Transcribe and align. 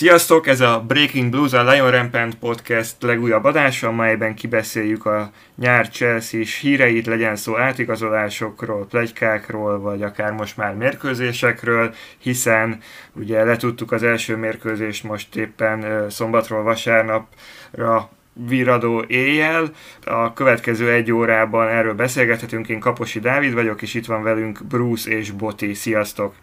Sziasztok, 0.00 0.46
ez 0.46 0.60
a 0.60 0.84
Breaking 0.86 1.30
Blues, 1.30 1.52
a 1.52 1.70
Lion 1.70 1.90
Rampant 1.90 2.34
Podcast 2.34 3.02
legújabb 3.02 3.44
adása, 3.44 3.88
amelyben 3.88 4.34
kibeszéljük 4.34 5.06
a 5.06 5.30
nyár 5.56 5.88
chelsea 5.88 6.42
híreit, 6.60 7.06
legyen 7.06 7.36
szó 7.36 7.58
átigazolásokról, 7.58 8.86
plegykákról, 8.86 9.80
vagy 9.80 10.02
akár 10.02 10.32
most 10.32 10.56
már 10.56 10.74
mérkőzésekről, 10.74 11.94
hiszen 12.18 12.80
ugye 13.12 13.44
letudtuk 13.44 13.92
az 13.92 14.02
első 14.02 14.36
mérkőzést 14.36 15.04
most 15.04 15.36
éppen 15.36 16.10
szombatról 16.10 16.62
vasárnapra 16.62 18.10
viradó 18.32 19.04
éjjel. 19.06 19.70
A 20.04 20.32
következő 20.32 20.92
egy 20.92 21.12
órában 21.12 21.68
erről 21.68 21.94
beszélgethetünk. 21.94 22.68
Én 22.68 22.80
Kaposi 22.80 23.20
Dávid 23.20 23.54
vagyok, 23.54 23.82
és 23.82 23.94
itt 23.94 24.06
van 24.06 24.22
velünk 24.22 24.64
Bruce 24.64 25.10
és 25.10 25.30
Boti. 25.30 25.74
Sziasztok! 25.74 26.34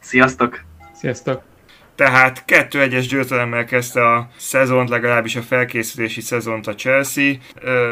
Sziasztok! 0.00 0.60
Sziasztok! 0.94 1.55
Tehát 1.96 2.44
2-1-es 2.46 3.06
győzelemmel 3.08 3.64
kezdte 3.64 4.12
a 4.12 4.28
szezont, 4.36 4.88
legalábbis 4.88 5.36
a 5.36 5.42
felkészülési 5.42 6.20
szezont 6.20 6.66
a 6.66 6.74
Chelsea. 6.74 7.32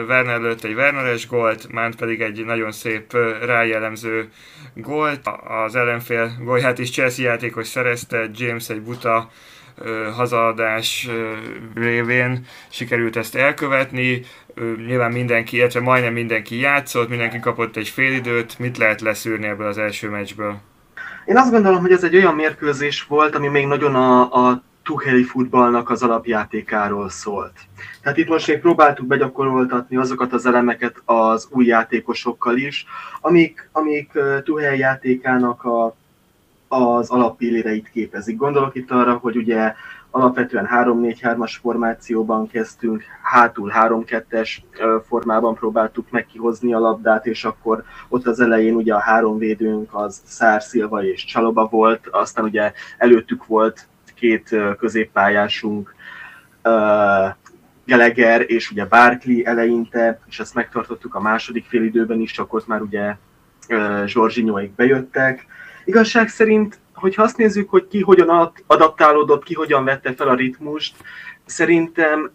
Werner 0.09 0.41
lőtt 0.41 0.65
egy 0.65 0.75
Werneres 0.75 1.27
gólt, 1.27 1.73
Mánt 1.73 1.97
pedig 1.97 2.21
egy 2.21 2.45
nagyon 2.45 2.73
szép 2.73 3.17
rájellemző 3.45 4.29
gólt. 4.75 5.21
Az 5.65 5.77
ellenfél 5.77 6.37
gólját 6.41 6.79
is 6.79 6.91
Chelsea 6.91 7.25
játékos 7.25 7.67
szerezte, 7.67 8.31
James 8.35 8.69
egy 8.69 8.81
buta 8.81 9.31
hazaadás 10.15 11.09
révén 11.75 12.47
sikerült 12.69 13.17
ezt 13.17 13.35
elkövetni. 13.35 14.23
Nyilván 14.87 15.13
mindenki, 15.13 15.57
illetve 15.57 15.81
majdnem 15.81 16.13
mindenki 16.13 16.59
játszott, 16.59 17.09
mindenki 17.09 17.41
kapott 17.41 17.77
egy 17.77 17.89
félidőt. 17.89 18.59
Mit 18.59 18.79
lehet 18.79 19.01
leszűrni 19.01 19.47
ebből 19.47 19.67
az 19.67 19.79
első 19.79 20.09
meccsből? 20.09 20.61
Én 21.25 21.37
azt 21.37 21.51
gondolom, 21.51 21.81
hogy 21.81 21.93
ez 21.93 22.05
egy 22.05 22.17
olyan 22.17 22.35
mérkőzés 22.35 23.05
volt, 23.05 23.35
ami 23.35 23.49
még 23.49 23.67
nagyon 23.67 23.95
a, 23.95 24.49
a 24.49 24.63
Tuheli 24.83 25.23
futballnak 25.23 25.91
az 25.91 26.03
alapjátékáról 26.03 27.09
szólt. 27.09 27.53
Tehát 28.03 28.19
itt 28.19 28.29
most 28.29 28.49
még 28.49 28.61
próbáltuk 28.61 29.07
begyakoroltatni 29.07 29.97
azokat 29.97 30.33
az 30.33 30.47
elemeket 30.47 31.03
az 31.05 31.49
új 31.51 31.67
játékosokkal 31.67 32.57
is, 32.57 32.87
amik, 33.21 33.69
amik 33.73 34.13
Tuhel 34.45 34.75
játékának 34.75 35.65
a, 35.65 35.97
az 36.69 37.11
alappilléreit 37.11 37.91
képezik. 37.91 38.37
Gondolok 38.37 38.75
itt 38.75 38.91
arra, 38.91 39.13
hogy 39.13 39.37
ugye 39.37 39.75
alapvetően 40.15 40.69
3-4-3-as 40.73 41.55
formációban 41.61 42.47
kezdtünk, 42.47 43.03
hátul 43.23 43.73
3-2-es 43.75 44.57
formában 45.09 45.55
próbáltuk 45.55 46.11
meg 46.11 46.27
kihozni 46.27 46.75
a 46.75 46.79
labdát, 46.79 47.27
és 47.27 47.45
akkor 47.45 47.85
ott 48.09 48.27
az 48.27 48.41
elején 48.41 48.75
ugye 48.75 48.95
a 48.95 48.99
három 48.99 49.39
védőnk 49.39 49.95
az 49.95 50.23
Szár, 50.25 50.63
Szilva 50.63 51.05
és 51.05 51.25
Csaloba 51.25 51.67
volt, 51.67 52.07
aztán 52.11 52.45
ugye 52.45 52.73
előttük 52.99 53.47
volt 53.47 53.89
két 54.15 54.57
középpályásunk, 54.79 55.95
Geleger 57.85 58.45
és 58.47 58.71
ugye 58.71 58.85
Barkley 58.85 59.45
eleinte, 59.45 60.21
és 60.27 60.41
ezt 60.41 60.55
megtartottuk 60.55 61.15
a 61.15 61.21
második 61.21 61.67
félidőben 61.67 62.21
is, 62.21 62.33
csak 62.33 62.53
ott 62.53 62.67
már 62.67 62.81
ugye 62.81 63.17
Zsorzsinyóik 64.07 64.75
bejöttek. 64.75 65.47
Igazság 65.85 66.29
szerint 66.29 66.79
hogyha 66.95 67.23
azt 67.23 67.37
nézzük, 67.37 67.71
hogy 67.71 67.87
ki 67.89 68.01
hogyan 68.01 68.53
adaptálódott, 68.67 69.45
ki 69.45 69.55
hogyan 69.55 69.85
vette 69.85 70.15
fel 70.15 70.29
a 70.29 70.35
ritmust, 70.35 70.97
szerintem 71.45 72.31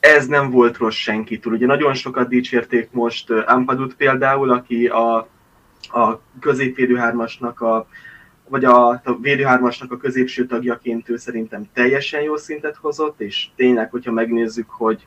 ez 0.00 0.26
nem 0.26 0.50
volt 0.50 0.76
rossz 0.76 0.94
senkitől. 0.94 1.52
Ugye 1.52 1.66
nagyon 1.66 1.94
sokat 1.94 2.28
dicsérték 2.28 2.88
most 2.90 3.30
Ampadut 3.30 3.94
például, 3.94 4.50
aki 4.50 4.86
a, 4.86 5.16
a 5.80 6.20
középvédőhármasnak 6.40 7.60
a 7.60 7.86
vagy 8.48 8.64
a, 8.64 8.88
a 8.88 9.18
védőhármasnak 9.20 9.92
a 9.92 9.96
középső 9.96 10.46
tagjaként 10.46 11.08
ő 11.08 11.16
szerintem 11.16 11.68
teljesen 11.72 12.22
jó 12.22 12.36
szintet 12.36 12.76
hozott, 12.76 13.20
és 13.20 13.48
tényleg, 13.56 13.90
hogyha 13.90 14.12
megnézzük, 14.12 14.70
hogy, 14.70 15.06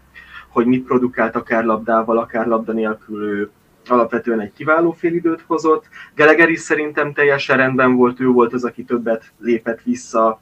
hogy 0.50 0.66
mit 0.66 0.86
produkált 0.86 1.36
akár 1.36 1.64
labdával, 1.64 2.18
akár 2.18 2.48
labda 2.48 2.72
nélkül, 2.72 3.24
ő 3.24 3.50
alapvetően 3.90 4.40
egy 4.40 4.54
kiváló 4.54 4.92
félidőt 4.92 5.44
hozott. 5.48 5.86
Geleger 6.16 6.50
is 6.50 6.60
szerintem 6.60 7.14
teljesen 7.14 7.58
rendben 7.58 7.96
volt, 7.96 8.20
ő 8.20 8.28
volt 8.28 8.54
az, 8.54 8.64
aki 8.64 8.84
többet 8.84 9.24
lépett 9.40 9.82
vissza 9.82 10.42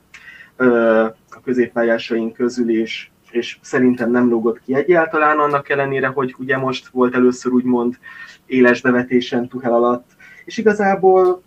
a 1.30 1.42
középpályásaink 1.44 2.34
közül, 2.34 2.70
és, 2.70 3.08
és 3.32 3.58
szerintem 3.62 4.12
nem 4.12 4.30
lógott 4.30 4.62
ki 4.66 4.76
egyáltalán, 4.76 5.40
annak 5.40 5.70
ellenére, 5.70 6.08
hogy 6.08 6.36
ugye 6.38 6.58
most 6.58 6.88
volt 6.88 7.16
először 7.16 7.52
úgymond 7.52 7.98
éles 8.46 8.82
bevetésen 8.82 9.48
Tuhel 9.48 9.74
alatt, 9.74 10.10
és 10.46 10.58
igazából 10.58 11.42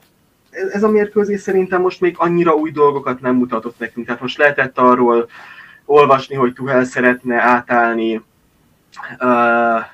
ez 0.72 0.82
a 0.82 0.88
mérkőzés 0.88 1.40
szerintem 1.40 1.80
most 1.80 2.00
még 2.00 2.14
annyira 2.18 2.54
új 2.54 2.70
dolgokat 2.70 3.20
nem 3.20 3.34
mutatott 3.34 3.78
nekünk. 3.78 4.06
Tehát 4.06 4.20
most 4.20 4.38
lehetett 4.38 4.78
arról 4.78 5.28
olvasni, 5.84 6.34
hogy 6.34 6.52
Tuhel 6.52 6.84
szeretne 6.84 7.40
átállni 7.40 8.22
uh, 9.20 9.84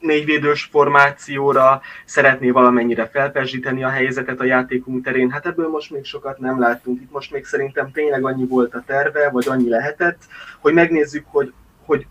négyvédős 0.00 0.68
formációra, 0.70 1.80
szeretné 2.04 2.50
valamennyire 2.50 3.06
felperzsíteni 3.06 3.84
a 3.84 3.88
helyzetet 3.88 4.40
a 4.40 4.44
játékunk 4.44 5.04
terén. 5.04 5.30
Hát 5.30 5.46
ebből 5.46 5.68
most 5.68 5.90
még 5.90 6.04
sokat 6.04 6.38
nem 6.38 6.60
láttunk. 6.60 7.00
Itt 7.00 7.12
most 7.12 7.32
még 7.32 7.44
szerintem 7.44 7.90
tényleg 7.90 8.24
annyi 8.24 8.46
volt 8.46 8.74
a 8.74 8.82
terve, 8.86 9.30
vagy 9.30 9.48
annyi 9.48 9.68
lehetett, 9.68 10.18
hogy 10.60 10.74
megnézzük, 10.74 11.24
hogy, 11.28 11.52
hogy 11.86 12.06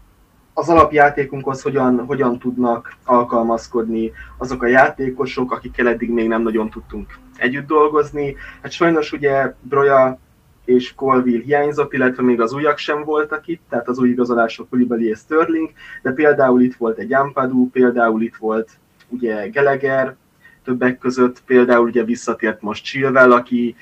az 0.53 0.69
alapjátékunkhoz 0.69 1.61
hogyan, 1.61 2.05
hogyan 2.05 2.39
tudnak 2.39 2.95
alkalmazkodni 3.05 4.11
azok 4.37 4.63
a 4.63 4.67
játékosok, 4.67 5.51
akikkel 5.51 5.87
eddig 5.87 6.09
még 6.09 6.27
nem 6.27 6.41
nagyon 6.41 6.69
tudtunk 6.69 7.17
együtt 7.37 7.67
dolgozni. 7.67 8.35
Hát 8.61 8.71
sajnos 8.71 9.11
ugye 9.11 9.53
Broja 9.61 10.19
és 10.67 10.93
Colville 10.95 11.43
hiányzott, 11.43 11.93
illetve 11.93 12.23
még 12.23 12.41
az 12.41 12.53
újak 12.53 12.77
sem 12.77 13.03
voltak 13.03 13.47
itt, 13.47 13.61
tehát 13.69 13.87
az 13.87 13.99
új 13.99 14.09
igazolások 14.09 14.69
Koulibaly 14.69 15.03
és 15.03 15.17
Sterling, 15.17 15.69
de 16.01 16.11
például 16.11 16.61
itt 16.61 16.75
volt 16.75 16.97
egy 16.97 17.13
Ampadu, 17.13 17.69
például 17.69 18.21
itt 18.21 18.35
volt 18.35 18.69
ugye 19.09 19.47
Geleger, 19.47 20.15
többek 20.63 20.97
között 20.97 21.43
például 21.45 21.87
ugye 21.87 22.03
visszatért 22.03 22.61
most 22.61 22.83
Chilwell, 22.83 23.31
aki 23.31 23.75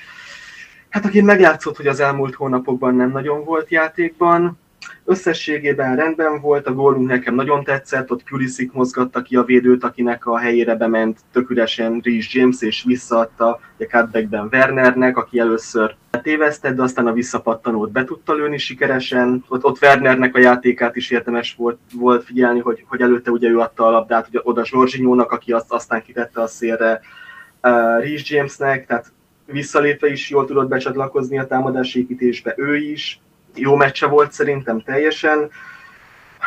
hát 0.90 1.06
aki 1.06 1.22
meglátszott, 1.22 1.78
hogy 1.78 1.88
az 1.88 2.00
elmúlt 2.00 2.36
hónapokban 2.36 2.96
nem 2.96 3.12
nagyon 3.12 3.44
volt 3.44 3.70
játékban, 3.70 4.60
Összességében 5.08 5.96
rendben 5.96 6.42
volt, 6.42 6.68
a 6.68 6.74
gólunk 6.74 7.08
nekem 7.08 7.36
nagyon 7.36 7.64
tetszett, 7.64 8.12
ott 8.12 8.24
Pulisic 8.24 8.74
mozgatta 8.74 9.22
ki 9.22 9.36
a 9.36 9.44
védőt, 9.44 9.84
akinek 9.84 10.26
a 10.26 10.38
helyére 10.38 10.76
bement 10.76 11.20
tök 11.32 11.50
üresen 11.50 12.00
Rhys 12.04 12.34
James, 12.34 12.62
és 12.62 12.84
visszaadta 12.84 13.48
a 13.48 13.84
cutbackben 13.90 14.50
Wernernek, 14.52 15.18
aki 15.18 15.40
először 15.40 15.96
tévesztett, 16.22 16.76
de 16.76 16.82
aztán 16.82 17.08
a 17.08 17.14
visszapattanót 17.14 17.92
be 17.92 18.04
tudta 18.04 18.34
lőni 18.34 18.58
sikeresen. 18.58 19.44
Ott, 19.48 19.64
ott 19.64 19.82
Wernernek 19.82 20.36
a 20.36 20.40
játékát 20.40 20.96
is 20.96 21.12
érdemes 21.12 21.56
volt, 21.56 21.80
volt 21.94 22.24
figyelni, 22.24 22.60
hogy, 22.60 22.86
hogy 22.88 23.02
előtte 23.02 23.32
ugye 23.32 23.50
ő 23.50 23.60
adta 23.60 23.86
a 23.86 23.92
labdát 23.92 24.28
ugye 24.28 24.40
oda 24.44 24.66
Zsorzsinyónak, 24.66 25.32
aki 25.32 25.52
azt 25.52 25.72
aztán 25.72 26.02
kitette 26.02 26.42
a 26.42 26.48
szélre 26.48 27.02
uh, 27.62 28.02
Rhys 28.02 28.30
Jamesnek, 28.30 28.86
tehát 28.86 29.12
visszalépve 29.46 30.08
is 30.08 30.30
jól 30.30 30.46
tudott 30.46 30.68
becsatlakozni 30.68 31.40
a 31.40 31.48
támadásépítésbe 31.48 32.54
ő 32.58 32.76
is 32.76 33.20
jó 33.56 33.76
meccse 33.76 34.08
volt 34.08 34.32
szerintem 34.32 34.82
teljesen. 34.82 35.50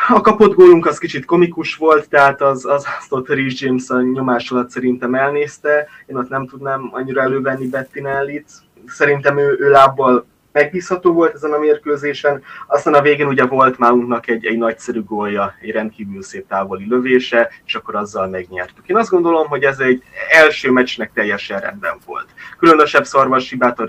A 0.07 0.21
kapott 0.21 0.53
gólunk 0.53 0.85
az 0.85 0.97
kicsit 0.97 1.25
komikus 1.25 1.75
volt, 1.75 2.09
tehát 2.09 2.41
az, 2.41 2.65
az 2.65 2.85
azt 2.99 3.11
ott 3.13 3.27
Rhys 3.27 3.61
James 3.61 3.89
a 3.89 4.01
nyomás 4.01 4.51
alatt 4.51 4.69
szerintem 4.69 5.15
elnézte. 5.15 5.87
Én 6.05 6.15
ott 6.15 6.29
nem 6.29 6.47
tudnám 6.47 6.89
annyira 6.91 7.21
elővenni 7.21 7.67
Bettinellit. 7.67 8.49
Szerintem 8.87 9.37
ő, 9.37 9.57
ő 9.59 9.69
lábbal 9.69 10.25
megbízható 10.51 11.13
volt 11.13 11.33
ezen 11.33 11.53
a 11.53 11.57
mérkőzésen, 11.57 12.41
aztán 12.67 12.93
a 12.93 13.01
végén 13.01 13.27
ugye 13.27 13.45
volt 13.45 13.77
Mountnak 13.77 14.27
egy, 14.27 14.45
egy 14.45 14.57
nagyszerű 14.57 15.03
gólja, 15.03 15.53
egy 15.61 15.71
rendkívül 15.71 16.21
szép 16.21 16.47
távoli 16.47 16.87
lövése, 16.87 17.49
és 17.65 17.75
akkor 17.75 17.95
azzal 17.95 18.27
megnyertük. 18.27 18.87
Én 18.87 18.97
azt 18.97 19.09
gondolom, 19.09 19.47
hogy 19.47 19.63
ez 19.63 19.79
egy 19.79 20.03
első 20.31 20.71
meccsnek 20.71 21.11
teljesen 21.13 21.59
rendben 21.59 21.97
volt. 22.05 22.27
Különösebb 22.57 23.05
szarvas 23.05 23.49
hibát 23.49 23.79
a, 23.79 23.87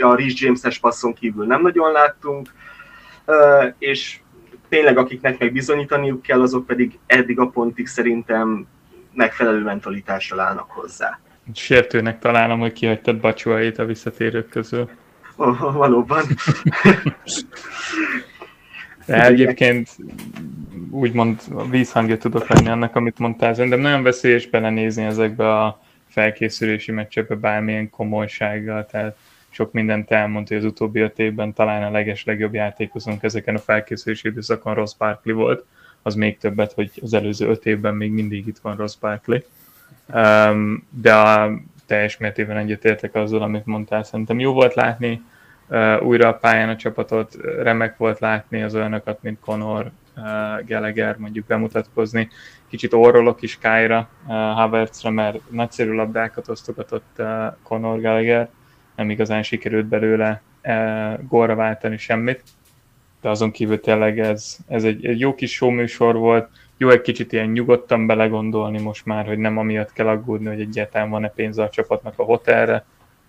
a 0.00 0.14
Rhys 0.14 0.40
James-es 0.40 0.78
passzon 0.78 1.14
kívül 1.14 1.46
nem 1.46 1.62
nagyon 1.62 1.92
láttunk, 1.92 2.48
és 3.78 4.20
tényleg 4.68 4.98
akiknek 4.98 5.38
meg 5.38 5.52
bizonyítaniuk 5.52 6.22
kell, 6.22 6.42
azok 6.42 6.66
pedig 6.66 6.98
eddig 7.06 7.38
a 7.38 7.46
pontig 7.46 7.86
szerintem 7.86 8.66
megfelelő 9.14 9.62
mentalitással 9.62 10.40
állnak 10.40 10.70
hozzá. 10.70 11.20
Sértőnek 11.54 12.18
találom, 12.18 12.60
hogy 12.60 12.72
kihagytad 12.72 13.20
Bacsóait 13.20 13.78
a 13.78 13.84
visszatérők 13.84 14.48
közül. 14.48 14.90
Oh, 15.36 15.74
valóban. 15.74 16.22
De 19.06 19.26
egyébként 19.26 19.88
úgymond 20.90 21.40
vízhangja 21.70 22.18
tudok 22.18 22.48
lenni 22.48 22.68
annak, 22.68 22.96
amit 22.96 23.18
mondtál, 23.18 23.52
de 23.52 23.76
nagyon 23.76 24.02
veszélyes 24.02 24.46
belenézni 24.46 25.04
ezekbe 25.04 25.60
a 25.60 25.82
felkészülési 26.08 26.92
meccsekbe 26.92 27.34
bármilyen 27.34 27.90
komolysággal, 27.90 28.86
tehát 28.86 29.16
sok 29.52 29.72
mindent 29.72 30.10
elmondta, 30.10 30.54
hogy 30.54 30.64
az 30.64 30.70
utóbbi 30.70 31.00
öt 31.00 31.18
évben 31.18 31.52
talán 31.52 31.82
a 31.82 31.90
leges 31.90 32.24
legjobb 32.24 32.54
játékosunk 32.54 33.22
ezeken 33.22 33.54
a 33.54 33.58
felkészülési 33.58 34.28
időszakon 34.28 34.74
Ross 34.74 34.94
Barkley 34.98 35.36
volt, 35.36 35.64
az 36.02 36.14
még 36.14 36.38
többet, 36.38 36.72
hogy 36.72 36.90
az 37.02 37.14
előző 37.14 37.48
öt 37.48 37.66
évben 37.66 37.94
még 37.94 38.10
mindig 38.10 38.46
itt 38.46 38.58
van 38.58 38.76
Ross 38.76 38.96
Barkley. 38.96 39.38
Um, 40.14 40.86
de 40.90 41.14
a 41.14 41.50
teljes 41.86 42.16
mértékben 42.16 42.56
egyetértek 42.56 43.14
azzal, 43.14 43.42
amit 43.42 43.66
mondtál. 43.66 44.02
Szerintem 44.02 44.38
jó 44.38 44.52
volt 44.52 44.74
látni 44.74 45.22
újra 46.00 46.28
a 46.28 46.34
pályán 46.34 46.68
a 46.68 46.76
csapatot. 46.76 47.36
Remek 47.62 47.96
volt 47.96 48.18
látni 48.18 48.62
az 48.62 48.74
olyanokat, 48.74 49.22
mint 49.22 49.40
Conor 49.40 49.90
Gallagher 50.66 51.16
mondjuk 51.16 51.46
bemutatkozni. 51.46 52.28
Kicsit 52.68 52.92
orrolok 52.92 53.42
is 53.42 53.58
Kájra, 53.58 54.08
Havertzre, 54.26 55.10
mert 55.10 55.50
nagyszerű 55.50 55.92
labdákat 55.92 56.48
osztogatott 56.48 57.22
Conor 57.62 58.00
Gallagher, 58.00 58.48
nem 58.96 59.10
igazán 59.10 59.42
sikerült 59.42 59.86
belőle 59.86 60.42
gólra 61.28 61.54
váltani 61.54 61.96
semmit, 61.96 62.42
de 63.20 63.28
azon 63.28 63.50
kívül 63.50 63.80
tényleg 63.80 64.18
ez, 64.18 64.56
ez 64.68 64.84
egy, 64.84 65.06
egy 65.06 65.20
jó 65.20 65.34
kis 65.34 65.60
műsor 65.60 66.16
volt, 66.16 66.48
jó 66.76 66.88
egy 66.88 67.00
kicsit 67.00 67.32
ilyen 67.32 67.48
nyugodtan 67.48 68.06
belegondolni 68.06 68.80
most 68.80 69.06
már, 69.06 69.26
hogy 69.26 69.38
nem 69.38 69.58
amiatt 69.58 69.92
kell 69.92 70.08
aggódni, 70.08 70.46
hogy 70.46 70.60
egyáltalán 70.60 71.10
van-e 71.10 71.28
pénze 71.28 71.62
a 71.62 71.68
csapatnak 71.68 72.18
a 72.18 72.22
hotelre. 72.22 72.84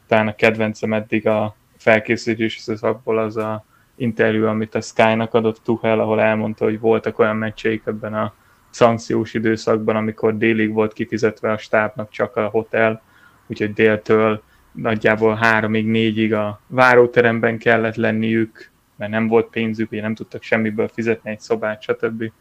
Talán 0.08 0.28
a 0.28 0.36
kedvencem 0.36 0.94
eddig 0.94 1.28
a 1.28 1.56
felkészülési 1.78 2.60
szakból 2.76 3.18
az 3.18 3.38
a 3.38 3.66
interjú, 3.96 4.46
amit 4.46 4.76
a 4.76 4.82
Sky-nak 4.82 5.34
adott 5.34 5.62
Tuchel, 5.64 6.00
ahol 6.00 6.22
elmondta, 6.22 6.66
hogy 6.66 6.80
voltak 6.80 7.20
olyan 7.20 7.36
meccseik 7.36 7.82
ebben 7.86 8.14
a 8.14 8.34
szankciós 8.70 9.34
időszakban, 9.34 9.96
amikor 9.96 10.38
délig 10.38 10.74
volt 10.74 10.94
kifizetve 10.94 11.52
a 11.52 11.58
stábnak 11.58 12.10
csak 12.10 12.36
a 12.36 12.48
hotel, 12.48 13.02
úgyhogy 13.48 13.74
déltől 13.74 14.44
nagyjából 14.74 15.36
háromig, 15.36 15.86
négyig 15.86 16.34
a 16.34 16.62
váróteremben 16.68 17.58
kellett 17.58 17.96
lenniük, 17.96 18.70
mert 18.96 19.12
nem 19.12 19.28
volt 19.28 19.50
pénzük, 19.50 19.92
ugye 19.92 20.02
nem 20.02 20.16
tudtak 20.16 20.44
semmiből 20.44 20.88
fizetni 20.88 21.30
egy 21.30 21.40
szobát, 21.40 21.82
stb. 21.82 22.32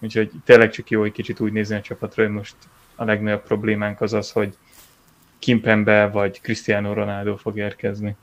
Úgyhogy 0.00 0.30
tényleg 0.44 0.70
csak 0.70 0.90
jó, 0.90 1.00
hogy 1.00 1.12
kicsit 1.12 1.40
úgy 1.40 1.52
nézni 1.52 1.76
a 1.76 1.80
csapatra, 1.80 2.22
hogy 2.22 2.32
most 2.32 2.54
a 2.94 3.04
legnagyobb 3.04 3.42
problémánk 3.42 4.00
az 4.00 4.12
az, 4.12 4.32
hogy 4.32 4.56
Kimpembe 5.38 6.08
vagy 6.08 6.40
Cristiano 6.40 6.92
Ronaldo 6.92 7.36
fog 7.36 7.56
érkezni. 7.56 8.16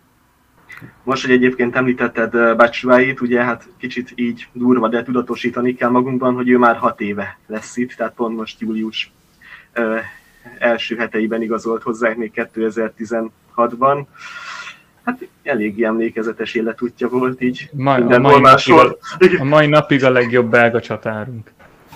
Most, 1.04 1.26
hogy 1.26 1.32
egyébként 1.32 1.76
említetted 1.76 2.56
Batshuayit, 2.58 3.22
ugye 3.22 3.44
hát 3.44 3.68
kicsit 3.78 4.12
így 4.16 4.48
durva, 4.54 4.88
de 4.88 5.04
tudatosítani 5.04 5.74
kell 5.74 5.90
magunkban, 5.90 6.34
hogy 6.34 6.50
ő 6.50 6.58
már 6.58 6.76
hat 6.76 7.02
éve 7.02 7.38
lesz 7.48 7.78
itt, 7.78 7.92
tehát 7.92 8.14
pont 8.14 8.38
most 8.38 8.62
július 8.62 9.12
ö, 9.74 9.98
első 10.58 10.96
heteiben 10.96 11.42
igazolt 11.42 11.84
hozzá 11.84 12.14
még 12.14 12.32
2016-ban. 12.36 14.06
Hát 15.04 15.28
elég 15.44 15.84
emlékezetes 15.84 16.54
életútja 16.54 17.10
volt 17.10 17.42
így. 17.42 17.70
Ma, 17.74 17.94
a, 17.94 18.20
mai 18.20 18.40
napig 18.40 18.74
a, 18.74 18.98
a 19.40 19.44
mai 19.44 19.68
napig 19.68 20.04
a 20.04 20.10
legjobb 20.10 20.50
belga 20.50 20.82
csatárunk. 20.82 21.52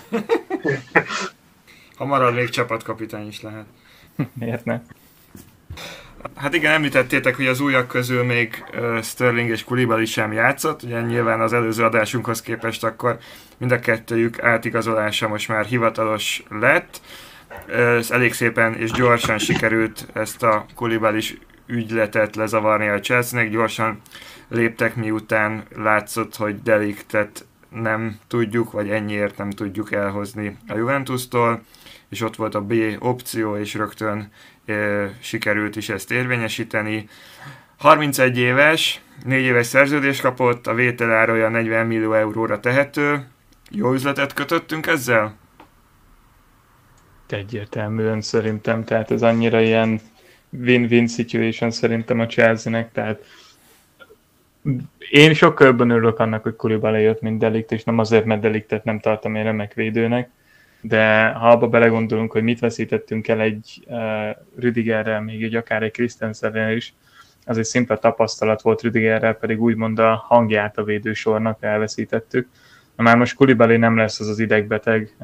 ha 1.98 2.06
marad, 2.06 2.34
még 2.34 2.50
csapatkapitány 2.50 3.28
is 3.28 3.42
lehet. 3.42 3.66
Miért 4.40 4.66
ne? 4.66 4.80
Hát 6.36 6.54
igen, 6.54 6.72
említettétek, 6.72 7.36
hogy 7.36 7.48
az 7.48 7.60
újak 7.60 7.88
közül 7.88 8.24
még 8.24 8.64
Sterling 9.02 9.50
és 9.50 9.64
Kulibali 9.64 10.06
sem 10.06 10.32
játszott, 10.32 10.84
ugye 10.84 11.02
nyilván 11.02 11.42
az 11.42 11.54
előző 11.54 11.84
adásunkhoz 11.84 12.42
képest 12.42 12.84
akkor 12.84 13.18
mind 13.58 13.72
a 13.72 13.80
kettőjük 13.80 14.44
átigazolása 14.44 15.28
most 15.28 15.48
már 15.48 15.66
hivatalos 15.66 16.44
lett. 16.50 17.02
Ez 17.68 18.12
elég 18.12 18.34
szépen 18.34 18.74
és 18.74 18.92
gyorsan 18.92 19.38
sikerült 19.38 20.08
ezt 20.14 20.44
a 20.44 20.66
Kulibalis 20.76 21.38
ügyletet 21.68 22.36
lezavarni 22.36 22.88
a 22.88 23.00
Chelsea-nek, 23.00 23.52
gyorsan 23.52 24.02
léptek 24.48 24.96
miután 24.96 25.64
látszott, 25.76 26.36
hogy 26.36 26.62
Deliktet 26.62 27.46
nem 27.70 28.20
tudjuk, 28.28 28.72
vagy 28.72 28.90
ennyiért 28.90 29.38
nem 29.38 29.50
tudjuk 29.50 29.92
elhozni 29.92 30.58
a 30.68 30.76
Juventus-tól, 30.76 31.62
és 32.10 32.22
ott 32.22 32.36
volt 32.36 32.56
a 32.56 32.62
B 32.62 32.74
opció, 33.00 33.58
és 33.58 33.74
rögtön 33.74 34.32
sikerült 35.20 35.76
is 35.76 35.90
ezt 35.90 36.12
érvényesíteni. 36.12 37.10
31 37.78 38.38
éves, 38.38 39.02
4 39.26 39.44
éves 39.44 39.66
szerződés 39.66 40.22
kapott, 40.22 40.68
a 40.68 40.74
vételárója 40.74 41.50
40 41.50 41.86
millió 41.88 42.14
euróra 42.14 42.60
tehető. 42.60 43.28
Jó 43.70 43.94
üzletet 43.94 44.34
kötöttünk 44.34 44.88
ezzel? 44.88 45.36
Egyértelműen 47.34 48.22
szerintem, 48.22 48.84
tehát 48.84 49.12
ez 49.12 49.22
annyira 49.22 49.62
ilyen 49.62 50.00
win-win 50.50 51.08
situation 51.08 51.72
szerintem 51.72 52.20
a 52.20 52.26
Chelsea-nek, 52.26 52.92
tehát 52.92 53.24
én 55.10 55.34
sokkal 55.34 55.68
jobban 55.68 55.90
örülök 55.90 56.20
annak, 56.20 56.44
hogy 56.44 56.56
Kulibale 56.56 57.00
jött, 57.00 57.22
mint 57.22 57.40
Delikt, 57.40 57.72
és 57.72 57.84
nem 57.84 57.98
azért, 57.98 58.26
mert 58.26 58.42
Deliktet 58.42 58.84
nem 58.84 59.00
tartom 59.00 59.36
én 59.36 59.44
remek 59.44 59.74
védőnek, 59.74 60.30
de 60.82 61.28
ha 61.28 61.50
abba 61.50 61.68
belegondolunk, 61.68 62.32
hogy 62.32 62.44
mit 62.44 62.60
veszítettünk 62.60 63.28
el 63.28 63.42
egy 63.42 63.84
uh, 63.88 63.98
Rüdigerrel, 64.56 65.22
még 65.22 65.44
egy 65.44 65.56
akár 65.56 65.84
egy 65.84 65.92
Christensenrel 65.92 66.76
is, 66.76 66.94
az 67.46 67.58
egy 67.58 67.66
szimpla 67.66 67.98
tapasztalat 67.98 68.62
volt 68.62 68.82
Rüdigerrel, 68.82 69.34
pedig 69.34 69.62
úgymond 69.62 70.00
a 70.00 70.24
hangját 70.28 70.78
a 70.78 70.84
védősornak 70.84 71.58
elveszítettük. 71.64 72.48
Már 72.96 73.18
most 73.18 73.36
Kulibali 73.36 73.78
nem 73.78 73.98
lesz 73.98 74.20
az 74.20 74.28
az 74.28 74.40
idegbeteg 74.40 75.16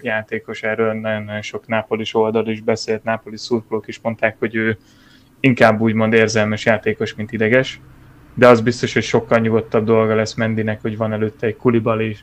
játékos, 0.00 0.62
erről 0.62 0.92
nagyon-nagyon 0.92 1.42
sok 1.42 1.66
nápolis 1.66 2.14
oldal 2.14 2.48
is 2.48 2.60
beszélt, 2.60 3.04
nápolis 3.04 3.40
szurkolók 3.40 3.88
is 3.88 4.00
mondták, 4.02 4.36
hogy 4.38 4.54
ő 4.54 4.78
inkább 5.40 5.80
úgymond 5.80 6.12
érzelmes 6.12 6.64
játékos, 6.64 7.14
mint 7.14 7.32
ideges. 7.32 7.80
De 8.34 8.48
az 8.48 8.60
biztos, 8.60 8.92
hogy 8.92 9.02
sokkal 9.02 9.38
nyugodtabb 9.38 9.84
dolga 9.84 10.14
lesz 10.14 10.34
Mendinek, 10.34 10.80
hogy 10.80 10.96
van 10.96 11.12
előtte 11.12 11.46
egy 11.46 11.56
Kulibali, 11.56 12.16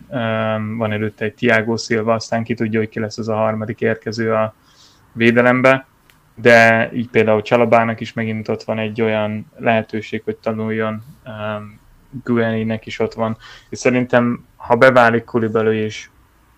van 0.78 0.92
előtte 0.92 1.25
egy 1.25 1.34
Tiago 1.34 1.77
Silva, 1.77 2.13
aztán 2.13 2.44
ki 2.44 2.54
tudja, 2.54 2.80
hogy 2.80 2.89
ki 2.89 3.00
lesz 3.00 3.18
az 3.18 3.30
a 3.30 3.36
harmadik 3.36 3.81
érkező 3.81 4.34
a 4.34 4.54
védelembe, 5.13 5.86
de 6.36 6.89
így 6.94 7.10
például 7.10 7.42
Csalabának 7.42 8.00
is 8.00 8.13
megint 8.13 8.48
ott 8.48 8.63
van 8.63 8.80
egy 8.80 9.01
olyan 9.01 9.45
lehetőség, 9.57 10.22
hogy 10.24 10.36
tanuljon, 10.36 11.04
Gueninek 12.24 12.86
is 12.86 13.00
ott 13.00 13.13
van, 13.13 13.38
és 13.69 13.78
szerintem, 13.78 14.46
ha 14.56 14.75
beválik 14.75 15.24
Kulibali 15.24 15.78
és 15.78 16.10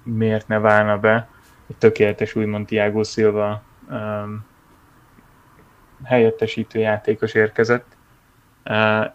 miért 0.04 0.48
ne 0.48 0.60
válna 0.60 0.98
be, 0.98 1.30
egy 1.70 1.76
tökéletes 1.76 2.36
úgymond 2.36 2.66
Tiago 2.66 3.04
Silva 3.04 3.64
um, 3.90 4.46
helyettesítő 6.04 6.80
játékos 6.80 7.34
érkezett, 7.34 7.86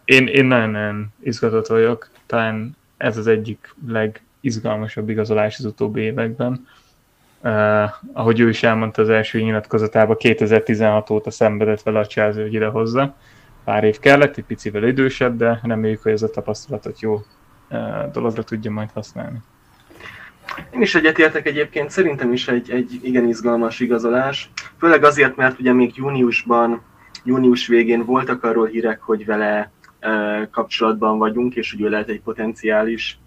én, 0.04 0.26
én 0.26 0.44
nagyon-nagyon 0.44 1.12
izgatott 1.20 1.66
vagyok, 1.66 2.10
talán 2.26 2.76
ez 2.96 3.16
az 3.16 3.26
egyik 3.26 3.74
legizgalmasabb 3.86 5.08
igazolás 5.08 5.58
az 5.58 5.64
utóbbi 5.64 6.00
években. 6.00 6.66
Uh, 7.42 7.90
ahogy 8.12 8.40
ő 8.40 8.48
is 8.48 8.62
elmondta 8.62 9.02
az 9.02 9.08
első 9.08 9.40
nyilatkozatában, 9.40 10.16
2016 10.16 11.10
óta 11.10 11.30
szenvedett 11.30 11.82
vele 11.82 11.98
a 11.98 12.06
Chelsea, 12.06 12.42
hogy 12.42 12.54
idehozza. 12.54 13.16
Pár 13.68 13.84
év 13.84 13.98
kellett, 13.98 14.36
egy 14.36 14.44
picivel 14.44 14.84
idősebb, 14.84 15.36
de 15.36 15.60
reméljük, 15.62 16.02
hogy 16.02 16.12
ez 16.12 16.22
a 16.22 16.30
tapasztalatot 16.30 17.00
jó 17.00 17.20
dologra 18.12 18.42
tudja 18.42 18.70
majd 18.70 18.90
használni. 18.94 19.38
Én 20.70 20.80
is 20.80 20.94
egyetértek 20.94 21.46
egyébként, 21.46 21.90
szerintem 21.90 22.32
is 22.32 22.48
egy, 22.48 22.70
egy 22.70 22.98
igen 23.02 23.28
izgalmas 23.28 23.80
igazolás. 23.80 24.50
Főleg 24.78 25.04
azért, 25.04 25.36
mert 25.36 25.58
ugye 25.58 25.72
még 25.72 25.96
júniusban 25.96 26.82
június 27.24 27.66
végén 27.66 28.04
voltak 28.04 28.44
arról 28.44 28.66
hírek, 28.66 29.00
hogy 29.00 29.24
vele 29.24 29.70
kapcsolatban 30.50 31.18
vagyunk, 31.18 31.54
és 31.54 31.70
hogy 31.70 31.80
ő 31.80 31.88
lehet 31.88 32.08
egy 32.08 32.20
potenciális 32.20 33.18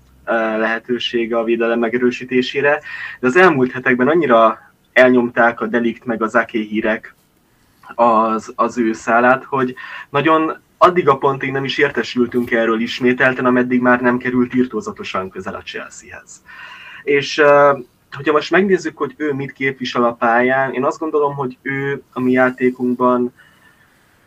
lehetősége 0.57 1.37
a 1.37 1.43
védelem 1.43 1.79
megerősítésére. 1.79 2.81
De 3.19 3.27
az 3.27 3.35
elmúlt 3.35 3.71
hetekben 3.71 4.07
annyira 4.07 4.59
elnyomták 4.93 5.61
a 5.61 5.67
Delikt 5.67 6.05
meg 6.05 6.21
az 6.21 6.35
Aké 6.35 6.61
hírek 6.61 7.15
az, 7.95 8.53
az 8.55 8.77
ő 8.77 8.93
szálát, 8.93 9.43
hogy 9.43 9.75
nagyon 10.09 10.57
addig 10.77 11.09
a 11.09 11.17
pontig 11.17 11.51
nem 11.51 11.63
is 11.63 11.77
értesültünk 11.77 12.51
erről 12.51 12.81
ismételten, 12.81 13.45
ameddig 13.45 13.81
már 13.81 14.01
nem 14.01 14.17
került 14.17 14.53
írtózatosan 14.53 15.29
közel 15.29 15.55
a 15.55 15.61
Chelseahez. 15.61 16.43
És 17.03 17.41
hogyha 18.11 18.31
most 18.31 18.51
megnézzük, 18.51 18.97
hogy 18.97 19.13
ő 19.17 19.33
mit 19.33 19.51
képvisel 19.51 20.03
a 20.03 20.13
pályán, 20.13 20.73
én 20.73 20.85
azt 20.85 20.99
gondolom, 20.99 21.35
hogy 21.35 21.57
ő 21.61 22.03
a 22.13 22.19
mi 22.19 22.31
játékunkban 22.31 23.33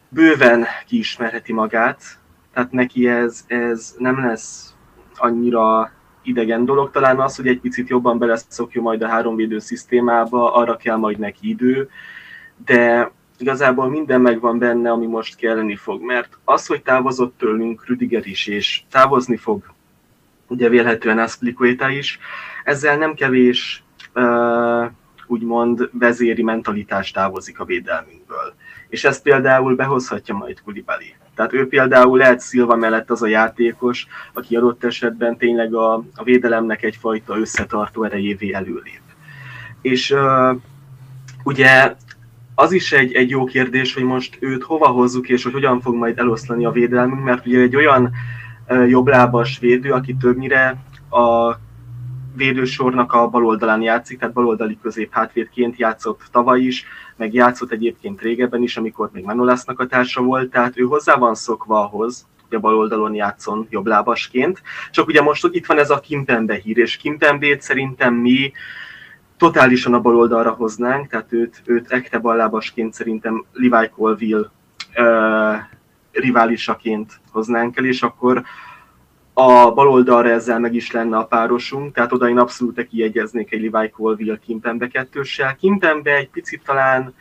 bőven 0.08 0.66
kiismerheti 0.86 1.52
magát, 1.52 2.02
tehát 2.52 2.72
neki 2.72 3.08
ez, 3.08 3.44
ez 3.46 3.94
nem 3.98 4.24
lesz 4.24 4.74
annyira 5.16 5.92
idegen 6.22 6.64
dolog. 6.64 6.90
Talán 6.90 7.20
az, 7.20 7.36
hogy 7.36 7.46
egy 7.46 7.60
picit 7.60 7.88
jobban 7.88 8.18
beleszokja 8.18 8.82
majd 8.82 9.02
a 9.02 9.08
háromvédő 9.08 9.58
szisztémába, 9.58 10.54
arra 10.54 10.76
kell 10.76 10.96
majd 10.96 11.18
neki 11.18 11.48
idő, 11.48 11.88
de 12.64 13.12
igazából 13.38 13.88
minden 13.88 14.20
megvan 14.20 14.58
benne, 14.58 14.90
ami 14.90 15.06
most 15.06 15.36
kelleni 15.36 15.76
fog, 15.76 16.02
mert 16.02 16.38
az, 16.44 16.66
hogy 16.66 16.82
távozott 16.82 17.38
tőlünk 17.38 17.86
Rüdiger 17.86 18.26
is, 18.26 18.46
és 18.46 18.82
távozni 18.90 19.36
fog 19.36 19.72
ugye 20.46 20.68
vélhetően 20.68 21.18
Aspliqueta 21.18 21.90
is, 21.90 22.18
ezzel 22.64 22.96
nem 22.96 23.14
kevés 23.14 23.84
uh, 24.14 24.84
úgymond 25.26 25.90
vezéri 25.92 26.42
mentalitás 26.42 27.10
távozik 27.10 27.60
a 27.60 27.64
védelmünkből 27.64 28.54
és 28.94 29.04
ezt 29.04 29.22
például 29.22 29.74
behozhatja 29.74 30.34
majd 30.34 30.60
Kulibali. 30.60 31.14
Tehát 31.34 31.52
ő 31.52 31.68
például 31.68 32.18
lehet 32.18 32.40
Szilva 32.40 32.76
mellett 32.76 33.10
az 33.10 33.22
a 33.22 33.26
játékos, 33.26 34.06
aki 34.32 34.56
adott 34.56 34.84
esetben 34.84 35.36
tényleg 35.36 35.74
a, 35.74 35.94
a 35.94 36.22
védelemnek 36.24 36.82
egyfajta 36.82 37.38
összetartó 37.38 38.04
erejévé 38.04 38.52
előlép. 38.52 39.00
És 39.80 40.10
uh, 40.10 40.56
ugye 41.44 41.94
az 42.54 42.72
is 42.72 42.92
egy, 42.92 43.12
egy 43.12 43.30
jó 43.30 43.44
kérdés, 43.44 43.94
hogy 43.94 44.02
most 44.02 44.36
őt 44.40 44.62
hova 44.62 44.86
hozzuk, 44.86 45.28
és 45.28 45.42
hogy 45.42 45.52
hogyan 45.52 45.80
fog 45.80 45.94
majd 45.94 46.18
eloszlani 46.18 46.64
a 46.64 46.70
védelmünk, 46.70 47.24
mert 47.24 47.46
ugye 47.46 47.60
egy 47.60 47.76
olyan 47.76 48.10
jobblábas 48.88 49.58
védő, 49.58 49.92
aki 49.92 50.14
többnyire 50.14 50.76
a 51.10 51.56
védősornak 52.36 53.12
a 53.12 53.28
bal 53.28 53.46
oldalán 53.46 53.82
játszik, 53.82 54.18
tehát 54.18 54.34
baloldali 54.34 54.78
közép 54.82 55.12
hátvédként 55.12 55.76
játszott 55.76 56.20
tavaly 56.30 56.60
is, 56.60 56.86
meg 57.16 57.34
játszott 57.34 57.72
egyébként 57.72 58.20
régebben 58.20 58.62
is, 58.62 58.76
amikor 58.76 59.10
még 59.12 59.24
Manolásznak 59.24 59.80
a 59.80 59.86
társa 59.86 60.22
volt, 60.22 60.50
tehát 60.50 60.78
ő 60.78 60.82
hozzá 60.82 61.14
van 61.14 61.34
szokva 61.34 61.84
ahhoz, 61.84 62.26
hogy 62.48 62.58
a 62.58 62.60
bal 62.60 62.76
oldalon 62.76 63.14
játszon 63.14 63.66
jobblábasként. 63.70 64.62
Csak 64.90 65.06
ugye 65.06 65.22
most 65.22 65.48
itt 65.50 65.66
van 65.66 65.78
ez 65.78 65.90
a 65.90 66.00
Kimpembe 66.00 66.54
hír, 66.54 66.78
és 66.78 66.96
Kimpembét 66.96 67.62
szerintem 67.62 68.14
mi 68.14 68.52
totálisan 69.36 69.94
a 69.94 70.00
bal 70.00 70.16
oldalra 70.16 70.50
hoznánk, 70.50 71.08
tehát 71.08 71.32
őt, 71.32 71.62
őt 71.64 71.92
ekte 71.92 72.18
ballábasként 72.18 72.94
szerintem 72.94 73.44
Levi 73.52 73.88
Colville 73.88 74.50
uh, 74.96 75.56
riválisaként 76.12 77.20
hoznánk 77.30 77.76
el, 77.76 77.84
és 77.84 78.02
akkor 78.02 78.42
a 79.32 79.72
bal 79.72 79.88
oldalra 79.88 80.28
ezzel 80.28 80.58
meg 80.58 80.74
is 80.74 80.90
lenne 80.90 81.16
a 81.16 81.24
párosunk, 81.24 81.94
tehát 81.94 82.12
oda 82.12 82.28
én 82.28 82.38
abszolút 82.38 82.86
kiegyeznék 82.86 83.52
egy 83.52 83.70
Levi 83.70 83.90
Colville 83.90 84.38
Kimpembe 84.46 84.88
kettőssel. 84.88 85.56
Kimpembe 85.56 86.14
egy 86.14 86.28
picit 86.28 86.62
talán, 86.64 87.14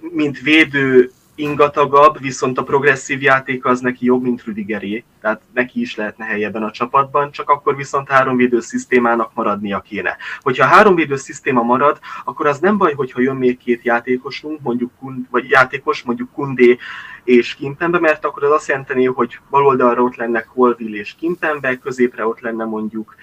mint 0.00 0.40
védő 0.40 1.10
ingatagabb, 1.34 2.20
viszont 2.20 2.58
a 2.58 2.62
progresszív 2.62 3.22
játék 3.22 3.64
az 3.64 3.80
neki 3.80 4.04
jobb, 4.04 4.22
mint 4.22 4.44
Rüdigeré, 4.44 5.04
tehát 5.20 5.40
neki 5.54 5.80
is 5.80 5.96
lehetne 5.96 6.24
helyeben 6.24 6.62
a 6.62 6.70
csapatban, 6.70 7.30
csak 7.30 7.48
akkor 7.50 7.76
viszont 7.76 8.08
háromvédő 8.08 8.60
szisztémának 8.60 9.30
maradnia 9.34 9.80
kéne. 9.80 10.16
Hogyha 10.40 10.64
a 10.64 10.68
háromvédő 10.68 11.16
szisztéma 11.16 11.62
marad, 11.62 11.98
akkor 12.24 12.46
az 12.46 12.58
nem 12.58 12.76
baj, 12.76 12.92
hogyha 12.92 13.20
jön 13.20 13.36
még 13.36 13.58
két 13.58 13.82
játékosunk, 13.82 14.60
mondjuk 14.62 14.90
vagy 15.30 15.50
játékos, 15.50 16.02
mondjuk 16.02 16.32
Kundé 16.32 16.78
és 17.24 17.54
Kimpembe, 17.54 17.98
mert 17.98 18.24
akkor 18.24 18.44
az 18.44 18.50
azt 18.50 18.68
jelenteni, 18.68 19.04
hogy 19.04 19.38
baloldalra 19.50 20.02
ott 20.02 20.16
lenne 20.16 20.42
Colville 20.42 20.96
és 20.96 21.14
Kimpembe, 21.18 21.78
középre 21.78 22.26
ott 22.26 22.40
lenne 22.40 22.64
mondjuk 22.64 23.14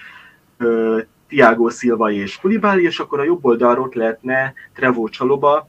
Tiago 1.28 1.70
Silva 1.70 2.10
és 2.10 2.38
Kulibáli, 2.38 2.84
és 2.84 2.98
akkor 2.98 3.20
a 3.20 3.24
jobb 3.24 3.44
oldalra 3.44 3.80
ott 3.80 3.94
lehetne 3.94 4.54
Trevo 4.74 5.08
Csaloba, 5.08 5.68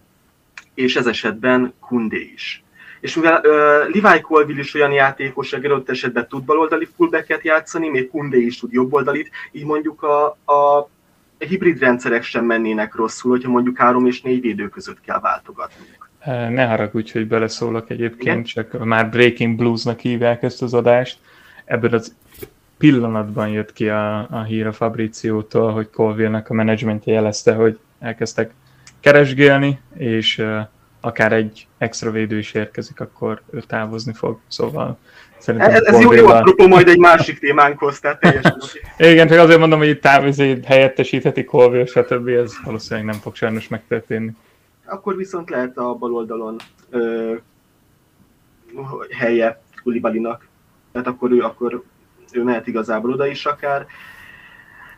és 0.74 0.96
ez 0.96 1.08
esetben 1.08 1.74
Kundé 1.80 2.32
is. 2.34 2.64
És 3.00 3.16
mivel 3.16 3.42
uh, 3.44 4.02
Levi 4.02 4.22
Colville 4.22 4.60
is 4.60 4.74
olyan 4.74 4.92
játékos, 4.92 5.52
hogy 5.52 5.66
adott 5.66 5.90
esetben 5.90 6.28
tud 6.28 6.44
baloldali 6.44 6.88
fullbacket 6.96 7.44
játszani, 7.44 7.90
még 7.90 8.10
Kundé 8.10 8.40
is 8.40 8.60
tud 8.60 8.72
jobboldalit, 8.72 9.30
így 9.52 9.66
mondjuk 9.66 10.04
a, 10.04 10.26
a 10.28 10.90
hibrid 11.38 11.80
rendszerek 11.80 12.24
sem 12.24 12.46
mennének 12.46 12.96
rosszul, 12.96 13.32
hogyha 13.32 13.50
mondjuk 13.50 13.78
három 13.78 14.06
és 14.06 14.22
négy 14.22 14.42
védő 14.42 14.70
között 14.70 15.02
kell 15.02 15.20
váltogatnunk. 15.20 16.10
Ne 16.26 16.66
haragudj, 16.66 17.12
hogy 17.12 17.28
beleszólok 17.28 17.90
egyébként, 17.90 18.22
Igen? 18.22 18.44
csak 18.44 18.86
már 18.86 19.10
Breaking 19.10 19.56
Bluesnak 19.56 20.00
hívják 20.00 20.44
ezt 20.44 20.62
az 20.62 20.74
adást. 20.74 21.18
Ebből 21.66 21.94
az 21.94 22.16
pillanatban 22.78 23.50
jött 23.50 23.74
ki 23.74 23.90
a, 23.90 24.28
a 24.30 24.44
hír 24.44 24.68
a 24.68 24.72
Fabriciótól, 24.72 25.72
hogy 25.72 25.90
Colville-nek 25.90 26.50
a 26.50 26.54
menedzsmentje 26.54 27.14
jelezte, 27.14 27.54
hogy 27.54 27.80
elkezdtek 28.00 28.54
keresgélni, 29.04 29.80
és 29.98 30.38
uh, 30.38 30.60
akár 31.02 31.34
egy 31.34 31.68
extra 31.78 32.12
védő 32.12 32.38
is 32.38 32.54
érkezik, 32.54 33.00
akkor 33.00 33.42
ő 33.52 33.60
távozni 33.60 34.14
fog. 34.14 34.40
Szóval 34.48 34.98
szerintem... 35.38 35.72
Ez, 35.72 35.82
ez 35.82 36.02
jó, 36.02 36.14
jó 36.14 36.28
apropó 36.28 36.68
majd 36.68 36.88
egy 36.88 36.98
másik 36.98 37.40
témánkhoz, 37.40 38.00
tehát 38.00 38.20
teljesen 38.20 38.58
Igen, 39.12 39.28
csak 39.28 39.38
azért 39.38 39.60
mondom, 39.60 39.80
hogy 39.80 39.88
itt 39.88 40.02
távozé 40.02 40.60
helyettesítheti 40.66 41.44
Colville, 41.44 41.86
stb. 41.86 42.28
Ez 42.28 42.54
valószínűleg 42.64 43.10
nem 43.10 43.20
fog 43.20 43.36
sajnos 43.36 43.68
megtörténni. 43.68 44.32
Akkor 44.86 45.16
viszont 45.16 45.50
lehet 45.50 45.78
a 45.78 45.94
bal 45.94 46.14
oldalon 46.14 46.56
ö, 46.90 47.34
helye 49.18 49.62
Kulibalinak. 49.84 50.48
Tehát 50.92 51.08
akkor 51.08 51.32
ő, 51.32 51.40
akkor 51.40 51.84
ő 52.32 52.44
mehet 52.44 52.68
igazából 52.68 53.12
oda 53.12 53.26
is 53.28 53.46
akár 53.46 53.86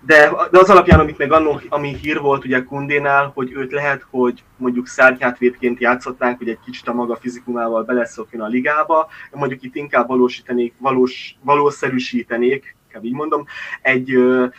de, 0.05 0.31
de 0.51 0.59
az 0.59 0.69
alapján, 0.69 0.99
amit 0.99 1.17
meg 1.17 1.31
annó, 1.31 1.61
ami 1.69 1.95
hír 1.95 2.19
volt 2.19 2.45
ugye 2.45 2.63
Kundénál, 2.63 3.31
hogy 3.33 3.51
őt 3.51 3.71
lehet, 3.71 4.05
hogy 4.09 4.43
mondjuk 4.57 4.87
szárnyhátvédként 4.87 5.79
játszották, 5.79 6.37
hogy 6.37 6.49
egy 6.49 6.59
kicsit 6.65 6.87
a 6.87 6.93
maga 6.93 7.15
fizikumával 7.15 7.83
beleszokjon 7.83 8.41
a 8.41 8.47
ligába, 8.47 9.07
mondjuk 9.31 9.63
itt 9.63 9.75
inkább 9.75 10.07
valósítanék, 10.07 10.73
valós, 10.77 11.35
valószerűsítenék, 11.41 12.75
kell 12.91 13.03
így 13.03 13.13
mondom, 13.13 13.45
egy 13.81 14.15
uh, 14.15 14.53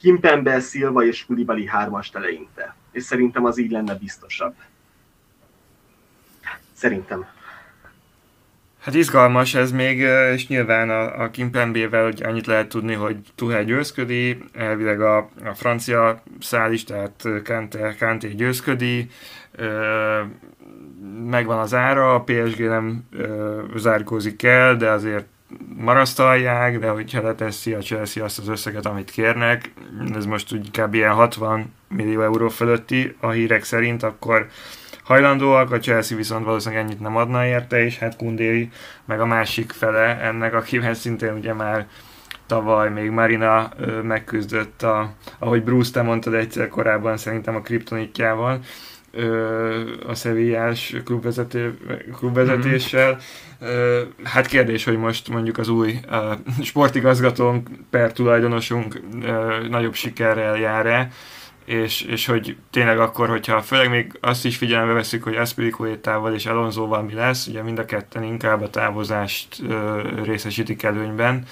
Kimpembe, 0.00 0.60
Szilva 0.60 1.04
és 1.04 1.26
Kulibali 1.26 1.66
hármas 1.66 2.10
eleinte. 2.12 2.76
És 2.92 3.02
szerintem 3.02 3.44
az 3.44 3.58
így 3.58 3.70
lenne 3.70 3.94
biztosabb. 3.94 4.54
Szerintem. 6.72 7.26
Hát 8.82 8.94
izgalmas 8.94 9.54
ez 9.54 9.72
még, 9.72 9.98
és 10.34 10.46
nyilván 10.46 10.90
a, 10.90 11.22
a 11.22 11.30
Kimpembével 11.30 12.04
hogy 12.04 12.22
annyit 12.22 12.46
lehet 12.46 12.68
tudni, 12.68 12.94
hogy 12.94 13.16
Tuhel 13.34 13.64
győzködi, 13.64 14.38
elvileg 14.52 15.00
a, 15.00 15.16
a 15.44 15.54
francia 15.54 16.22
szál 16.40 16.72
is, 16.72 16.84
tehát 16.84 17.28
Kante, 17.44 17.94
Kante 17.98 18.28
győzködi, 18.28 19.08
megvan 21.24 21.58
az 21.58 21.74
ára, 21.74 22.14
a 22.14 22.20
PSG 22.20 22.60
nem 22.60 23.08
zárkózik 23.76 24.42
el, 24.42 24.76
de 24.76 24.90
azért 24.90 25.26
marasztalják, 25.76 26.78
de 26.78 26.88
hogyha 26.88 27.22
leteszi 27.22 27.72
a 27.72 27.78
Chelsea 27.78 28.24
azt 28.24 28.38
az 28.38 28.48
összeget, 28.48 28.86
amit 28.86 29.10
kérnek, 29.10 29.72
ez 30.14 30.26
most 30.26 30.52
úgy 30.52 30.70
kb. 30.70 30.94
ilyen 30.94 31.12
60 31.12 31.72
millió 31.88 32.22
euró 32.22 32.48
fölötti 32.48 33.16
a 33.20 33.30
hírek 33.30 33.64
szerint, 33.64 34.02
akkor 34.02 34.48
hajlandóak, 35.12 35.72
a 35.72 35.78
Chelsea 35.78 36.16
viszont 36.16 36.44
valószínűleg 36.44 36.84
ennyit 36.84 37.00
nem 37.00 37.16
adna 37.16 37.46
érte, 37.46 37.84
és 37.84 37.98
hát 37.98 38.16
Kundé 38.16 38.68
meg 39.04 39.20
a 39.20 39.26
másik 39.26 39.72
fele 39.72 40.20
ennek, 40.20 40.54
akivel 40.54 40.94
szintén 40.94 41.32
ugye 41.32 41.54
már 41.54 41.86
tavaly 42.46 42.90
még 42.90 43.10
Marina 43.10 43.70
ö, 43.78 44.02
megküzdött, 44.02 44.82
a, 44.82 45.12
ahogy 45.38 45.62
Bruce 45.62 45.92
te 45.92 46.02
mondtad 46.02 46.34
egyszer 46.34 46.68
korábban 46.68 47.16
szerintem 47.16 47.56
a 47.56 47.60
kriptonitjával, 47.60 48.60
a 50.06 50.14
Sevillás 50.14 50.96
klubvezető, 51.04 51.78
klubvezetéssel. 52.16 53.10
Mm-hmm. 53.10 54.24
Hát 54.24 54.46
kérdés, 54.46 54.84
hogy 54.84 54.98
most 54.98 55.28
mondjuk 55.28 55.58
az 55.58 55.68
új 55.68 56.00
sportigazgatónk 56.62 57.68
per 57.90 58.12
tulajdonosunk 58.12 59.00
nagyobb 59.68 59.94
sikerrel 59.94 60.56
jár-e, 60.56 61.08
és, 61.64 62.02
és 62.02 62.26
hogy 62.26 62.56
tényleg 62.70 62.98
akkor, 62.98 63.28
hogyha 63.28 63.62
főleg 63.62 63.90
még 63.90 64.18
azt 64.20 64.44
is 64.44 64.56
figyelembe 64.56 64.92
veszük, 64.92 65.22
hogy 65.22 65.36
Aspilicuétával 65.36 66.34
és 66.34 66.46
Alonsoval 66.46 67.02
mi 67.02 67.14
lesz, 67.14 67.46
ugye 67.46 67.62
mind 67.62 67.78
a 67.78 67.84
ketten 67.84 68.22
inkább 68.22 68.62
a 68.62 68.70
távozást 68.70 69.62
ö, 69.68 70.00
részesítik 70.24 70.82
előnyben, 70.82 71.44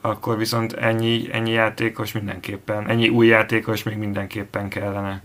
akkor 0.00 0.38
viszont 0.38 0.72
ennyi, 0.72 1.28
ennyi 1.32 1.50
játékos 1.50 2.12
mindenképpen, 2.12 2.88
ennyi 2.88 3.08
új 3.08 3.26
játékos 3.26 3.82
még 3.82 3.96
mindenképpen 3.96 4.68
kellene. 4.68 5.22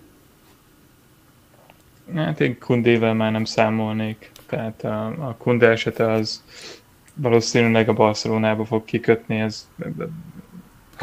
Hát 2.16 2.42
én 2.42 2.60
Kundével 2.60 3.14
már 3.14 3.32
nem 3.32 3.46
számolnék. 3.46 4.32
Tehát 4.46 4.84
a, 4.84 5.06
a 5.06 5.36
Kunde 5.38 5.68
esete 5.68 6.12
az 6.12 6.44
valószínűleg 7.16 7.90
a 7.90 7.94
Barcelonába 7.94 8.66
fog 8.66 8.86
kikötni, 8.86 9.40
ez 9.40 9.70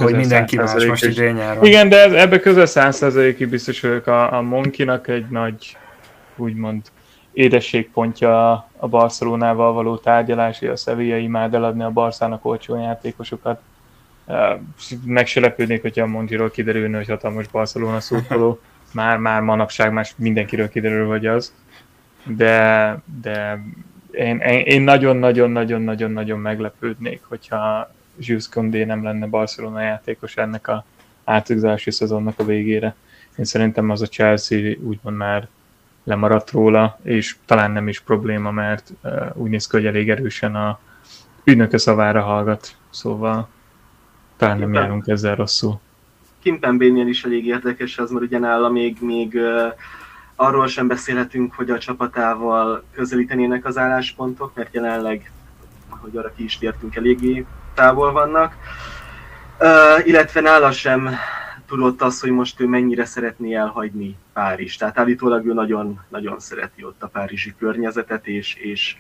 hogy 0.05 0.15
mindenki 0.15 0.57
más 0.57 0.85
most 0.85 1.05
idén 1.05 1.35
nyáron. 1.35 1.65
Igen, 1.65 1.89
de 1.89 2.21
ebbe 2.21 2.41
közel 2.41 2.67
100%-ig 2.69 3.49
biztos 3.49 3.81
vagyok 3.81 4.07
a, 4.07 4.33
a 4.33 4.43
Monkinak 4.43 5.09
egy 5.09 5.27
nagy, 5.29 5.77
úgymond 6.37 6.83
édességpontja 7.33 8.53
a 8.77 8.89
Barcelonával 8.89 9.73
való 9.73 9.97
tárgyalási, 9.97 10.67
a 10.67 10.77
Sevilla 10.77 11.17
imád 11.17 11.55
eladni 11.55 11.83
a 11.83 11.91
Barszának 11.91 12.45
olcsó 12.45 12.77
játékosokat. 12.77 13.61
Meg 15.05 15.27
se 15.27 15.41
lepődnék, 15.41 15.83
hogyha 15.83 16.03
a 16.03 16.07
Montiról 16.07 16.51
kiderülne, 16.51 16.97
hogy 16.97 17.09
hatalmas 17.09 17.49
Barcelona 17.49 18.01
szurkoló. 18.01 18.61
Már, 18.93 19.19
már 19.19 19.41
manapság 19.41 19.93
más 19.93 20.15
mindenkiről 20.17 20.69
kiderül, 20.69 21.07
hogy 21.07 21.27
az. 21.27 21.55
De, 22.25 22.99
de 23.23 23.63
én 24.65 24.83
nagyon-nagyon-nagyon-nagyon-nagyon 24.83 26.39
meglepődnék, 26.39 27.21
hogyha 27.29 27.91
Jules 28.19 28.49
Condé 28.49 28.85
nem 28.85 29.03
lenne 29.03 29.27
Barcelona 29.27 29.81
játékos 29.81 30.37
ennek 30.37 30.69
a 30.69 30.85
átigazási 31.25 31.91
szezonnak 31.91 32.39
a 32.39 32.45
végére. 32.45 32.95
Én 33.37 33.45
szerintem 33.45 33.91
az 33.91 34.03
a 34.03 34.07
Chelsea 34.07 34.75
úgymond 34.83 35.17
már 35.17 35.49
lemaradt 36.05 36.51
róla, 36.51 36.99
és 37.03 37.37
talán 37.45 37.71
nem 37.71 37.89
is 37.89 38.01
probléma, 38.01 38.51
mert 38.51 38.93
úgy 39.35 39.51
néz 39.51 39.67
ki, 39.67 39.77
hogy 39.77 39.87
elég 39.87 40.11
erősen 40.11 40.55
a 40.55 40.79
ügynöke 41.45 41.79
szavára 41.79 42.23
hallgat, 42.23 42.77
szóval 42.91 43.49
talán 44.37 44.59
nem 44.59 44.73
járunk 44.73 45.07
ezzel 45.07 45.35
rosszul. 45.35 45.81
Kimpembénél 46.43 47.07
is 47.07 47.25
elég 47.25 47.47
érdekes 47.47 47.99
az, 47.99 48.11
mert 48.11 48.25
ugye 48.25 48.39
nála 48.39 48.69
még, 48.69 48.97
még 49.01 49.39
arról 50.35 50.67
sem 50.67 50.87
beszélhetünk, 50.87 51.55
hogy 51.55 51.71
a 51.71 51.79
csapatával 51.79 52.85
közelítenének 52.93 53.65
az 53.65 53.79
álláspontok, 53.79 54.55
mert 54.55 54.75
jelenleg, 54.75 55.31
ahogy 55.99 56.17
arra 56.17 56.33
ki 56.37 56.45
is 56.45 56.59
tértünk 56.59 56.97
eléggé 56.97 57.47
távol 57.75 58.13
vannak. 58.13 58.55
Uh, 59.61 60.07
illetve 60.07 60.41
nála 60.41 60.73
sem 60.73 61.11
tudott 61.67 62.03
az, 62.03 62.21
hogy 62.21 62.31
most 62.31 62.61
ő 62.61 62.67
mennyire 62.67 63.05
szeretné 63.05 63.55
elhagyni 63.55 64.17
Párizs. 64.33 64.77
Tehát 64.77 64.99
állítólag 64.99 65.47
ő 65.47 65.53
nagyon, 65.53 66.01
nagyon 66.09 66.41
szereti 66.41 66.85
ott 66.85 67.03
a 67.03 67.07
párizsi 67.07 67.55
környezetet, 67.59 68.27
és, 68.27 68.55
és 68.55 68.97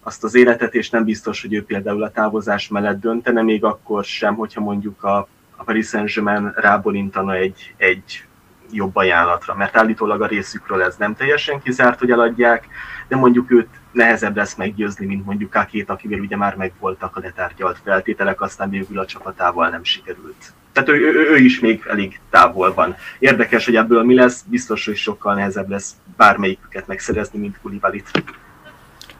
azt 0.00 0.24
az 0.24 0.34
életet, 0.34 0.74
és 0.74 0.90
nem 0.90 1.04
biztos, 1.04 1.40
hogy 1.40 1.54
ő 1.54 1.64
például 1.64 2.02
a 2.02 2.10
távozás 2.10 2.68
mellett 2.68 3.00
döntene, 3.00 3.42
még 3.42 3.64
akkor 3.64 4.04
sem, 4.04 4.34
hogyha 4.34 4.60
mondjuk 4.60 5.04
a, 5.04 5.28
a 5.56 5.64
Paris 5.64 5.86
Saint-Germain 5.86 6.52
rábolintana 6.56 7.34
egy, 7.34 7.74
egy 7.76 8.24
jobb 8.72 8.96
ajánlatra, 8.96 9.54
mert 9.54 9.76
állítólag 9.76 10.22
a 10.22 10.26
részükről 10.26 10.82
ez 10.82 10.96
nem 10.96 11.14
teljesen 11.14 11.62
kizárt, 11.62 11.98
hogy 11.98 12.10
eladják, 12.10 12.66
de 13.08 13.16
mondjuk 13.16 13.50
őt 13.50 13.68
nehezebb 13.92 14.36
lesz 14.36 14.54
meggyőzni, 14.54 15.06
mint 15.06 15.24
mondjuk 15.24 15.50
Kakét, 15.50 15.90
akivel 15.90 16.20
ugye 16.20 16.36
már 16.36 16.56
megvoltak 16.56 17.16
a 17.16 17.20
letárgyalt 17.20 17.80
feltételek, 17.84 18.40
aztán 18.40 18.70
végül 18.70 18.98
a 18.98 19.06
csapatával 19.06 19.68
nem 19.68 19.84
sikerült. 19.84 20.52
Tehát 20.72 20.88
ő, 20.88 20.94
ő, 20.94 21.30
ő 21.30 21.36
is 21.36 21.60
még 21.60 21.82
elég 21.88 22.20
távol 22.30 22.74
van. 22.74 22.96
Érdekes, 23.18 23.64
hogy 23.64 23.76
ebből 23.76 24.02
mi 24.02 24.14
lesz, 24.14 24.42
biztos, 24.46 24.86
hogy 24.86 24.96
sokkal 24.96 25.34
nehezebb 25.34 25.70
lesz 25.70 25.96
bármelyiküket 26.16 26.86
megszerezni, 26.86 27.38
mint 27.38 27.58
Kulibalit. 27.62 28.10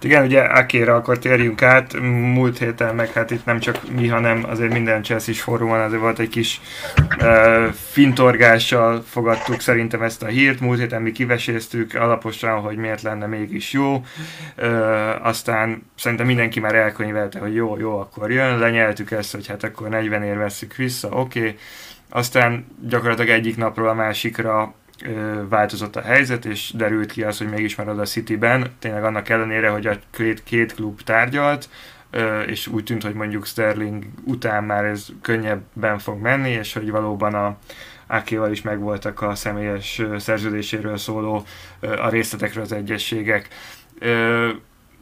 Igen, 0.04 0.24
ugye 0.24 0.40
Akéra 0.40 0.94
akkor 0.94 1.18
térjünk 1.18 1.62
át. 1.62 2.00
Múlt 2.34 2.58
héten 2.58 2.94
meg 2.94 3.12
hát 3.12 3.30
itt 3.30 3.44
nem 3.44 3.58
csak 3.58 3.90
mi, 3.90 4.08
hanem 4.08 4.44
azért 4.48 4.72
minden 4.72 5.02
Chelsea 5.02 5.34
fórumon 5.34 5.80
azért 5.80 6.00
volt 6.00 6.18
egy 6.18 6.28
kis 6.28 6.60
uh, 7.18 7.64
fintorgással 7.90 9.02
fogadtuk 9.08 9.60
szerintem 9.60 10.02
ezt 10.02 10.22
a 10.22 10.26
hírt. 10.26 10.60
Múlt 10.60 10.78
héten 10.78 11.02
mi 11.02 11.12
kiveséztük 11.12 11.94
alaposan, 11.94 12.60
hogy 12.60 12.76
miért 12.76 13.02
lenne 13.02 13.26
mégis 13.26 13.72
jó. 13.72 14.04
Uh, 14.58 15.26
aztán 15.26 15.90
szerintem 15.96 16.26
mindenki 16.26 16.60
már 16.60 16.74
elkönyvelte, 16.74 17.38
hogy 17.38 17.54
jó, 17.54 17.78
jó, 17.78 17.98
akkor 17.98 18.30
jön. 18.30 18.58
Lenyeltük 18.58 19.10
ezt, 19.10 19.32
hogy 19.32 19.46
hát 19.46 19.64
akkor 19.64 19.88
40 19.88 20.22
ér 20.22 20.36
veszük 20.36 20.74
vissza, 20.74 21.08
oké. 21.08 21.38
Okay. 21.38 21.56
Aztán 22.14 22.66
gyakorlatilag 22.88 23.30
egyik 23.30 23.56
napról 23.56 23.88
a 23.88 23.94
másikra 23.94 24.74
változott 25.48 25.96
a 25.96 26.00
helyzet, 26.00 26.44
és 26.44 26.72
derült 26.74 27.12
ki 27.12 27.22
az, 27.22 27.38
hogy 27.38 27.48
mégis 27.48 27.76
marad 27.76 27.98
a 27.98 28.04
City-ben, 28.04 28.74
tényleg 28.78 29.04
annak 29.04 29.28
ellenére, 29.28 29.68
hogy 29.68 29.86
a 29.86 29.98
két, 30.10 30.42
két 30.44 30.74
klub 30.74 31.00
tárgyalt, 31.00 31.68
és 32.46 32.66
úgy 32.66 32.84
tűnt, 32.84 33.02
hogy 33.02 33.14
mondjuk 33.14 33.46
Sterling 33.46 34.04
után 34.24 34.64
már 34.64 34.84
ez 34.84 35.06
könnyebben 35.22 35.98
fog 35.98 36.20
menni, 36.20 36.50
és 36.50 36.72
hogy 36.72 36.90
valóban 36.90 37.34
a 37.34 37.56
Akéval 38.06 38.50
is 38.50 38.62
megvoltak 38.62 39.22
a 39.22 39.34
személyes 39.34 40.02
szerződéséről 40.16 40.96
szóló 40.96 41.44
a 41.80 42.08
részletekről 42.08 42.62
az 42.62 42.72
egyességek 42.72 43.48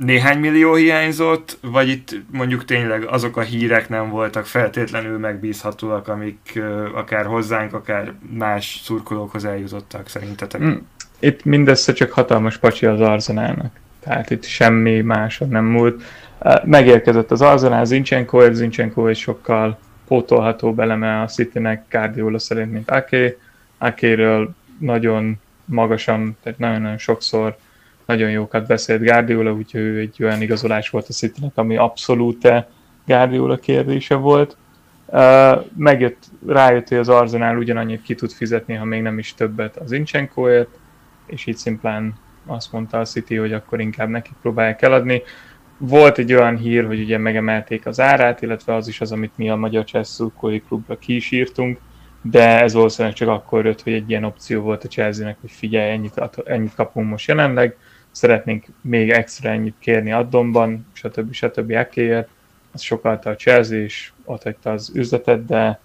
néhány 0.04 0.38
millió 0.38 0.74
hiányzott, 0.74 1.58
vagy 1.62 1.88
itt 1.88 2.14
mondjuk 2.32 2.64
tényleg 2.64 3.04
azok 3.04 3.36
a 3.36 3.40
hírek 3.40 3.88
nem 3.88 4.10
voltak 4.10 4.46
feltétlenül 4.46 5.18
megbízhatóak, 5.18 6.08
amik 6.08 6.62
akár 6.94 7.26
hozzánk, 7.26 7.72
akár 7.72 8.12
más 8.38 8.80
szurkolókhoz 8.82 9.44
eljutottak 9.44 10.08
szerintetek? 10.08 10.60
Mm. 10.60 10.72
Itt 11.18 11.44
mindössze 11.44 11.92
csak 11.92 12.12
hatalmas 12.12 12.56
pacsi 12.56 12.86
az 12.86 13.00
arzenálnak. 13.00 13.72
Tehát 14.00 14.30
itt 14.30 14.44
semmi 14.44 15.00
máson 15.00 15.48
nem 15.48 15.64
múlt. 15.64 16.02
Megérkezett 16.64 17.30
az 17.30 17.42
arzenál, 17.42 17.84
Zincsenko, 17.84 18.52
Zincsenko 18.52 19.06
egy 19.06 19.16
sokkal 19.16 19.78
pótolható 20.06 20.74
beleme 20.74 21.20
a 21.20 21.26
Citynek 21.26 21.84
Guardiola 21.90 22.38
szerint, 22.38 22.72
mint 22.72 22.90
Ake. 22.90 23.36
Akéről 23.78 24.54
nagyon 24.78 25.40
magasan, 25.64 26.36
tehát 26.42 26.58
nagyon-nagyon 26.58 26.98
sokszor 26.98 27.56
nagyon 28.10 28.30
jókat 28.30 28.66
beszélt 28.66 29.02
Guardiola, 29.02 29.52
úgyhogy 29.52 29.80
ő 29.80 29.98
egy 29.98 30.22
olyan 30.22 30.42
igazolás 30.42 30.90
volt 30.90 31.08
a 31.08 31.12
city 31.12 31.40
ami 31.54 31.76
abszolút 31.76 32.48
Guardiola 33.06 33.56
kérdése 33.56 34.14
volt. 34.14 34.56
Uh, 35.06 35.66
megjött, 35.76 36.24
rájött, 36.46 36.88
hogy 36.88 36.98
az 36.98 37.08
Arsenal 37.08 37.58
ugyanannyit 37.58 38.02
ki 38.02 38.14
tud 38.14 38.30
fizetni, 38.30 38.74
ha 38.74 38.84
még 38.84 39.02
nem 39.02 39.18
is 39.18 39.34
többet 39.34 39.76
az 39.76 39.92
Incsenkóért, 39.92 40.68
és 41.26 41.46
így 41.46 41.56
szimplán 41.56 42.14
azt 42.46 42.72
mondta 42.72 42.98
a 42.98 43.04
City, 43.04 43.36
hogy 43.36 43.52
akkor 43.52 43.80
inkább 43.80 44.08
nekik 44.08 44.32
próbálják 44.42 44.82
eladni. 44.82 45.22
Volt 45.78 46.18
egy 46.18 46.32
olyan 46.32 46.56
hír, 46.56 46.86
hogy 46.86 47.00
ugye 47.00 47.18
megemelték 47.18 47.86
az 47.86 48.00
árát, 48.00 48.42
illetve 48.42 48.74
az 48.74 48.88
is 48.88 49.00
az, 49.00 49.12
amit 49.12 49.32
mi 49.36 49.50
a 49.50 49.56
Magyar 49.56 49.84
Chelsea 49.84 50.32
klubra 50.68 50.98
ki 50.98 51.14
is 51.14 51.30
írtunk, 51.30 51.78
de 52.22 52.60
ez 52.60 52.72
valószínűleg 52.72 53.16
csak 53.16 53.28
akkor 53.28 53.64
jött, 53.64 53.82
hogy 53.82 53.92
egy 53.92 54.10
ilyen 54.10 54.24
opció 54.24 54.62
volt 54.62 54.84
a 54.84 54.88
Chelsea-nek, 54.88 55.36
hogy 55.40 55.50
figyelj, 55.50 55.90
ennyit, 55.90 56.22
ennyit 56.44 56.74
kapunk 56.74 57.08
most 57.08 57.28
jelenleg, 57.28 57.76
szeretnénk 58.20 58.64
még 58.80 59.10
extra 59.10 59.48
ennyit 59.50 59.74
kérni 59.78 60.12
addonban, 60.12 60.86
stb. 60.92 61.32
stb. 61.32 61.70
ekéért, 61.70 62.28
az 62.72 62.80
sokalta 62.80 63.30
a 63.30 63.36
Chelsea, 63.36 63.78
és 63.78 64.12
ott 64.24 64.42
hagyta 64.42 64.70
az 64.70 64.90
üzletet, 64.94 65.46
de 65.46 65.80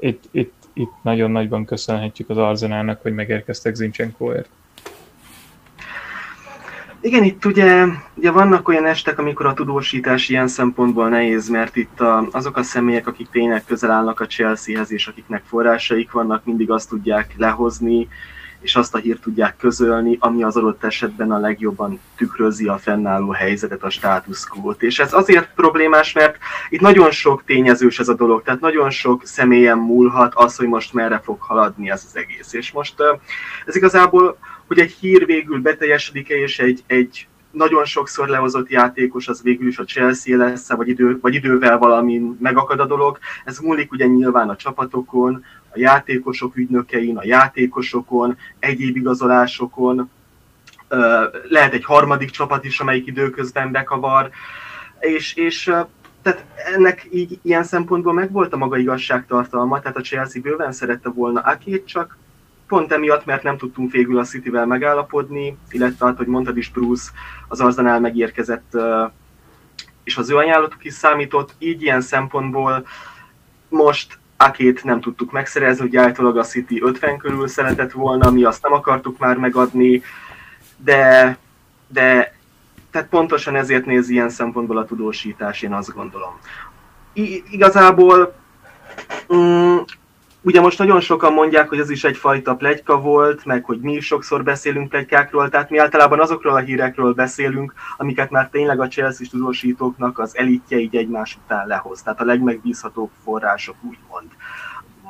itt, 0.00 0.24
itt, 0.30 0.54
itt 0.72 0.92
nagyon 1.02 1.30
nagyban 1.30 1.64
köszönhetjük 1.64 2.30
az 2.30 2.36
Arzenálnak, 2.36 3.02
hogy 3.02 3.14
megérkeztek 3.14 3.74
Zincsenkóért. 3.74 4.48
Igen, 7.00 7.22
itt 7.22 7.44
ugye, 7.44 7.84
ugye 8.14 8.30
vannak 8.30 8.68
olyan 8.68 8.86
estek, 8.86 9.18
amikor 9.18 9.46
a 9.46 9.54
tudósítás 9.54 10.28
ilyen 10.28 10.48
szempontból 10.48 11.08
nehéz, 11.08 11.48
mert 11.48 11.76
itt 11.76 12.00
a, 12.00 12.28
azok 12.30 12.56
a 12.56 12.62
személyek, 12.62 13.06
akik 13.06 13.28
tényleg 13.30 13.64
közel 13.64 13.90
állnak 13.90 14.20
a 14.20 14.26
Chelseahez, 14.26 14.92
és 14.92 15.06
akiknek 15.06 15.42
forrásaik 15.44 16.10
vannak, 16.10 16.44
mindig 16.44 16.70
azt 16.70 16.88
tudják 16.88 17.34
lehozni, 17.36 18.08
és 18.66 18.76
azt 18.76 18.94
a 18.94 18.98
hírt 18.98 19.20
tudják 19.20 19.56
közölni, 19.56 20.16
ami 20.20 20.42
az 20.42 20.56
adott 20.56 20.84
esetben 20.84 21.30
a 21.32 21.38
legjobban 21.38 22.00
tükrözi 22.16 22.66
a 22.66 22.78
fennálló 22.78 23.30
helyzetet, 23.30 23.82
a 23.82 23.90
status 23.90 24.44
quo-t. 24.46 24.82
És 24.82 24.98
ez 24.98 25.12
azért 25.12 25.54
problémás, 25.54 26.12
mert 26.12 26.36
itt 26.68 26.80
nagyon 26.80 27.10
sok 27.10 27.44
tényezős 27.44 27.98
ez 27.98 28.08
a 28.08 28.14
dolog, 28.14 28.42
tehát 28.42 28.60
nagyon 28.60 28.90
sok 28.90 29.26
személyen 29.26 29.78
múlhat 29.78 30.34
az, 30.34 30.56
hogy 30.56 30.66
most 30.66 30.92
merre 30.92 31.20
fog 31.24 31.40
haladni 31.40 31.90
ez 31.90 32.04
az 32.08 32.16
egész. 32.16 32.52
És 32.52 32.72
most 32.72 32.94
ez 33.66 33.76
igazából, 33.76 34.38
hogy 34.66 34.78
egy 34.78 34.90
hír 34.90 35.26
végül 35.26 35.60
beteljesedik-e, 35.60 36.34
és 36.34 36.58
egy, 36.58 36.82
egy 36.86 37.28
nagyon 37.50 37.84
sokszor 37.84 38.28
lehozott 38.28 38.70
játékos 38.70 39.28
az 39.28 39.42
végül 39.42 39.68
is 39.68 39.78
a 39.78 39.84
Chelsea 39.84 40.36
lesz, 40.36 40.72
vagy, 40.72 40.88
idő, 40.88 41.18
vagy 41.20 41.34
idővel 41.34 41.78
valami 41.78 42.22
megakad 42.40 42.80
a 42.80 42.86
dolog. 42.86 43.18
Ez 43.44 43.58
múlik 43.58 43.92
ugye 43.92 44.06
nyilván 44.06 44.48
a 44.48 44.56
csapatokon, 44.56 45.44
a 45.76 45.78
játékosok 45.78 46.56
ügynökein, 46.56 47.16
a 47.16 47.24
játékosokon, 47.24 48.36
egyéb 48.58 48.96
igazolásokon, 48.96 50.10
lehet 51.48 51.72
egy 51.72 51.84
harmadik 51.84 52.30
csapat 52.30 52.64
is, 52.64 52.80
amelyik 52.80 53.06
időközben 53.06 53.72
bekavar, 53.72 54.30
és, 55.00 55.34
és 55.34 55.64
tehát 56.22 56.44
ennek 56.74 57.08
így 57.10 57.38
ilyen 57.42 57.64
szempontból 57.64 58.12
megvolt 58.12 58.52
a 58.52 58.56
maga 58.56 58.76
igazságtartalma, 58.76 59.80
tehát 59.80 59.96
a 59.96 60.00
Chelsea 60.00 60.42
bőven 60.42 60.72
szerette 60.72 61.08
volna 61.08 61.40
Akét, 61.40 61.86
csak 61.86 62.18
pont 62.66 62.92
emiatt, 62.92 63.24
mert 63.24 63.42
nem 63.42 63.56
tudtunk 63.56 63.92
végül 63.92 64.18
a 64.18 64.24
City-vel 64.24 64.66
megállapodni, 64.66 65.56
illetve 65.70 66.06
hát, 66.06 66.16
hogy 66.16 66.26
mondtad 66.26 66.56
is 66.56 66.70
Bruce, 66.70 67.10
az 67.48 67.60
Arsenal 67.60 68.00
megérkezett, 68.00 68.76
és 70.04 70.16
az 70.16 70.30
ő 70.30 70.36
ajánlatuk 70.36 70.84
is 70.84 70.92
számított, 70.92 71.54
így 71.58 71.82
ilyen 71.82 72.00
szempontból 72.00 72.86
most 73.68 74.18
Akét 74.36 74.84
nem 74.84 75.00
tudtuk 75.00 75.32
megszerezni, 75.32 75.84
ugye 75.84 76.00
általában 76.00 76.38
a 76.38 76.44
City 76.44 76.82
50 76.82 77.16
körül 77.16 77.48
szeretett 77.48 77.92
volna, 77.92 78.30
mi 78.30 78.44
azt 78.44 78.62
nem 78.62 78.72
akartuk 78.72 79.18
már 79.18 79.36
megadni, 79.36 80.02
de, 80.76 81.36
de 81.88 82.34
tehát 82.90 83.08
pontosan 83.08 83.56
ezért 83.56 83.86
néz 83.86 84.08
ilyen 84.08 84.28
szempontból 84.28 84.78
a 84.78 84.84
tudósítás, 84.84 85.62
én 85.62 85.72
azt 85.72 85.94
gondolom. 85.94 86.38
I- 87.12 87.44
igazából 87.50 88.34
mm, 89.34 89.65
Ugye 90.46 90.60
most 90.60 90.78
nagyon 90.78 91.00
sokan 91.00 91.32
mondják, 91.32 91.68
hogy 91.68 91.78
ez 91.78 91.90
is 91.90 92.04
egyfajta 92.04 92.54
plegyka 92.54 93.00
volt, 93.00 93.44
meg 93.44 93.64
hogy 93.64 93.80
mi 93.80 93.92
is 93.92 94.06
sokszor 94.06 94.42
beszélünk 94.42 94.88
plegykákról, 94.88 95.48
tehát 95.48 95.70
mi 95.70 95.78
általában 95.78 96.20
azokról 96.20 96.52
a 96.54 96.58
hírekről 96.58 97.12
beszélünk, 97.12 97.72
amiket 97.96 98.30
már 98.30 98.48
tényleg 98.48 98.80
a 98.80 98.88
Chelsea 98.88 99.26
tudósítóknak 99.30 100.18
az 100.18 100.36
elitje 100.36 100.78
így 100.78 100.96
egymás 100.96 101.38
után 101.44 101.66
lehoz, 101.66 102.02
tehát 102.02 102.20
a 102.20 102.24
legmegbízhatóbb 102.24 103.10
források 103.24 103.76
úgymond. 103.82 104.26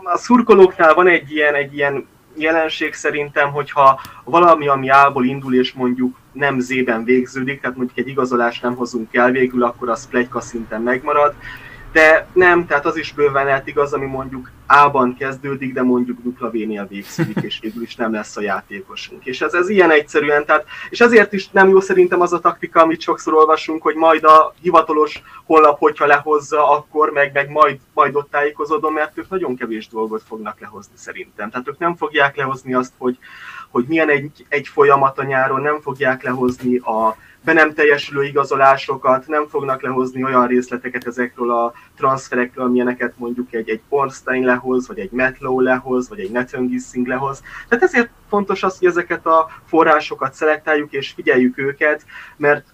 A 0.02 0.18
szurkolóknál 0.18 0.94
van 0.94 1.06
egy 1.06 1.30
ilyen, 1.30 1.54
egy 1.54 1.74
ilyen 1.74 2.06
jelenség 2.34 2.94
szerintem, 2.94 3.50
hogyha 3.50 4.00
valami, 4.24 4.68
ami 4.68 4.88
álból 4.88 5.24
indul, 5.24 5.54
és 5.54 5.72
mondjuk 5.72 6.16
nem 6.32 6.58
zében 6.58 7.04
végződik, 7.04 7.60
tehát 7.60 7.76
mondjuk 7.76 7.98
egy 7.98 8.08
igazolást 8.08 8.62
nem 8.62 8.74
hozunk 8.74 9.14
el 9.14 9.30
végül, 9.30 9.62
akkor 9.62 9.88
az 9.88 10.08
plegyka 10.08 10.40
szinten 10.40 10.82
megmarad, 10.82 11.34
de 11.96 12.26
nem, 12.32 12.66
tehát 12.66 12.86
az 12.86 12.96
is 12.96 13.12
bőven 13.12 13.44
lehet 13.44 13.66
igaz, 13.66 13.92
ami 13.92 14.06
mondjuk 14.06 14.50
A-ban 14.66 15.16
kezdődik, 15.18 15.72
de 15.72 15.82
mondjuk 15.82 16.18
W-nél 16.40 16.86
végződik, 16.86 17.36
és 17.42 17.58
végül 17.60 17.82
is 17.82 17.94
nem 17.94 18.12
lesz 18.12 18.36
a 18.36 18.40
játékosunk. 18.40 19.24
És 19.24 19.40
ez, 19.40 19.54
ez 19.54 19.68
ilyen 19.68 19.90
egyszerűen, 19.90 20.44
tehát, 20.44 20.64
és 20.90 21.00
ezért 21.00 21.32
is 21.32 21.48
nem 21.50 21.68
jó 21.68 21.80
szerintem 21.80 22.20
az 22.20 22.32
a 22.32 22.40
taktika, 22.40 22.80
amit 22.80 23.00
sokszor 23.00 23.34
olvasunk, 23.34 23.82
hogy 23.82 23.94
majd 23.94 24.24
a 24.24 24.54
hivatalos 24.60 25.22
honlap, 25.44 25.78
hogyha 25.78 26.06
lehozza, 26.06 26.70
akkor 26.70 27.10
meg, 27.10 27.32
meg 27.32 27.50
majd, 27.50 27.78
majd 27.94 28.14
ott 28.14 28.30
tájékozódom, 28.30 28.92
mert 28.92 29.18
ők 29.18 29.28
nagyon 29.28 29.56
kevés 29.56 29.88
dolgot 29.88 30.22
fognak 30.28 30.60
lehozni 30.60 30.96
szerintem. 30.96 31.50
Tehát 31.50 31.68
ők 31.68 31.78
nem 31.78 31.96
fogják 31.96 32.36
lehozni 32.36 32.74
azt, 32.74 32.92
hogy, 32.98 33.18
hogy 33.70 33.84
milyen 33.88 34.10
egy, 34.10 34.46
egy 34.48 34.68
folyamat 34.68 35.18
a 35.18 35.24
nyáron, 35.24 35.60
nem 35.60 35.80
fogják 35.80 36.22
lehozni 36.22 36.76
a 36.76 37.16
be 37.46 37.52
nem 37.52 37.72
teljesülő 37.72 38.24
igazolásokat, 38.24 39.26
nem 39.26 39.46
fognak 39.48 39.82
lehozni 39.82 40.24
olyan 40.24 40.46
részleteket 40.46 41.06
ezekről 41.06 41.50
a 41.50 41.72
transferekről, 41.96 42.64
amilyeneket 42.64 43.12
mondjuk 43.16 43.54
egy, 43.54 43.68
egy 43.68 43.80
Ornstein 43.88 44.44
lehoz, 44.44 44.88
vagy 44.88 44.98
egy 44.98 45.10
Metlow 45.10 45.60
lehoz, 45.60 46.08
vagy 46.08 46.20
egy 46.20 46.30
Nathan 46.30 46.66
Gissing 46.66 47.06
lehoz. 47.06 47.42
Tehát 47.68 47.84
ezért 47.84 48.10
fontos 48.28 48.62
az, 48.62 48.78
hogy 48.78 48.88
ezeket 48.88 49.26
a 49.26 49.48
forrásokat 49.66 50.34
szelektáljuk 50.34 50.92
és 50.92 51.10
figyeljük 51.10 51.58
őket, 51.58 52.04
mert 52.36 52.66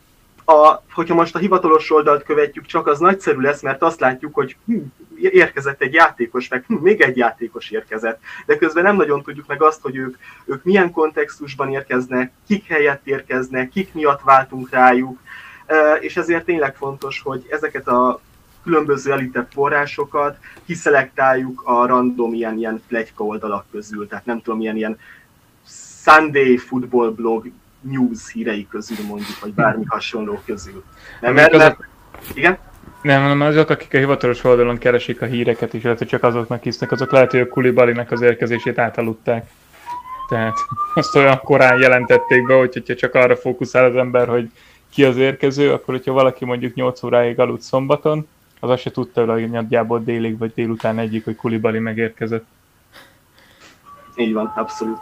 a, 0.45 0.83
hogyha 0.93 1.15
most 1.15 1.35
a 1.35 1.39
hivatalos 1.39 1.91
oldalt 1.91 2.23
követjük, 2.23 2.67
csak 2.67 2.87
az 2.87 2.99
nagyszerű 2.99 3.41
lesz, 3.41 3.63
mert 3.63 3.83
azt 3.83 4.01
látjuk, 4.01 4.35
hogy 4.35 4.57
hm, 4.67 4.79
érkezett 5.23 5.83
egy 5.83 5.93
játékos, 5.93 6.49
meg 6.49 6.65
hm, 6.67 6.75
még 6.75 7.01
egy 7.01 7.17
játékos 7.17 7.71
érkezett. 7.71 8.21
De 8.47 8.57
közben 8.57 8.83
nem 8.83 8.97
nagyon 8.97 9.23
tudjuk 9.23 9.47
meg 9.47 9.63
azt, 9.63 9.81
hogy 9.81 9.97
ők, 9.97 10.17
ők 10.45 10.65
milyen 10.65 10.91
kontextusban 10.91 11.71
érkeznek, 11.71 12.33
kik 12.47 12.67
helyett 12.67 13.07
érkeznek, 13.07 13.69
kik 13.69 13.95
miatt 13.95 14.21
váltunk 14.23 14.71
rájuk, 14.71 15.19
és 16.01 16.17
ezért 16.17 16.45
tényleg 16.45 16.77
fontos, 16.77 17.21
hogy 17.21 17.47
ezeket 17.51 17.89
a 17.89 18.21
különböző 18.63 19.13
elitebb 19.13 19.47
forrásokat 19.53 20.37
kiszelektáljuk 20.67 21.63
a 21.65 21.87
random 21.87 22.33
ilyen, 22.33 22.59
ilyen 22.59 22.83
plegyka 22.89 23.25
oldalak 23.25 23.65
közül, 23.71 24.09
tehát 24.09 24.27
nem 24.27 24.41
tudom, 24.41 24.61
ilyen, 24.61 24.77
ilyen 24.77 24.99
Sunday 26.05 26.57
Football 26.57 27.11
blog 27.11 27.51
news 27.81 28.33
hírei 28.33 28.67
közül 28.71 29.07
mondjuk, 29.07 29.41
vagy 29.41 29.53
bármi 29.53 29.85
hasonló 29.85 30.41
közül. 30.45 30.85
Nem, 31.21 31.35
mert, 31.35 31.57
mert, 31.57 31.79
igen? 32.35 32.59
Nem, 33.03 33.23
hanem 33.23 33.41
azok, 33.41 33.71
akik 33.71 33.95
a 33.95 33.99
hivatalos 33.99 34.45
oldalon 34.45 34.79
keresik 34.79 35.23
a 35.23 35.27
híreket, 35.27 35.83
lehet, 35.83 35.99
hogy 35.99 36.07
csak 36.07 36.23
azoknak 36.23 36.63
hisznek, 36.63 36.93
azok 36.93 37.13
lehet, 37.13 37.31
hogy 37.31 37.41
a 37.41 37.49
Kulibalinek 37.49 38.11
az 38.11 38.21
érkezését 38.21 38.79
átaludták. 38.79 39.51
Tehát 40.29 40.57
azt 40.95 41.17
olyan 41.17 41.39
korán 41.39 41.81
jelentették 41.81 42.47
be, 42.47 42.55
hogy 42.55 42.73
hogyha 42.73 42.95
csak 42.95 43.15
arra 43.15 43.37
fókuszál 43.37 43.85
az 43.85 43.97
ember, 43.97 44.29
hogy 44.29 44.51
ki 44.93 45.05
az 45.05 45.17
érkező, 45.17 45.73
akkor 45.73 45.95
hogyha 45.95 46.13
valaki 46.13 46.45
mondjuk 46.45 46.75
8 46.75 47.03
óráig 47.03 47.41
aludt 47.41 47.63
szombaton, 47.63 48.29
az 48.61 48.71
azt 48.71 48.83
se 48.83 48.91
tudta, 48.91 49.33
hogy 49.33 49.51
nagyjából 49.51 50.01
délig 50.05 50.39
vagy 50.39 50.53
délután 50.55 50.99
egyik, 50.99 51.25
hogy 51.25 51.37
Kulibali 51.37 51.79
megérkezett. 51.79 52.45
Így 54.17 54.33
van, 54.33 54.53
abszolút. 54.57 55.01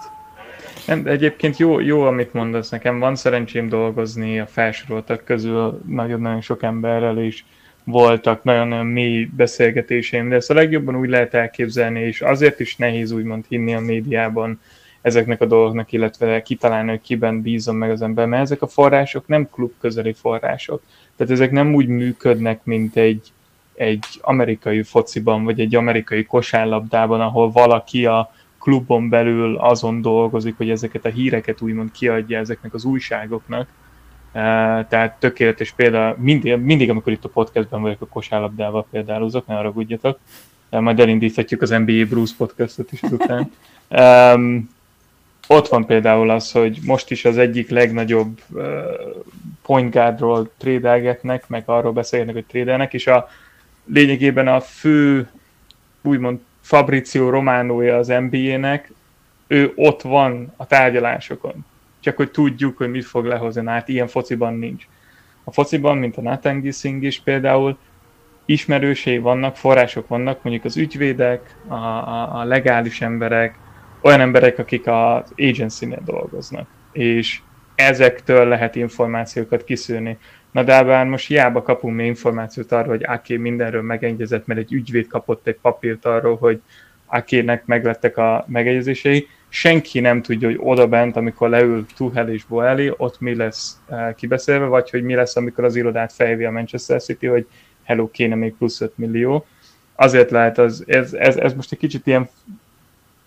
Nem, 0.87 1.03
egyébként 1.07 1.57
jó, 1.57 1.81
jó, 1.81 2.03
amit 2.03 2.33
mondasz 2.33 2.69
nekem. 2.69 2.99
Van 2.99 3.17
szerencsém 3.17 3.69
dolgozni 3.69 4.41
a 4.41 4.47
felsoroltak 4.47 5.25
közül 5.25 5.81
nagyon-nagyon 5.87 6.41
sok 6.41 6.63
emberrel, 6.63 7.19
és 7.19 7.43
voltak 7.85 8.43
nagyon-nagyon 8.43 8.87
mély 8.87 9.29
beszélgetéseim, 9.37 10.29
de 10.29 10.35
ezt 10.35 10.51
a 10.51 10.55
legjobban 10.55 10.97
úgy 10.97 11.09
lehet 11.09 11.35
elképzelni, 11.35 12.01
és 12.01 12.21
azért 12.21 12.61
is 12.61 12.77
nehéz 12.77 13.11
úgymond 13.11 13.45
hinni 13.49 13.75
a 13.75 13.81
médiában 13.81 14.61
ezeknek 15.01 15.41
a 15.41 15.47
dolgoknak, 15.47 15.93
illetve 15.93 16.43
kitalálni, 16.43 16.89
hogy 16.89 17.01
kiben 17.01 17.43
bízom 17.43 17.77
meg 17.77 17.91
az 17.91 18.03
ember, 18.03 18.27
mert 18.27 18.43
ezek 18.43 18.63
a 18.63 18.67
források 18.67 19.27
nem 19.27 19.49
klub 19.51 19.73
közeli 19.81 20.13
források. 20.13 20.83
Tehát 21.17 21.33
ezek 21.33 21.51
nem 21.51 21.75
úgy 21.75 21.87
működnek, 21.87 22.65
mint 22.65 22.97
egy, 22.97 23.33
egy 23.75 24.05
amerikai 24.21 24.83
fociban, 24.83 25.45
vagy 25.45 25.61
egy 25.61 25.75
amerikai 25.75 26.25
kosárlabdában, 26.25 27.21
ahol 27.21 27.51
valaki 27.51 28.07
a 28.07 28.33
klubon 28.59 29.09
belül 29.09 29.57
azon 29.57 30.03
dolgozik, 30.03 30.57
hogy 30.57 30.71
ezeket 30.71 31.05
a 31.05 31.09
híreket 31.09 31.61
úgymond 31.61 31.91
kiadja 31.93 32.39
ezeknek 32.39 32.75
az 32.75 32.85
újságoknak. 32.85 33.69
Tehát 34.33 35.17
tökéletes 35.19 35.73
példa, 35.73 36.15
mindig, 36.19 36.57
mindig 36.57 36.91
amikor 36.91 37.13
itt 37.13 37.25
a 37.25 37.29
podcastben 37.29 37.81
vagyok 37.81 38.01
a 38.01 38.07
kosárlabdával 38.07 38.87
példálozok, 38.91 39.47
ne 39.47 39.59
arra 39.59 39.73
gudjatok, 39.73 40.19
majd 40.71 41.01
elindíthatjuk 41.01 41.63
az 41.63 41.71
NBA 41.71 42.05
Bruce 42.09 42.35
podcastot 42.37 42.93
is 42.93 43.03
után. 43.03 43.53
Um, 44.35 44.71
ott 45.47 45.69
van 45.69 45.87
például 45.87 46.31
az, 46.31 46.53
hogy 46.53 46.79
most 46.85 47.11
is 47.11 47.25
az 47.25 47.39
egyik 47.39 47.71
legnagyobb 47.71 48.41
uh, 48.49 48.65
point 49.63 49.93
guardról 49.93 50.51
trédelgetnek, 50.57 51.49
meg 51.49 51.63
arról 51.67 51.93
beszélnek, 51.93 52.35
hogy 52.35 52.45
trédelnek, 52.45 52.95
és 52.95 53.07
a 53.07 53.29
lényegében 53.85 54.49
a 54.49 54.61
fő 54.61 55.31
úgymond 56.03 56.39
Fabrizio 56.61 57.31
Románója 57.31 57.97
az 57.97 58.07
NBA-nek, 58.07 58.93
ő 59.47 59.73
ott 59.77 60.03
van 60.03 60.53
a 60.57 60.67
tárgyalásokon. 60.67 61.65
Csak 62.01 62.17
hogy 62.17 62.31
tudjuk, 62.31 62.77
hogy 62.77 62.91
mit 62.91 63.05
fog 63.05 63.25
lehozni, 63.25 63.67
hát 63.67 63.89
ilyen 63.89 64.07
fociban 64.07 64.55
nincs. 64.55 64.87
A 65.45 65.53
fociban, 65.53 65.99
mint 65.99 66.17
a 66.17 66.21
Nathan 66.21 66.61
Gissing 66.61 67.03
is 67.03 67.21
például, 67.21 67.79
ismerősei 68.45 69.19
vannak, 69.19 69.57
források 69.57 70.09
vannak, 70.09 70.43
mondjuk 70.43 70.65
az 70.65 70.77
ügyvédek, 70.77 71.57
a, 71.69 71.75
a, 71.75 72.41
a 72.41 72.45
legális 72.45 73.01
emberek, 73.01 73.55
olyan 74.03 74.21
emberek, 74.21 74.59
akik 74.59 74.87
az 74.87 75.33
agency-nél 75.37 76.03
dolgoznak. 76.05 76.69
És 76.93 77.41
ezektől 77.75 78.49
lehet 78.49 78.75
információkat 78.75 79.65
kiszűrni. 79.65 80.19
Na 80.51 80.63
de 80.63 80.85
bár 80.85 81.07
most 81.07 81.27
hiába 81.27 81.63
kapunk 81.63 81.97
még 81.97 82.07
információt 82.07 82.73
arról, 82.73 82.89
hogy 82.89 83.05
Aki 83.05 83.37
mindenről 83.37 83.83
megegyezett, 83.83 84.47
mert 84.47 84.61
egy 84.61 84.73
ügyvéd 84.73 85.07
kapott 85.07 85.47
egy 85.47 85.59
papírt 85.63 86.05
arról, 86.05 86.37
hogy 86.37 86.61
Akének 87.07 87.67
meglettek 87.67 88.17
a 88.17 88.45
megegyezései, 88.49 89.29
senki 89.53 90.01
nem 90.01 90.23
tudja, 90.23 90.49
hogy 90.49 90.59
oda 90.61 90.89
bent, 90.89 91.17
amikor 91.17 91.49
leül 91.49 91.87
Tuhel 91.97 92.29
és 92.29 92.45
Boeli, 92.45 92.93
ott 92.97 93.21
mi 93.21 93.35
lesz 93.35 93.81
uh, 93.89 94.15
kibeszélve, 94.15 94.67
vagy 94.67 94.91
hogy 94.91 95.03
mi 95.03 95.15
lesz, 95.15 95.37
amikor 95.37 95.65
az 95.65 95.77
irodát 95.77 96.13
fejvi 96.13 96.45
a 96.45 96.51
Manchester 96.51 97.03
City, 97.03 97.27
hogy 97.27 97.47
hello, 97.83 98.11
kéne 98.11 98.35
még 98.35 98.55
plusz 98.55 98.81
5 98.81 98.99
millió. 98.99 99.47
Azért 99.95 100.31
lehet, 100.31 100.59
az, 100.59 100.85
ez, 100.87 101.13
ez, 101.13 101.37
ez 101.37 101.55
most 101.55 101.73
egy 101.73 101.79
kicsit 101.79 102.07
ilyen 102.07 102.29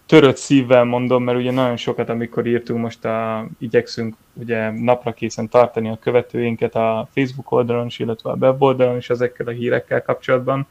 törött 0.05 0.37
szívvel 0.37 0.83
mondom, 0.83 1.23
mert 1.23 1.37
ugye 1.37 1.51
nagyon 1.51 1.77
sokat, 1.77 2.09
amikor 2.09 2.45
írtunk, 2.45 2.79
most 2.79 3.05
a, 3.05 3.47
igyekszünk 3.59 4.15
ugye 4.33 4.71
napra 4.71 5.13
készen 5.13 5.49
tartani 5.49 5.89
a 5.89 5.99
követőinket 6.01 6.75
a 6.75 7.07
Facebook 7.13 7.51
oldalon 7.51 7.85
is, 7.85 7.99
illetve 7.99 8.31
a 8.31 8.35
web 8.39 8.61
oldalon 8.61 8.97
is 8.97 9.09
ezekkel 9.09 9.47
a 9.47 9.51
hírekkel 9.51 10.01
kapcsolatban. 10.01 10.67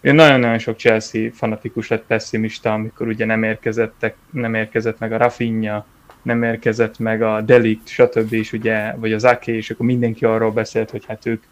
Én 0.00 0.14
nagyon-nagyon 0.14 0.58
sok 0.58 0.78
Chelsea 0.78 1.30
fanatikus 1.32 1.88
lett 1.88 2.04
pessimista, 2.06 2.72
amikor 2.72 3.06
ugye 3.06 3.24
nem, 3.24 3.42
érkezettek, 3.42 4.16
nem 4.30 4.54
érkezett 4.54 4.98
meg 4.98 5.12
a 5.12 5.16
Rafinha, 5.16 5.86
nem 6.22 6.42
érkezett 6.42 6.98
meg 6.98 7.22
a 7.22 7.40
Delict, 7.40 7.88
stb. 7.88 8.32
is 8.32 8.52
ugye, 8.52 8.94
vagy 8.96 9.12
az 9.12 9.24
Ake, 9.24 9.52
és 9.52 9.70
akkor 9.70 9.86
mindenki 9.86 10.24
arról 10.24 10.50
beszélt, 10.50 10.90
hogy 10.90 11.04
hát 11.06 11.26
ők 11.26 11.42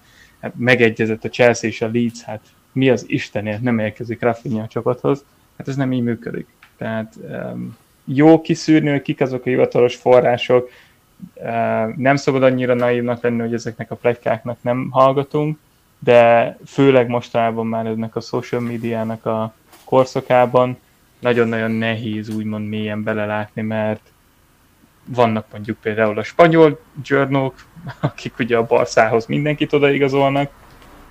hát 0.41 0.53
megegyezett 0.57 1.25
a 1.25 1.29
Chelsea 1.29 1.71
és 1.71 1.83
a 1.83 1.91
Leeds, 1.93 2.23
hát 2.23 2.41
mi 2.73 2.91
az 2.91 3.05
Istenért 3.09 3.61
nem 3.61 3.79
érkezik 3.79 4.21
Rafinha 4.21 4.63
a 4.63 4.67
csapathoz. 4.67 5.25
Hát 5.59 5.69
ez 5.69 5.77
nem 5.77 5.93
így 5.93 6.03
működik. 6.03 6.47
Tehát 6.77 7.15
um, 7.29 7.77
jó 8.05 8.41
kiszűrni, 8.41 8.91
hogy 8.91 9.03
kik 9.03 9.21
azok 9.21 9.47
a 9.47 9.49
hivatalos 9.49 9.97
források, 9.97 10.71
uh, 11.35 11.97
nem 11.97 12.17
szabad 12.17 12.43
annyira 12.43 12.75
naívnak 12.75 13.23
lenni, 13.23 13.41
hogy 13.41 13.55
ezeknek 13.55 13.91
a 13.91 13.95
pletykáknak 13.95 14.59
nem 14.63 14.89
hallgatunk, 14.91 15.59
de 15.99 16.59
főleg 16.67 17.09
mostanában 17.09 17.67
már 17.67 17.87
ennek 17.87 18.17
a 18.17 18.21
social 18.21 18.61
médiának 18.61 19.27
a 19.27 19.55
korszakában 19.85 20.79
nagyon-nagyon 21.19 21.71
nehéz 21.71 22.29
úgymond 22.29 22.69
mélyen 22.69 23.03
belelátni, 23.03 23.63
mert 23.63 24.01
vannak 25.05 25.47
mondjuk 25.53 25.79
például 25.79 26.19
a 26.19 26.23
spanyol 26.23 26.81
journalok, 27.05 27.55
akik 28.01 28.39
ugye 28.39 28.57
a 28.57 28.67
Barszához 28.67 29.27
mindenkit 29.27 29.73
odaigazolnak, 29.73 30.51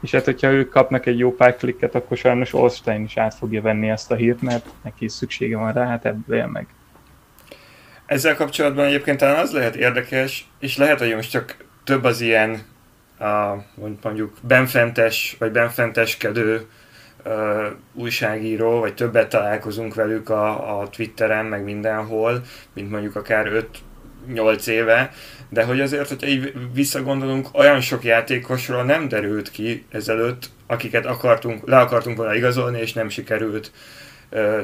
és 0.01 0.11
hát 0.11 0.25
hogyha 0.25 0.51
ők 0.51 0.69
kapnak 0.69 1.05
egy 1.05 1.17
jó 1.17 1.35
pár 1.35 1.55
klikket, 1.57 1.95
akkor 1.95 2.17
sajnos 2.17 2.53
Olstein 2.53 3.03
is 3.03 3.17
át 3.17 3.33
fogja 3.33 3.61
venni 3.61 3.89
ezt 3.89 4.11
a 4.11 4.15
hírt, 4.15 4.41
mert 4.41 4.65
neki 4.83 5.05
is 5.05 5.11
szüksége 5.11 5.57
van 5.57 5.73
rá, 5.73 5.87
hát 5.87 6.05
ebből 6.05 6.37
él 6.37 6.47
meg. 6.47 6.67
Ezzel 8.05 8.35
kapcsolatban 8.35 8.85
egyébként 8.85 9.19
talán 9.19 9.39
az 9.39 9.51
lehet 9.51 9.75
érdekes, 9.75 10.47
és 10.59 10.77
lehet, 10.77 10.99
hogy 10.99 11.15
most 11.15 11.29
csak 11.29 11.57
több 11.83 12.03
az 12.03 12.21
ilyen 12.21 12.61
a, 13.19 13.55
mondjuk 14.01 14.33
benfentes 14.41 15.35
vagy 15.39 15.51
benfenteskedő 15.51 16.65
uh, 17.25 17.65
újságíró, 17.93 18.79
vagy 18.79 18.93
többet 18.93 19.29
találkozunk 19.29 19.95
velük 19.95 20.29
a, 20.29 20.79
a 20.79 20.89
Twitteren, 20.89 21.45
meg 21.45 21.63
mindenhol, 21.63 22.41
mint 22.73 22.91
mondjuk 22.91 23.15
akár 23.15 23.65
5-8 24.33 24.67
éve, 24.67 25.11
de 25.49 25.63
hogy 25.63 25.81
azért, 25.81 26.07
hogyha 26.07 26.27
így 26.27 26.53
visszagondolunk, 26.73 27.47
olyan 27.53 27.81
sok 27.81 28.03
játékosról 28.03 28.83
nem 28.83 29.07
derült 29.07 29.51
ki 29.51 29.85
ezelőtt, 29.89 30.49
akiket 30.67 31.05
akartunk, 31.05 31.67
le 31.67 31.77
akartunk 31.77 32.17
volna 32.17 32.35
igazolni, 32.35 32.79
és 32.79 32.93
nem 32.93 33.09
sikerült. 33.09 33.71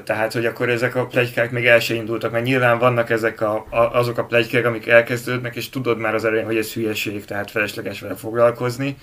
Tehát, 0.04 0.34
hogy 0.34 0.46
akkor 0.46 0.70
ezek 0.70 0.96
a 0.96 1.06
plegykák 1.06 1.52
még 1.52 1.66
el 1.66 1.80
se 1.80 1.94
indultak, 1.94 2.32
mert 2.32 2.46
nyilván 2.46 2.80
vannak 2.80 3.10
ezek 3.10 3.42
a, 3.42 3.66
a, 3.70 3.78
azok 3.78 4.18
a 4.18 4.26
plegykák, 4.26 4.66
amik 4.66 4.88
elkezdődnek, 4.88 5.56
és 5.56 5.70
tudod 5.70 5.98
már 5.98 6.16
az 6.16 6.26
elején, 6.26 6.46
hogy 6.46 6.58
ez 6.58 6.74
hülyeség, 6.74 7.26
tehát 7.26 7.52
felesleges 7.52 8.02
vele 8.02 8.16
foglalkozni. 8.16 8.98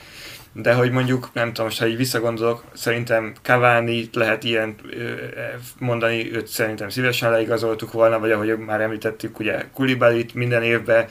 De 0.53 0.75
hogy 0.75 0.91
mondjuk, 0.91 1.31
nem 1.33 1.47
tudom, 1.49 1.67
most 1.67 1.79
ha 1.79 1.87
így 1.87 1.97
visszagondolok, 1.97 2.65
szerintem 2.73 3.33
Cavani 3.43 4.09
lehet 4.13 4.45
ilyen 4.45 4.75
mondani, 5.79 6.35
őt 6.35 6.47
szerintem 6.47 6.89
szívesen 6.89 7.31
leigazoltuk 7.31 7.93
volna, 7.93 8.19
vagy 8.19 8.31
ahogy 8.31 8.59
már 8.59 8.81
említettük, 8.81 9.39
ugye 9.39 9.65
Kulibalit 9.75 10.35
minden 10.35 10.63
évben 10.63 11.07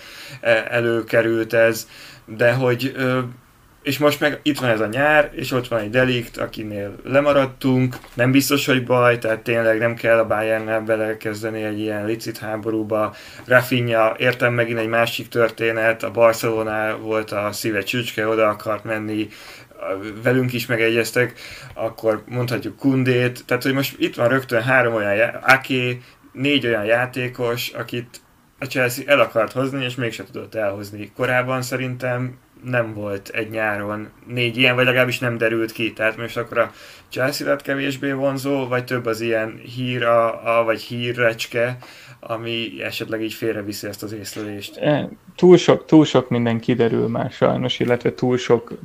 előkerült 0.69 1.53
ez, 1.53 1.87
de 2.25 2.53
hogy 2.53 2.95
és 3.87 3.97
most 3.97 4.19
meg 4.19 4.39
itt 4.41 4.59
van 4.59 4.69
ez 4.69 4.79
a 4.79 4.87
nyár, 4.87 5.29
és 5.33 5.51
ott 5.51 5.67
van 5.67 5.79
egy 5.79 5.89
delikt, 5.89 6.37
akinél 6.37 6.95
lemaradtunk, 7.03 7.95
nem 8.13 8.31
biztos, 8.31 8.65
hogy 8.65 8.83
baj, 8.83 9.17
tehát 9.17 9.39
tényleg 9.39 9.79
nem 9.79 9.95
kell 9.95 10.17
a 10.17 10.27
Bayernnel 10.27 10.81
belekezdeni 10.81 11.63
egy 11.63 11.79
ilyen 11.79 12.05
licit 12.05 12.37
háborúba. 12.37 13.15
Rafinha, 13.45 14.15
értem 14.17 14.53
megint 14.53 14.79
egy 14.79 14.87
másik 14.87 15.27
történet, 15.27 16.03
a 16.03 16.11
Barcelona 16.11 16.97
volt 16.97 17.31
a 17.31 17.51
szíve 17.51 17.81
csücske, 17.81 18.27
oda 18.27 18.47
akart 18.47 18.83
menni, 18.83 19.27
velünk 20.23 20.53
is 20.53 20.65
megegyeztek, 20.65 21.39
akkor 21.73 22.23
mondhatjuk 22.25 22.77
Kundét, 22.77 23.45
tehát 23.45 23.63
hogy 23.63 23.73
most 23.73 23.95
itt 23.99 24.15
van 24.15 24.27
rögtön 24.27 24.61
három 24.61 24.93
olyan, 24.93 25.29
Aki, 25.29 26.01
négy 26.31 26.65
olyan 26.65 26.85
játékos, 26.85 27.69
akit 27.69 28.21
a 28.59 28.65
Chelsea 28.65 29.03
el 29.07 29.19
akart 29.19 29.51
hozni, 29.51 29.83
és 29.83 29.95
mégse 29.95 30.23
tudott 30.23 30.55
elhozni. 30.55 31.11
Korábban 31.15 31.61
szerintem 31.61 32.37
nem 32.63 32.93
volt 32.93 33.29
egy 33.29 33.49
nyáron 33.49 34.09
négy 34.27 34.57
ilyen, 34.57 34.75
vagy 34.75 34.85
legalábbis 34.85 35.19
nem 35.19 35.37
derült 35.37 35.71
ki. 35.71 35.93
Tehát 35.93 36.17
most 36.17 36.37
akkor 36.37 36.57
a 36.57 36.71
Chelsea 37.09 37.55
kevésbé 37.55 38.11
vonzó, 38.11 38.67
vagy 38.67 38.83
több 38.85 39.05
az 39.05 39.21
ilyen 39.21 39.61
hír, 39.75 40.03
a, 40.03 40.59
a, 40.59 40.63
vagy 40.63 40.81
hírrecske, 40.81 41.77
ami 42.19 42.71
esetleg 42.83 43.21
így 43.23 43.33
félreviszi 43.33 43.87
ezt 43.87 44.03
az 44.03 44.11
észlelést. 44.11 44.77
E, 44.77 45.09
túl 45.35 45.57
sok, 45.57 45.85
túl 45.85 46.05
sok 46.05 46.29
minden 46.29 46.59
kiderül 46.59 47.07
már 47.07 47.31
sajnos, 47.31 47.79
illetve 47.79 48.13
túl 48.13 48.37
sok 48.37 48.79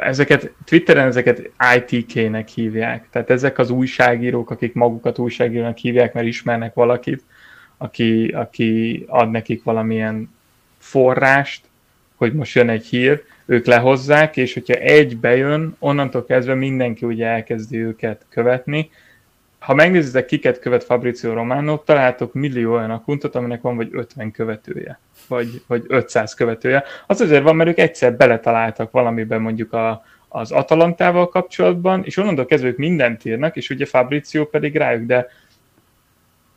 ezeket, 0.00 0.52
Twitteren 0.64 1.06
ezeket 1.06 1.50
ITK-nek 1.76 2.48
hívják. 2.48 3.08
Tehát 3.10 3.30
ezek 3.30 3.58
az 3.58 3.70
újságírók, 3.70 4.50
akik 4.50 4.74
magukat 4.74 5.18
újságírónak 5.18 5.76
hívják, 5.76 6.12
mert 6.12 6.26
ismernek 6.26 6.74
valakit, 6.74 7.24
aki, 7.76 8.26
aki 8.26 9.04
ad 9.08 9.30
nekik 9.30 9.62
valamilyen 9.62 10.34
forrást, 10.78 11.64
hogy 12.24 12.34
most 12.34 12.54
jön 12.54 12.68
egy 12.68 12.86
hír, 12.86 13.22
ők 13.46 13.66
lehozzák, 13.66 14.36
és 14.36 14.54
hogyha 14.54 14.74
egy 14.74 15.16
bejön, 15.16 15.76
onnantól 15.78 16.24
kezdve 16.24 16.54
mindenki 16.54 17.06
ugye 17.06 17.26
elkezdi 17.26 17.76
őket 17.76 18.26
követni. 18.28 18.90
Ha 19.58 19.74
megnézitek, 19.74 20.26
kiket 20.26 20.58
követ 20.58 20.84
Fabrizio 20.84 21.32
Romano, 21.32 21.78
találtok 21.78 22.32
millió 22.32 22.74
olyan 22.74 22.90
akuntot, 22.90 23.34
aminek 23.34 23.60
van 23.60 23.76
vagy 23.76 23.88
50 23.92 24.30
követője, 24.30 24.98
vagy, 25.28 25.62
vagy 25.66 25.84
500 25.88 26.34
követője. 26.34 26.84
Az 27.06 27.20
azért 27.20 27.42
van, 27.42 27.56
mert 27.56 27.70
ők 27.70 27.78
egyszer 27.78 28.16
beletaláltak 28.16 28.90
valamiben 28.90 29.40
mondjuk 29.40 29.72
a, 29.72 30.04
az 30.28 30.50
Atalantával 30.50 31.28
kapcsolatban, 31.28 32.04
és 32.04 32.16
onnantól 32.16 32.46
kezdve 32.46 32.68
ők 32.68 32.76
mindent 32.76 33.24
írnak, 33.24 33.56
és 33.56 33.70
ugye 33.70 33.86
Fabrizio 33.86 34.44
pedig 34.44 34.76
rájuk, 34.76 35.06
de 35.06 35.28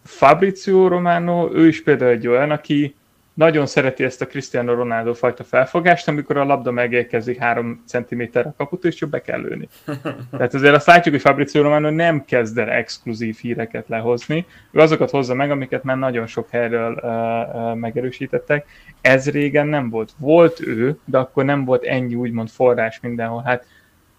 Fabrizio 0.03 0.87
Romano, 0.87 1.49
ő 1.53 1.67
is 1.67 1.83
például 1.83 2.11
egy 2.11 2.27
olyan, 2.27 2.51
aki 2.51 2.95
nagyon 3.37 3.65
szereti 3.65 4.03
ezt 4.03 4.21
a 4.21 4.27
Cristiano 4.27 4.73
Ronaldo 4.73 5.13
fajta 5.13 5.43
felfogást, 5.43 6.07
amikor 6.07 6.37
a 6.37 6.43
labda 6.43 6.71
megérkezik 6.71 7.37
három 7.37 7.83
centiméterre 7.87 8.49
a 8.49 8.53
kaput, 8.57 8.85
és 8.85 8.95
csak 8.95 9.09
be 9.09 9.21
kell 9.21 9.41
lőni. 9.41 9.67
Tehát 10.31 10.53
azért 10.53 10.75
azt 10.75 10.87
látjuk, 10.87 11.13
hogy 11.13 11.23
Fabrizio 11.23 11.61
Romano 11.61 11.89
nem 11.89 12.25
kezd 12.25 12.57
el 12.57 12.69
exkluzív 12.69 13.37
híreket 13.41 13.87
lehozni, 13.87 14.45
ő 14.71 14.79
azokat 14.79 15.09
hozza 15.09 15.33
meg, 15.33 15.51
amiket 15.51 15.83
már 15.83 15.97
nagyon 15.97 16.27
sok 16.27 16.49
helyről 16.49 16.91
uh, 16.91 17.71
uh, 17.71 17.75
megerősítettek. 17.75 18.67
Ez 19.01 19.29
régen 19.29 19.67
nem 19.67 19.89
volt. 19.89 20.11
Volt 20.17 20.59
ő, 20.61 20.99
de 21.05 21.17
akkor 21.17 21.45
nem 21.45 21.65
volt 21.65 21.83
ennyi 21.83 22.15
úgymond 22.15 22.49
forrás 22.49 22.99
mindenhol. 22.99 23.41
Hát 23.45 23.65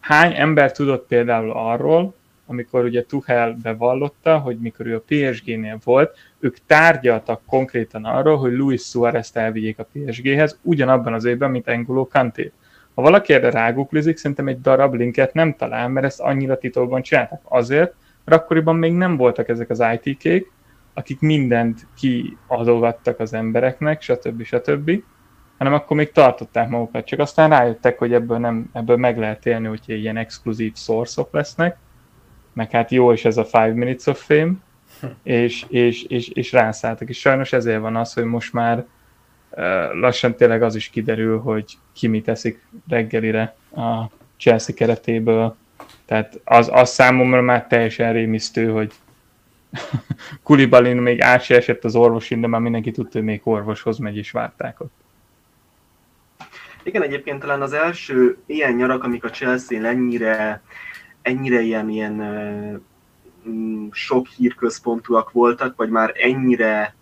hány 0.00 0.34
ember 0.36 0.72
tudott 0.72 1.06
például 1.06 1.50
arról, 1.50 2.14
amikor 2.46 2.84
ugye 2.84 3.04
Tuchel 3.04 3.58
bevallotta, 3.62 4.38
hogy 4.38 4.58
mikor 4.58 4.86
ő 4.86 4.94
a 4.94 5.04
PSG-nél 5.06 5.78
volt, 5.84 6.16
ők 6.40 6.56
tárgyaltak 6.66 7.40
konkrétan 7.46 8.04
arról, 8.04 8.36
hogy 8.36 8.52
Luis 8.52 8.82
Suarez-t 8.82 9.36
elvigyék 9.36 9.78
a 9.78 9.88
PSG-hez, 9.92 10.58
ugyanabban 10.62 11.12
az 11.12 11.24
évben, 11.24 11.50
mint 11.50 11.68
Engolo 11.68 12.06
Kanté. 12.06 12.52
Ha 12.94 13.02
valaki 13.02 13.32
erre 13.32 13.50
ráguklizik, 13.50 14.16
szerintem 14.16 14.48
egy 14.48 14.60
darab 14.60 14.94
linket 14.94 15.34
nem 15.34 15.54
talál, 15.54 15.88
mert 15.88 16.06
ezt 16.06 16.20
annyira 16.20 16.58
titokban 16.58 17.02
csináltak. 17.02 17.40
Azért, 17.44 17.94
mert 18.24 18.42
akkoriban 18.42 18.76
még 18.76 18.92
nem 18.92 19.16
voltak 19.16 19.48
ezek 19.48 19.70
az 19.70 19.84
IT-kék, 20.00 20.52
akik 20.94 21.20
mindent 21.20 21.86
kiadogattak 21.96 23.20
az 23.20 23.32
embereknek, 23.32 24.02
stb. 24.02 24.42
stb., 24.42 25.02
hanem 25.58 25.72
akkor 25.72 25.96
még 25.96 26.12
tartották 26.12 26.68
magukat, 26.68 27.04
csak 27.04 27.18
aztán 27.18 27.50
rájöttek, 27.50 27.98
hogy 27.98 28.12
ebből, 28.12 28.38
nem, 28.38 28.70
ebből 28.72 28.96
meg 28.96 29.18
lehet 29.18 29.46
élni, 29.46 29.66
hogyha 29.66 29.92
ilyen 29.92 30.16
exkluzív 30.16 30.74
szorszok 30.74 31.32
lesznek, 31.32 31.76
meg 32.52 32.70
hát 32.70 32.90
jó 32.90 33.12
is 33.12 33.24
ez 33.24 33.36
a 33.36 33.44
Five 33.44 33.72
Minutes 33.72 34.06
of 34.06 34.24
Fame, 34.24 34.52
és, 35.22 35.64
és, 35.68 36.02
és, 36.02 36.28
és 36.28 36.52
rászálltak. 36.52 37.08
És 37.08 37.18
sajnos 37.18 37.52
ezért 37.52 37.80
van 37.80 37.96
az, 37.96 38.12
hogy 38.12 38.24
most 38.24 38.52
már 38.52 38.86
lassan 39.92 40.34
tényleg 40.36 40.62
az 40.62 40.74
is 40.74 40.88
kiderül, 40.88 41.38
hogy 41.40 41.78
ki 41.92 42.06
mit 42.06 42.24
teszik 42.24 42.66
reggelire 42.88 43.56
a 43.76 44.04
Chelsea 44.36 44.74
keretéből. 44.74 45.56
Tehát 46.04 46.40
az, 46.44 46.68
az 46.72 46.90
számomra 46.90 47.40
már 47.40 47.66
teljesen 47.66 48.12
rémisztő, 48.12 48.70
hogy 48.70 48.92
Kulibalin 50.42 50.96
még 50.96 51.20
át 51.20 51.42
se 51.42 51.56
esett 51.56 51.84
az 51.84 51.94
orvosin, 51.94 52.40
de 52.40 52.46
már 52.46 52.60
mindenki 52.60 52.90
tudta, 52.90 53.18
hogy 53.18 53.26
még 53.26 53.40
orvoshoz 53.44 53.98
megy, 53.98 54.16
és 54.16 54.30
várták 54.30 54.80
ott. 54.80 54.92
Igen, 56.82 57.02
egyébként 57.02 57.40
talán 57.40 57.62
az 57.62 57.72
első 57.72 58.38
ilyen 58.46 58.74
nyarak, 58.74 59.04
amik 59.04 59.24
a 59.24 59.30
Chelsea 59.30 59.86
ennyire 59.86 60.62
ennyire 61.22 61.60
ilyen, 61.60 61.88
ilyen 61.88 62.20
sok 63.92 64.26
hírközpontúak 64.26 65.32
voltak, 65.32 65.76
vagy 65.76 65.90
már 65.90 66.12
ennyire 66.14 66.96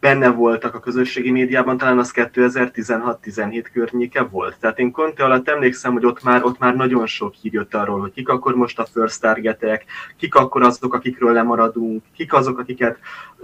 benne 0.00 0.30
voltak 0.30 0.74
a 0.74 0.80
közösségi 0.80 1.30
médiában, 1.30 1.76
talán 1.76 1.98
az 1.98 2.12
2016-17 2.14 3.64
környéke 3.72 4.22
volt. 4.22 4.56
Tehát 4.60 4.78
én 4.78 4.90
Conte 4.90 5.24
alatt 5.24 5.48
emlékszem, 5.48 5.92
hogy 5.92 6.06
ott 6.06 6.22
már, 6.22 6.44
ott 6.44 6.58
már 6.58 6.76
nagyon 6.76 7.06
sok 7.06 7.34
hír 7.34 7.52
jött 7.52 7.74
arról, 7.74 8.00
hogy 8.00 8.12
kik 8.12 8.28
akkor 8.28 8.54
most 8.54 8.78
a 8.78 8.86
first 8.92 9.20
targetek, 9.20 9.84
kik 10.16 10.34
akkor 10.34 10.62
azok, 10.62 10.94
akikről 10.94 11.32
lemaradunk, 11.32 12.02
kik 12.14 12.32
azok, 12.32 12.58
akiket 12.58 12.98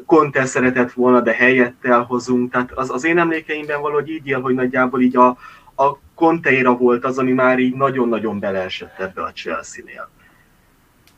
Conte 0.07 0.45
szeretett 0.45 0.93
volna, 0.93 1.21
de 1.21 1.33
helyett 1.33 1.85
elhozunk. 1.85 2.53
Tehát 2.53 2.73
az, 2.73 2.91
az 2.91 3.05
én 3.05 3.19
emlékeimben 3.19 3.81
valahogy 3.81 4.09
így 4.09 4.27
él, 4.27 4.41
hogy 4.41 4.55
nagyjából 4.55 5.01
így 5.01 5.17
a, 5.17 5.27
a 5.77 5.99
Conteira 6.15 6.77
volt 6.77 7.05
az, 7.05 7.19
ami 7.19 7.33
már 7.33 7.59
így 7.59 7.75
nagyon-nagyon 7.75 8.39
beleesett 8.39 8.99
ebbe 8.99 9.23
a 9.23 9.33
Chelsea-nél. 9.33 10.11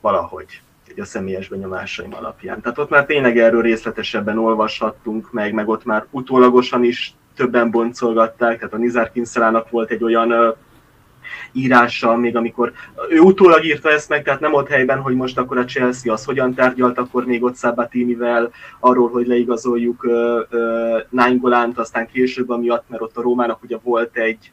Valahogy 0.05 0.61
így 0.91 1.01
a 1.01 1.05
személyes 1.05 1.49
benyomásaim 1.49 2.15
alapján. 2.15 2.61
Tehát 2.61 2.79
ott 2.79 2.91
már 2.91 3.07
tényleg 3.07 3.39
erről 3.39 3.63
részletesebben 3.63 4.39
olvashattunk 4.39 5.33
meg, 5.33 5.53
meg 5.53 5.69
ott 5.69 5.85
már 5.85 6.07
utólagosan 6.11 6.85
is 6.85 7.15
többen 7.37 7.71
boncolgatták, 7.71 8.57
tehát 8.59 8.75
a 8.75 8.77
Nizar 8.77 9.13
Kinszelának 9.13 9.71
volt 9.71 9.91
egy 9.91 10.05
olyan 10.05 10.33
uh, 10.33 10.57
írása, 11.53 12.17
még 12.17 12.37
amikor 12.37 12.73
ő 13.09 13.19
utólag 13.19 13.65
írta 13.65 13.91
ezt 13.91 14.09
meg, 14.09 14.23
tehát 14.23 14.41
nem 14.41 14.55
ott 14.55 14.69
helyben, 14.69 15.01
hogy 15.01 15.15
most 15.15 15.39
akkor 15.39 15.59
a 15.59 15.65
Chelsea 15.65 16.13
az 16.13 16.25
hogyan 16.25 16.55
tárgyalt, 16.55 16.99
akkor 16.99 17.27
még 17.27 17.43
ott 17.43 17.57
Sabatinivel 17.57 18.51
arról, 18.81 19.09
hogy 19.09 19.27
leigazoljuk 19.27 20.09
Nainggolánt, 21.11 21.79
aztán 21.79 22.07
később 22.07 22.51
amiatt, 22.51 22.85
mert 22.89 23.03
ott 23.03 23.17
a 23.17 23.23
Rómának 23.23 23.63
ugye 23.63 23.77
volt 23.83 24.17
egy 24.17 24.51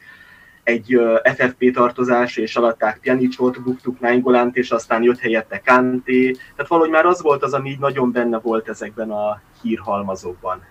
egy 0.64 1.00
FFP 1.36 1.72
tartozás, 1.72 2.36
és 2.36 2.56
alatták 2.56 2.98
Pjanicsot, 3.00 3.62
buktuk 3.62 4.00
Nainggolánt, 4.00 4.56
és 4.56 4.70
aztán 4.70 5.02
jött 5.02 5.18
helyette 5.18 5.60
Kanté. 5.64 6.30
Tehát 6.30 6.68
valahogy 6.68 6.90
már 6.90 7.06
az 7.06 7.22
volt 7.22 7.42
az, 7.42 7.52
ami 7.52 7.70
így 7.70 7.78
nagyon 7.78 8.12
benne 8.12 8.38
volt 8.38 8.68
ezekben 8.68 9.10
a 9.10 9.40
hírhalmazokban. 9.62 10.62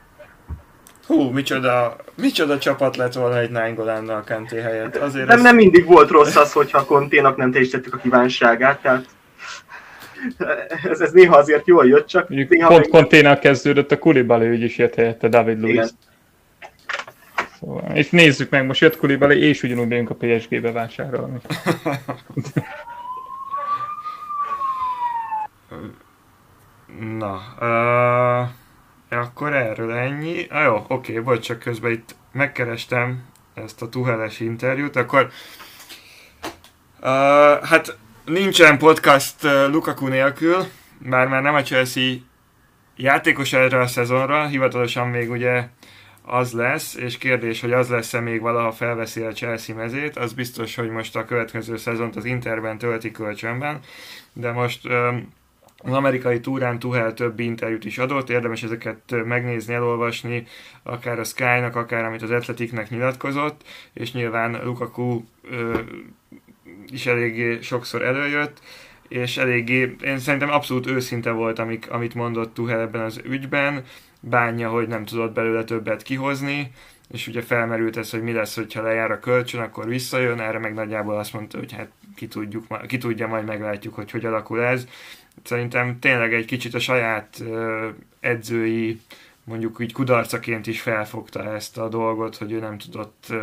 Hú, 1.07 1.29
micsoda, 1.29 1.95
micsoda 2.15 2.57
csapat 2.57 2.95
lett 2.95 3.13
volna 3.13 3.39
egy 3.39 3.51
Nainggolánnal 3.51 4.23
Kanté 4.25 4.59
helyett. 4.59 4.95
Azért 4.95 5.27
nem, 5.27 5.37
ez... 5.37 5.43
nem 5.43 5.55
mindig 5.55 5.85
volt 5.85 6.09
rossz 6.09 6.35
az, 6.35 6.51
hogyha 6.51 6.85
Konténak 6.85 7.37
nem 7.37 7.51
teljesítettük 7.51 7.93
a 7.93 7.97
kívánságát, 7.97 8.81
tehát 8.81 9.05
ez, 10.83 11.01
ez 11.01 11.11
néha 11.11 11.37
azért 11.37 11.67
jól 11.67 11.87
jött, 11.87 12.07
csak 12.07 12.29
néha 12.29 12.67
Pont 12.67 12.79
meg... 12.79 12.89
Konténak 12.89 13.39
kezdődött 13.39 13.91
a 13.91 13.97
Kulibali 13.97 14.47
ügy 14.47 14.61
is 14.61 14.77
jött 14.77 14.95
helyette 14.95 15.27
David 15.27 15.59
Luiz. 15.61 15.73
Igen. 15.73 15.89
Szóval, 17.61 17.95
és 17.95 18.09
nézzük 18.09 18.49
meg, 18.49 18.65
most 18.65 18.81
jött 18.81 18.97
Kulibali, 18.97 19.39
és 19.39 19.63
ugyanúgy 19.63 19.87
megyünk 19.87 20.09
a 20.09 20.15
PSG-be 20.15 20.71
vásárolni. 20.71 21.39
Na, 27.17 27.41
uh, 27.59 28.49
akkor 29.19 29.53
erről 29.53 29.91
ennyi. 29.91 30.45
Ah, 30.49 30.63
jó, 30.63 30.85
oké, 30.87 31.17
vagy 31.17 31.39
csak 31.39 31.59
közben 31.59 31.91
itt 31.91 32.15
megkerestem 32.31 33.23
ezt 33.53 33.81
a 33.81 33.89
Tuheles 33.89 34.39
interjút, 34.39 34.95
akkor 34.95 35.29
uh, 36.99 37.63
hát 37.63 37.97
nincsen 38.25 38.77
podcast 38.77 39.43
uh, 39.43 39.69
Lukaku 39.69 40.07
nélkül, 40.07 40.65
bár 40.97 41.27
már 41.27 41.41
nem 41.41 41.55
a 41.55 41.61
Chelsea 41.61 42.13
játékos 42.95 43.53
erre 43.53 43.79
a 43.79 43.87
szezonra, 43.87 44.47
hivatalosan 44.47 45.07
még 45.07 45.31
ugye 45.31 45.67
az 46.21 46.51
lesz, 46.51 46.95
és 46.95 47.17
kérdés, 47.17 47.61
hogy 47.61 47.71
az 47.71 47.89
lesz-e 47.89 48.19
még 48.19 48.41
valaha 48.41 48.71
felveszi 48.71 49.21
a 49.21 49.31
Chelsea 49.31 49.75
mezét, 49.75 50.17
az 50.17 50.33
biztos, 50.33 50.75
hogy 50.75 50.89
most 50.89 51.15
a 51.15 51.25
következő 51.25 51.77
szezont 51.77 52.15
az 52.15 52.25
Interben 52.25 52.77
tölti 52.77 53.11
kölcsönben, 53.11 53.79
de 54.33 54.51
most 54.51 54.87
az 55.83 55.93
amerikai 55.93 56.39
túrán 56.39 56.79
Tuhel 56.79 57.13
több 57.13 57.39
interjút 57.39 57.85
is 57.85 57.97
adott, 57.97 58.29
érdemes 58.29 58.63
ezeket 58.63 59.25
megnézni, 59.25 59.73
elolvasni, 59.73 60.47
akár 60.83 61.19
a 61.19 61.23
Sky-nak, 61.23 61.75
akár 61.75 62.03
amit 62.03 62.21
az 62.21 62.31
Athleticnek 62.31 62.89
nyilatkozott, 62.89 63.61
és 63.93 64.13
nyilván 64.13 64.61
Lukaku 64.63 65.23
ö, 65.51 65.79
is 66.87 67.05
eléggé 67.05 67.61
sokszor 67.61 68.01
előjött, 68.01 68.59
és 69.07 69.37
eléggé, 69.37 69.95
én 70.03 70.19
szerintem 70.19 70.51
abszolút 70.51 70.87
őszinte 70.87 71.31
volt, 71.31 71.59
amik, 71.59 71.91
amit 71.91 72.13
mondott 72.13 72.53
Tuhel 72.53 72.79
ebben 72.79 73.01
az 73.01 73.21
ügyben, 73.23 73.83
bánja, 74.21 74.69
hogy 74.69 74.87
nem 74.87 75.05
tudott 75.05 75.33
belőle 75.33 75.63
többet 75.63 76.01
kihozni, 76.01 76.71
és 77.11 77.27
ugye 77.27 77.41
felmerült 77.41 77.97
ez, 77.97 78.09
hogy 78.09 78.21
mi 78.21 78.31
lesz, 78.31 78.55
hogyha 78.55 78.81
lejár 78.81 79.11
a 79.11 79.19
kölcsön, 79.19 79.61
akkor 79.61 79.87
visszajön, 79.87 80.39
erre 80.39 80.59
meg 80.59 80.73
nagyjából 80.73 81.17
azt 81.17 81.33
mondta, 81.33 81.57
hogy 81.57 81.71
hát 81.71 81.89
ki, 82.15 82.27
tudjuk, 82.27 82.87
ki 82.87 82.97
tudja, 82.97 83.27
majd 83.27 83.45
meglátjuk, 83.45 83.93
hogy 83.95 84.11
hogy 84.11 84.25
alakul 84.25 84.61
ez. 84.61 84.87
Szerintem 85.43 85.99
tényleg 85.99 86.33
egy 86.33 86.45
kicsit 86.45 86.73
a 86.73 86.79
saját 86.79 87.43
edzői 88.19 89.01
mondjuk 89.43 89.77
így 89.79 89.93
kudarcaként 89.93 90.67
is 90.67 90.81
felfogta 90.81 91.53
ezt 91.53 91.77
a 91.77 91.89
dolgot, 91.89 92.35
hogy 92.37 92.51
ő 92.51 92.59
nem 92.59 92.77
tudott 92.77 93.33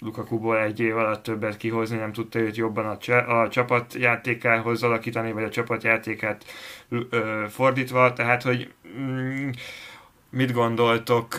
Lukakuból 0.00 0.58
egy 0.58 0.80
év 0.80 0.96
alatt 0.96 1.22
többet 1.22 1.56
kihozni, 1.56 1.96
nem 1.96 2.12
tudta 2.12 2.38
őt 2.38 2.56
jobban 2.56 2.86
a, 2.86 2.96
cse- 2.96 3.26
a 3.26 3.48
csapatjátékához 3.48 4.82
alakítani, 4.82 5.32
vagy 5.32 5.44
a 5.44 5.50
csapatjátékát 5.50 6.44
fordítva, 7.48 8.12
tehát 8.12 8.42
hogy 8.42 8.72
mm, 8.98 9.50
mit 10.30 10.52
gondoltok, 10.52 11.36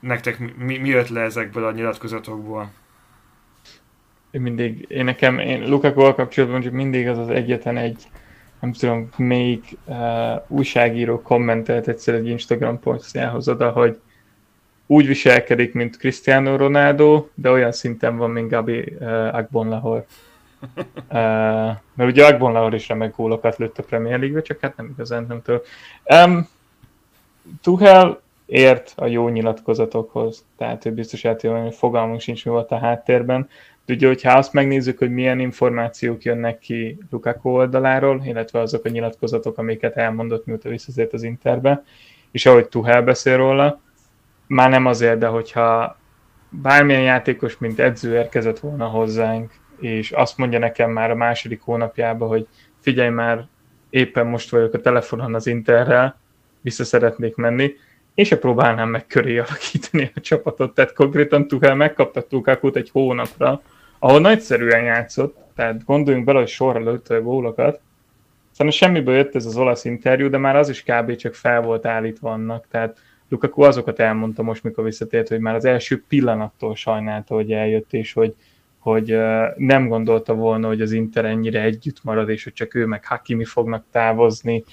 nektek 0.00 0.56
mi, 0.56 0.78
mi 0.78 0.88
jött 0.88 1.08
le 1.08 1.20
ezekből 1.20 1.64
a 1.64 1.72
nyilatkozatokból? 1.72 2.70
Én 4.30 4.40
mindig, 4.40 4.84
én 4.88 5.04
nekem, 5.04 5.38
én 5.38 5.68
Lukaku 5.68 6.14
kapcsolatban 6.14 6.60
csak 6.60 6.72
mindig 6.72 7.08
az 7.08 7.18
az 7.18 7.28
egyetlen 7.28 7.76
egy, 7.76 8.06
nem 8.60 8.72
tudom, 8.72 9.08
még 9.16 9.78
uh, 9.84 9.96
újságíró 10.48 11.22
kommentelt 11.22 11.88
egyszer 11.88 12.14
egy 12.14 12.28
Instagram 12.28 12.80
posztjához 12.80 13.48
oda, 13.48 13.70
hogy 13.70 14.00
úgy 14.86 15.06
viselkedik, 15.06 15.74
mint 15.74 15.96
Cristiano 15.96 16.56
Ronaldo, 16.56 17.26
de 17.34 17.50
olyan 17.50 17.72
szinten 17.72 18.16
van, 18.16 18.30
mint 18.30 18.50
Gabi 18.50 18.96
uh, 18.98 19.34
Agbonlahor. 19.34 20.04
Uh, 20.76 20.76
mert 21.96 22.10
ugye 22.10 22.26
Agbonlahor 22.26 22.74
is 22.74 22.88
remek 22.88 23.16
gólokat 23.16 23.56
lőtt 23.56 23.78
a 23.78 23.82
Premier 23.82 24.18
League-be, 24.18 24.42
csak 24.42 24.60
hát 24.60 24.76
nem 24.76 24.90
igazán 24.94 25.24
nem 25.28 25.42
tudom. 25.42 25.60
Um, 26.04 26.48
Tuchel 27.62 28.20
ért 28.46 28.92
a 28.96 29.06
jó 29.06 29.28
nyilatkozatokhoz, 29.28 30.44
tehát 30.56 30.86
ő 30.86 30.92
biztos 30.92 31.24
el 31.24 31.36
hogy 31.62 31.74
fogalmunk 31.74 32.20
sincs, 32.20 32.44
mi 32.44 32.50
volt 32.50 32.70
a 32.70 32.78
háttérben. 32.78 33.48
De 33.86 33.94
ugye, 33.94 34.06
hogyha 34.06 34.32
azt 34.32 34.52
megnézzük, 34.52 34.98
hogy 34.98 35.10
milyen 35.10 35.40
információk 35.40 36.22
jönnek 36.22 36.58
ki 36.58 36.98
Lukaku 37.10 37.50
oldaláról, 37.50 38.22
illetve 38.24 38.60
azok 38.60 38.84
a 38.84 38.88
nyilatkozatok, 38.88 39.58
amiket 39.58 39.96
elmondott, 39.96 40.46
mióta 40.46 40.68
visszazért 40.68 41.12
az 41.12 41.22
Interbe, 41.22 41.84
és 42.30 42.46
ahogy 42.46 42.68
Tuhel 42.68 43.02
beszél 43.02 43.36
róla, 43.36 43.80
már 44.46 44.70
nem 44.70 44.86
azért, 44.86 45.18
de 45.18 45.26
hogyha 45.26 45.96
bármilyen 46.48 47.02
játékos, 47.02 47.58
mint 47.58 47.78
edző 47.78 48.14
érkezett 48.14 48.58
volna 48.58 48.86
hozzánk, 48.86 49.52
és 49.80 50.10
azt 50.10 50.38
mondja 50.38 50.58
nekem 50.58 50.90
már 50.90 51.10
a 51.10 51.14
második 51.14 51.60
hónapjában, 51.60 52.28
hogy 52.28 52.46
figyelj 52.80 53.10
már, 53.10 53.46
éppen 53.90 54.26
most 54.26 54.50
vagyok 54.50 54.74
a 54.74 54.80
telefonon 54.80 55.34
az 55.34 55.46
Interrel, 55.46 56.20
vissza 56.62 56.84
szeretnék 56.84 57.34
menni, 57.34 57.74
én 58.14 58.24
se 58.24 58.38
próbálnám 58.38 58.88
meg 58.88 59.06
köré 59.06 59.38
alakítani 59.38 60.10
a 60.14 60.20
csapatot, 60.20 60.74
tehát 60.74 60.92
konkrétan 60.92 61.48
Tuchel 61.48 61.74
megkapta 61.74 62.26
Tukakut 62.26 62.76
egy 62.76 62.90
hónapra, 62.90 63.62
ahol 63.98 64.20
nagyszerűen 64.20 64.82
játszott, 64.82 65.36
tehát 65.54 65.84
gondoljunk 65.84 66.26
bele, 66.26 66.38
hogy 66.38 66.48
sorra 66.48 66.80
lőtte 66.80 67.16
a 67.16 67.22
gólokat, 67.22 67.80
Szóval 68.52 68.72
semmiből 68.72 69.14
jött 69.14 69.34
ez 69.34 69.46
az 69.46 69.56
olasz 69.56 69.84
interjú, 69.84 70.28
de 70.28 70.38
már 70.38 70.56
az 70.56 70.68
is 70.68 70.82
kb. 70.82 71.16
csak 71.16 71.34
fel 71.34 71.62
volt 71.62 71.86
állítva 71.86 72.32
annak, 72.32 72.66
tehát 72.70 72.98
Lukaku 73.28 73.62
azokat 73.62 73.98
elmondta 73.98 74.42
most, 74.42 74.62
mikor 74.62 74.84
visszatért, 74.84 75.28
hogy 75.28 75.40
már 75.40 75.54
az 75.54 75.64
első 75.64 76.04
pillanattól 76.08 76.76
sajnálta, 76.76 77.34
hogy 77.34 77.52
eljött, 77.52 77.92
és 77.92 78.12
hogy, 78.12 78.34
hogy 78.78 79.16
nem 79.56 79.88
gondolta 79.88 80.34
volna, 80.34 80.66
hogy 80.66 80.80
az 80.80 80.92
Inter 80.92 81.24
ennyire 81.24 81.62
együtt 81.62 82.04
marad, 82.04 82.28
és 82.28 82.44
hogy 82.44 82.52
csak 82.52 82.74
ő 82.74 82.86
meg 82.86 83.06
Hakimi 83.06 83.44
fognak 83.44 83.84
távozni, 83.90 84.64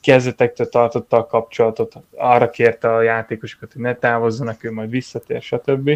kezdetektől 0.00 0.68
tartotta 0.68 1.16
a 1.16 1.26
kapcsolatot, 1.26 1.94
arra 2.16 2.50
kérte 2.50 2.94
a 2.94 3.02
játékosokat, 3.02 3.72
hogy 3.72 3.82
ne 3.82 3.94
távozzanak, 3.94 4.64
ő 4.64 4.72
majd 4.72 4.90
visszatér, 4.90 5.42
stb. 5.42 5.90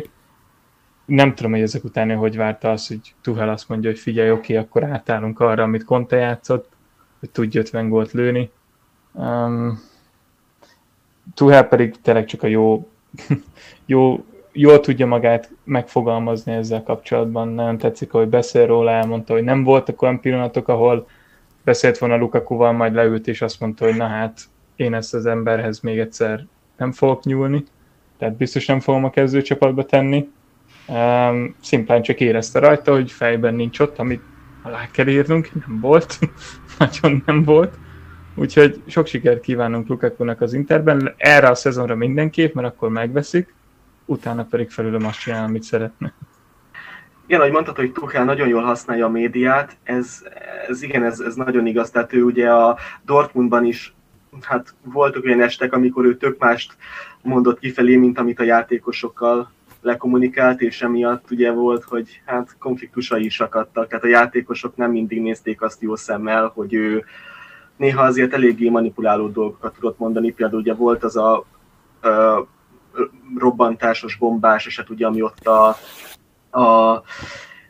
Nem 1.04 1.34
tudom, 1.34 1.52
hogy 1.52 1.60
ezek 1.60 1.84
után 1.84 2.10
ő 2.10 2.14
hogy 2.14 2.36
várta 2.36 2.70
azt, 2.70 2.88
hogy 2.88 3.14
Tuhel 3.22 3.48
azt 3.48 3.68
mondja, 3.68 3.90
hogy 3.90 3.98
figyelj, 3.98 4.30
oké, 4.30 4.52
okay, 4.52 4.64
akkor 4.64 4.84
átállunk 4.84 5.40
arra, 5.40 5.62
amit 5.62 5.84
Conte 5.84 6.16
játszott, 6.16 6.68
hogy 7.20 7.30
tudja 7.30 7.60
50 7.60 7.88
gólt 7.88 8.12
lőni. 8.12 8.50
Um, 9.12 9.80
Tuhel 11.34 11.68
pedig 11.68 12.00
tényleg 12.02 12.24
csak 12.24 12.42
a 12.42 12.46
jó, 12.46 12.88
jó, 13.86 14.24
jól 14.52 14.80
tudja 14.80 15.06
magát 15.06 15.50
megfogalmazni 15.64 16.52
ezzel 16.52 16.82
kapcsolatban. 16.82 17.48
Nagyon 17.48 17.78
tetszik, 17.78 18.10
hogy 18.10 18.28
beszél 18.28 18.66
róla, 18.66 18.90
elmondta, 18.90 19.32
hogy 19.32 19.44
nem 19.44 19.64
voltak 19.64 20.02
olyan 20.02 20.20
pillanatok, 20.20 20.68
ahol 20.68 21.06
beszélt 21.64 21.98
volna 21.98 22.16
Lukakuval, 22.16 22.72
majd 22.72 22.94
leült 22.94 23.26
és 23.26 23.42
azt 23.42 23.60
mondta, 23.60 23.84
hogy 23.84 23.96
na 23.96 24.06
hát, 24.06 24.40
én 24.76 24.94
ezt 24.94 25.14
az 25.14 25.26
emberhez 25.26 25.80
még 25.80 25.98
egyszer 25.98 26.46
nem 26.76 26.92
fogok 26.92 27.24
nyúlni, 27.24 27.64
tehát 28.18 28.36
biztos 28.36 28.66
nem 28.66 28.80
fogom 28.80 29.04
a 29.04 29.10
kezdőcsapatba 29.10 29.84
tenni. 29.84 30.28
Um, 30.88 31.54
szimplán 31.60 32.02
csak 32.02 32.20
érezte 32.20 32.58
rajta, 32.58 32.92
hogy 32.92 33.10
fejben 33.10 33.54
nincs 33.54 33.78
ott, 33.78 33.98
amit 33.98 34.22
alá 34.62 34.90
kell 34.90 35.06
írnunk, 35.06 35.66
nem 35.66 35.80
volt, 35.80 36.18
nagyon 36.78 37.22
nem 37.26 37.42
volt. 37.42 37.78
Úgyhogy 38.34 38.82
sok 38.86 39.06
sikert 39.06 39.40
kívánunk 39.40 39.88
Lukakunak 39.88 40.40
az 40.40 40.52
Interben, 40.52 41.14
erre 41.16 41.48
a 41.48 41.54
szezonra 41.54 41.94
mindenképp, 41.94 42.54
mert 42.54 42.68
akkor 42.68 42.88
megveszik, 42.88 43.54
utána 44.04 44.44
pedig 44.44 44.70
felülöm 44.70 45.06
azt 45.06 45.20
csinálni, 45.20 45.46
amit 45.48 45.62
szeretne. 45.62 46.14
Igen, 47.26 47.40
ahogy 47.40 47.52
mondtad, 47.52 47.76
hogy 47.76 47.92
Tuchel 47.92 48.24
nagyon 48.24 48.48
jól 48.48 48.62
használja 48.62 49.06
a 49.06 49.10
médiát, 49.10 49.76
ez, 49.82 50.22
ez 50.68 50.82
igen, 50.82 51.04
ez, 51.04 51.20
ez 51.20 51.34
nagyon 51.34 51.66
igaz. 51.66 51.90
Tehát 51.90 52.12
ő 52.12 52.22
ugye 52.22 52.50
a 52.50 52.78
Dortmundban 53.04 53.64
is 53.64 53.94
hát 54.40 54.74
voltak 54.82 55.24
olyan 55.24 55.40
estek, 55.40 55.72
amikor 55.72 56.04
ő 56.04 56.16
tök 56.16 56.38
mást 56.38 56.76
mondott 57.22 57.58
kifelé, 57.58 57.96
mint 57.96 58.18
amit 58.18 58.40
a 58.40 58.44
játékosokkal 58.44 59.50
lekommunikált, 59.80 60.60
és 60.60 60.82
emiatt 60.82 61.30
ugye 61.30 61.50
volt, 61.50 61.84
hogy 61.84 62.22
hát 62.24 62.56
konfliktusai 62.58 63.24
is 63.24 63.40
akadtak, 63.40 63.88
tehát 63.88 64.04
a 64.04 64.08
játékosok 64.08 64.76
nem 64.76 64.90
mindig 64.90 65.20
nézték 65.20 65.62
azt 65.62 65.82
jó 65.82 65.96
szemmel, 65.96 66.50
hogy 66.54 66.74
ő 66.74 67.04
néha 67.76 68.02
azért 68.02 68.32
eléggé 68.32 68.68
manipuláló 68.68 69.28
dolgokat 69.28 69.74
tudott 69.74 69.98
mondani, 69.98 70.32
például 70.32 70.60
ugye 70.60 70.74
volt 70.74 71.04
az 71.04 71.16
a, 71.16 71.36
a 71.36 72.46
robbantásos, 73.38 74.16
bombás 74.16 74.66
eset, 74.66 74.90
ugye, 74.90 75.06
ami 75.06 75.22
ott 75.22 75.46
a 75.46 75.76
a 76.54 77.02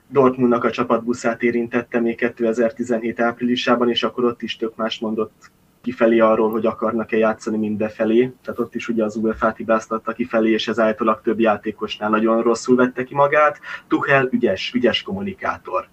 Dortmundnak 0.09 0.65
a 0.65 0.71
csapatbuszát 0.71 1.43
érintette 1.43 2.01
még 2.01 2.17
2017 2.17 3.21
áprilisában, 3.21 3.91
és 3.91 4.03
akkor 4.03 4.25
ott 4.25 4.43
is 4.43 4.57
tök 4.57 4.77
más 4.77 4.99
mondott 4.99 5.51
kifelé 5.83 6.19
arról, 6.19 6.51
hogy 6.51 6.67
akarnak-e 6.67 7.17
játszani, 7.17 7.57
mint 7.57 7.77
befelé. 7.77 8.33
Tehát 8.43 8.61
ott 8.61 8.75
is 8.75 8.89
ugye 8.89 9.05
az 9.05 9.17
UEFA-t 9.17 9.57
hibáztatta 9.57 10.13
kifelé, 10.13 10.51
és 10.51 10.69
ez 10.69 10.79
általában 10.79 11.23
több 11.23 11.41
játékosnál 11.41 12.11
nagyon 12.11 12.43
rosszul 12.43 12.77
vette 12.77 13.05
ki 13.05 13.15
magát. 13.15 13.61
Tuchel 13.89 14.29
ügyes, 14.31 14.73
ügyes 14.75 15.03
kommunikátor. 15.03 15.89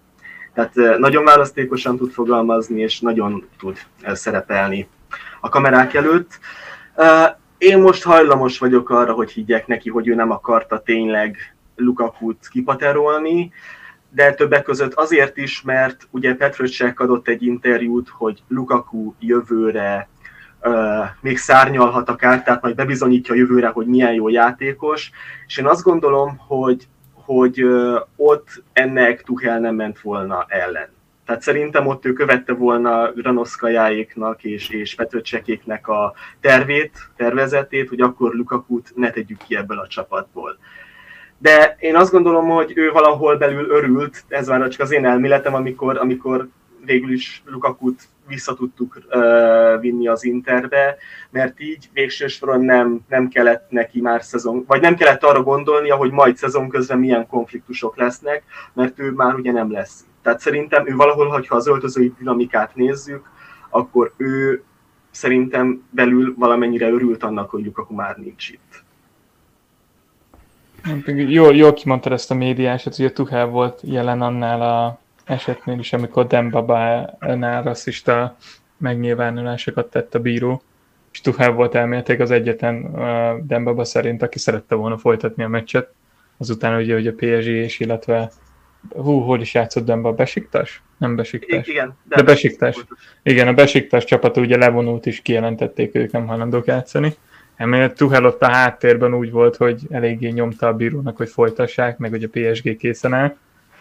Tehát 0.54 1.00
nagyon 1.00 1.24
választékosan 1.24 1.98
tud 1.98 2.12
fogalmazni, 2.12 2.82
és 2.82 3.00
nagyon 3.00 3.48
tud 3.58 3.78
szerepelni 4.04 4.88
a 5.42 5.50
kamerák 5.50 5.94
előtt. 5.94 6.40
Én 7.58 7.80
most 7.80 8.04
hajlamos 8.04 8.58
vagyok 8.58 8.90
arra, 8.90 9.14
hogy 9.14 9.32
higgyek 9.32 9.68
neki, 9.68 9.90
hogy 9.90 10.08
ő 10.08 10.16
nem 10.16 10.32
akarta 10.32 10.80
tényleg 10.80 11.51
Lukakut 11.76 12.48
kipaterolni, 12.48 13.52
de 14.10 14.34
többek 14.34 14.64
között 14.64 14.94
azért 14.94 15.38
is, 15.38 15.62
mert 15.62 16.08
ugye 16.10 16.36
Petröcsek 16.36 17.00
adott 17.00 17.28
egy 17.28 17.44
interjút, 17.44 18.10
hogy 18.10 18.44
Lukaku 18.48 19.14
jövőre 19.20 20.10
uh, 20.64 21.06
még 21.22 21.38
szárnyalhat 21.38 22.10
akár, 22.10 22.44
tehát 22.44 22.62
majd 22.62 22.76
bebizonyítja 22.76 23.36
jövőre, 23.36 23.68
hogy 23.68 23.86
milyen 23.86 24.14
jó 24.14 24.30
játékos, 24.30 25.12
és 25.48 25.58
én 25.58 25.66
azt 25.66 25.84
gondolom, 25.84 26.38
hogy, 26.38 26.88
hogy 27.14 27.64
uh, 27.64 28.00
ott 28.16 28.64
ennek 28.74 29.24
Tuchel 29.24 29.60
nem 29.60 29.76
ment 29.76 30.00
volna 30.00 30.46
ellen. 30.48 30.88
Tehát 31.26 31.42
szerintem 31.42 31.88
ott 31.88 32.06
ő 32.06 32.14
követte 32.14 32.54
volna 32.54 33.12
Granoszkajáéknak 33.12 34.44
és, 34.44 34.70
és 34.70 34.96
Petröcsekéknek 34.96 35.88
a 35.88 36.14
tervét, 36.40 37.10
tervezetét, 37.16 37.90
hogy 37.90 38.02
akkor 38.02 38.34
Lukakut 38.34 38.92
ne 38.96 39.10
tegyük 39.10 39.38
ki 39.38 39.56
ebből 39.56 39.80
a 39.80 39.88
csapatból 39.88 40.58
de 41.42 41.76
én 41.80 41.96
azt 41.96 42.12
gondolom, 42.12 42.48
hogy 42.48 42.72
ő 42.76 42.92
valahol 42.92 43.38
belül 43.38 43.70
örült, 43.70 44.24
ez 44.28 44.48
már 44.48 44.68
csak 44.68 44.82
az 44.82 44.92
én 44.92 45.06
elméletem, 45.06 45.54
amikor, 45.54 45.98
amikor 45.98 46.48
végül 46.86 47.12
is 47.12 47.44
Lukakut 47.46 48.02
vissza 48.28 48.54
tudtuk 48.54 48.98
uh, 49.10 49.82
vinni 49.82 50.08
az 50.08 50.24
Interbe, 50.24 50.98
mert 51.30 51.60
így 51.60 51.90
végső 51.94 52.28
soron 52.28 52.62
nem, 52.62 53.00
nem 53.10 53.28
kellett 53.28 53.70
neki 53.70 54.02
már 54.02 54.24
szezon, 54.24 54.64
vagy 54.68 54.82
nem 54.82 54.96
kellett 54.96 55.24
arra 55.24 55.44
gondolnia, 55.44 55.96
hogy 55.96 56.12
majd 56.12 56.38
szezon 56.38 56.70
közben 56.70 57.00
milyen 57.00 57.28
konfliktusok 57.28 57.98
lesznek, 57.98 58.44
mert 58.74 59.00
ő 59.00 59.12
már 59.12 59.34
ugye 59.36 59.52
nem 59.52 59.72
lesz. 59.72 60.06
Tehát 60.22 60.40
szerintem 60.40 60.88
ő 60.88 60.96
valahol, 60.96 61.28
hogyha 61.28 61.56
az 61.56 61.68
öltözői 61.68 62.14
dinamikát 62.18 62.76
nézzük, 62.76 63.30
akkor 63.70 64.14
ő 64.18 64.64
szerintem 65.12 65.84
belül 65.90 66.34
valamennyire 66.38 66.90
örült 66.90 67.24
annak, 67.24 67.50
hogy 67.50 67.66
Lukaku 67.66 67.94
már 67.94 68.18
nincs 68.18 68.50
itt. 68.50 68.84
Jól, 71.06 71.56
jól 71.56 71.74
kimondtad 71.74 72.12
ezt 72.12 72.32
a 72.32 72.34
médiásat, 72.34 72.96
hogy 72.96 73.06
a 73.06 73.12
Tuchel 73.12 73.46
volt 73.46 73.80
jelen 73.84 74.22
annál 74.22 74.62
a 74.62 75.00
esetnél 75.24 75.80
is, 75.80 75.94
amikor 75.94 76.28
Dembaba-nál 76.28 77.64
rasszista 77.64 78.38
megnyilvánulásokat 78.78 79.90
tett 79.90 80.16
a 80.16 80.20
bíró, 80.20 80.62
és 81.12 81.22
Tuchel 81.22 81.52
volt 81.52 81.76
elméletileg 81.76 82.22
az 82.22 82.32
egyetlen 82.32 82.84
uh, 82.84 83.46
Dembaba 83.46 83.84
szerint, 83.84 84.22
aki 84.22 84.40
szerette 84.40 84.76
volna 84.76 84.98
folytatni 84.98 85.44
a 85.44 85.48
meccset, 85.48 85.94
azután 86.38 86.82
ugye, 86.82 86.94
hogy 86.94 87.08
a 87.08 87.14
PSG 87.14 87.48
és 87.48 87.80
illetve 87.80 88.32
hú, 88.90 89.20
hol 89.20 89.42
is 89.42 89.54
játszott 89.54 89.86
Demba, 89.86 90.14
Besiktas? 90.14 90.82
Nem 90.98 91.16
Besiktas. 91.16 91.68
Igen, 91.68 91.98
de, 92.04 92.16
de 92.16 92.24
Besiktas. 92.24 92.86
Igen, 93.24 93.48
a 93.48 93.54
Besiktas 93.54 94.04
csapat 94.04 94.38
ugye 94.38 94.58
levonult 94.58 95.06
is 95.06 95.22
kijelentették, 95.22 95.96
ők 95.96 96.12
nem 96.12 96.28
hajlandók 96.28 96.66
játszani. 96.66 97.14
Emellett 97.62 97.96
Tuchel 97.96 98.26
ott 98.26 98.42
a 98.42 98.50
háttérben 98.50 99.14
úgy 99.14 99.32
volt, 99.32 99.56
hogy 99.56 99.82
eléggé 99.90 100.30
nyomta 100.30 100.68
a 100.68 100.74
bírónak, 100.74 101.18
hogy 101.18 101.30
folytassák, 101.30 101.98
meg 101.98 102.10
hogy 102.10 102.24
a 102.24 102.30
PSG 102.30 102.78
készen 102.78 103.14
áll, 103.14 103.36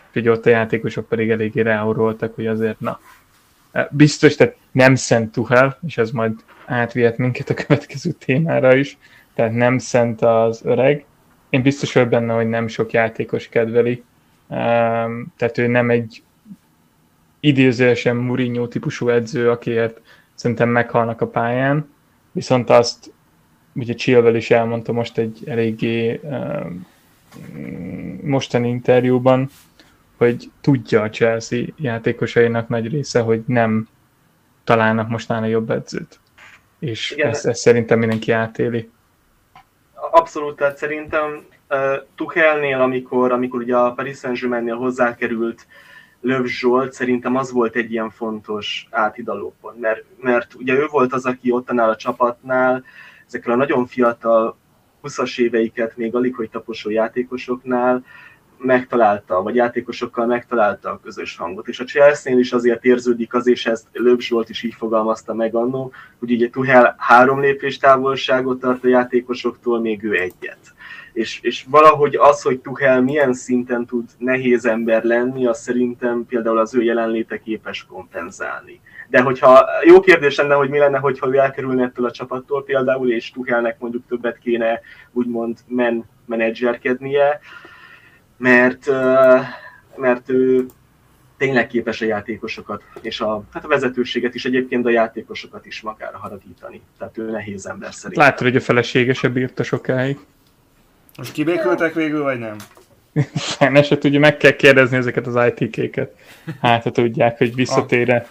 úgyhogy 0.07 0.29
ott 0.29 0.47
a 0.47 0.51
játékosok 0.51 1.09
pedig 1.09 1.31
eléggé 1.31 1.61
ráuroltak, 1.61 2.35
hogy 2.35 2.47
azért 2.47 2.81
na. 2.81 3.01
E, 3.73 3.89
biztos, 3.93 4.35
tehát 4.35 4.57
nem 4.73 4.95
szent 4.95 5.33
Tuchel, 5.33 5.79
és 5.87 5.99
ez 5.99 6.11
majd 6.11 6.33
átvihet 6.65 7.19
minket 7.19 7.51
a 7.51 7.55
következő 7.65 8.11
témára 8.11 8.77
is, 8.77 8.99
tehát 9.35 9.53
nem 9.53 9.79
szent 9.79 10.23
az 10.23 10.61
öreg. 10.65 11.05
Én 11.51 11.63
biztos 11.63 11.93
vagyok 11.93 12.09
benne, 12.09 12.33
hogy 12.33 12.49
nem 12.49 12.69
sok 12.69 12.93
játékos 12.93 13.49
kedveli, 13.49 14.05
tehát 15.37 15.59
ő 15.59 15.67
nem 15.67 15.91
egy 15.91 16.23
idézősen 17.41 18.17
Mourinho 18.17 18.69
típusú 18.69 19.09
edző, 19.09 19.51
akiért 19.51 20.01
szerintem 20.35 20.69
meghalnak 20.69 21.21
a 21.21 21.27
pályán, 21.27 21.89
viszont 22.33 22.71
azt 22.71 23.13
ugye 23.81 23.95
Chilwell 23.95 24.35
is 24.35 24.51
elmondta 24.51 24.93
most 24.93 25.19
egy 25.19 25.43
eléggé 25.47 26.21
mostani 28.23 28.69
interjúban, 28.69 29.51
hogy 30.17 30.51
tudja 30.61 31.03
a 31.03 31.11
Chelsea 31.11 31.65
játékosainak 31.77 32.69
nagy 32.69 32.89
része, 32.91 33.21
hogy 33.21 33.43
nem 33.47 33.89
találnak 34.65 35.09
mostanában 35.09 35.49
jobb 35.49 35.71
edzőt. 35.71 36.21
És 36.79 37.11
ezt, 37.13 37.47
ezt 37.47 37.61
szerintem 37.61 37.99
mindenki 37.99 38.33
átéli. 38.33 38.91
Abszolút, 40.11 40.57
tehát 40.57 40.77
szerintem 40.77 41.45
uh, 41.71 41.79
Tuchelnél, 42.15 42.81
amikor, 42.81 43.33
amikor 43.33 43.61
ugye 43.61 43.77
a 43.77 43.93
Paris 43.93 44.19
Saint-Germainnél 44.19 44.77
hozzákerült 44.77 45.67
Löv 46.21 46.45
Zsolt, 46.45 46.93
szerintem 46.93 47.37
az 47.37 47.53
volt 47.53 47.77
egy 47.77 47.93
ilyen 47.93 48.11
fontos 48.11 48.87
áthidalópont, 48.91 49.81
mert, 49.81 50.05
mert 50.21 50.55
ugye 50.55 50.75
ő 50.75 50.87
volt 50.91 51.13
az, 51.13 51.27
aki 51.27 51.51
ott 51.51 51.71
annál 51.71 51.91
a 51.91 51.97
csapatnál, 51.97 52.85
ezekkel 53.31 53.53
a 53.53 53.57
nagyon 53.57 53.87
fiatal 53.87 54.57
20-as 55.03 55.41
éveiket 55.41 55.97
még 55.97 56.15
alig 56.15 56.35
hogy 56.35 56.51
taposó 56.51 56.91
játékosoknál 56.91 58.05
megtalálta, 58.59 59.43
vagy 59.43 59.55
játékosokkal 59.55 60.27
megtalálta 60.27 60.91
a 60.91 61.01
közös 61.03 61.37
hangot. 61.37 61.69
És 61.69 61.81
a 61.81 61.85
Chelsea-nél 61.85 62.41
is 62.41 62.53
azért 62.53 62.85
érződik 62.85 63.35
az, 63.35 63.47
és 63.47 63.67
ezt 63.67 63.87
Löb 63.93 64.21
Zsolt 64.21 64.49
is 64.49 64.63
így 64.63 64.75
fogalmazta 64.75 65.35
meg 65.35 65.55
annó, 65.55 65.93
hogy 66.19 66.33
ugye 66.33 66.49
Tuhel 66.49 66.95
három 66.99 67.41
lépés 67.41 67.79
távolságot 67.79 68.61
tart 68.61 68.85
a 68.85 68.89
játékosoktól, 68.89 69.81
még 69.81 70.03
ő 70.03 70.15
egyet. 70.15 70.59
És, 71.13 71.41
és 71.43 71.65
valahogy 71.69 72.15
az, 72.15 72.43
hogy 72.43 72.59
Tuhel 72.59 73.03
milyen 73.03 73.33
szinten 73.33 73.87
tud 73.87 74.05
nehéz 74.19 74.67
ember 74.67 75.05
lenni, 75.05 75.47
az 75.47 75.61
szerintem 75.61 76.27
például 76.29 76.59
az 76.59 76.75
ő 76.75 76.83
jelenléte 76.83 77.39
képes 77.39 77.85
kompenzálni. 77.85 78.81
De 79.11 79.21
hogyha 79.21 79.67
jó 79.85 80.01
kérdés 80.01 80.37
lenne, 80.37 80.55
hogy 80.55 80.69
mi 80.69 80.79
lenne, 80.79 80.99
hogyha 80.99 81.29
ő 81.29 81.39
elkerülne 81.39 81.85
ettől 81.85 82.07
a 82.07 82.11
csapattól 82.11 82.65
például, 82.65 83.13
és 83.13 83.31
Tuhelnek 83.31 83.79
mondjuk 83.79 84.07
többet 84.09 84.39
kéne 84.39 84.81
úgymond 85.13 85.59
men 85.67 86.05
menedzserkednie, 86.27 87.41
mert, 88.37 88.87
mert 89.97 90.29
ő 90.29 90.67
tényleg 91.37 91.67
képes 91.67 92.01
a 92.01 92.05
játékosokat, 92.05 92.83
és 93.01 93.21
a, 93.21 93.43
hát 93.53 93.65
a 93.65 93.69
vezetőséget 93.69 94.35
is, 94.35 94.45
egyébként 94.45 94.87
a 94.87 94.91
játékosokat 94.91 95.67
is 95.67 95.81
magára 95.81 96.19
haragítani. 96.19 96.81
Tehát 96.99 97.19
ő 97.19 97.31
nehéz 97.31 97.67
ember 97.67 97.95
szerint. 97.95 98.17
Látod, 98.17 98.47
hogy 98.47 98.57
a 98.57 98.61
felesége 98.61 99.13
se 99.13 99.29
bírta 99.29 99.63
sokáig. 99.63 100.19
Most 101.17 101.33
kibékültek 101.33 101.95
végül, 101.95 102.23
vagy 102.23 102.39
nem? 102.39 102.57
ne 103.73 103.83
se 103.83 103.99
tudja, 103.99 104.19
meg 104.19 104.37
kell 104.37 104.51
kérdezni 104.51 104.97
ezeket 104.97 105.27
az 105.27 105.53
IT-kéket. 105.57 106.17
Hát, 106.61 106.83
ha 106.83 106.91
tudják, 106.91 107.39
hogy 107.39 107.55
visszatére 107.55 108.27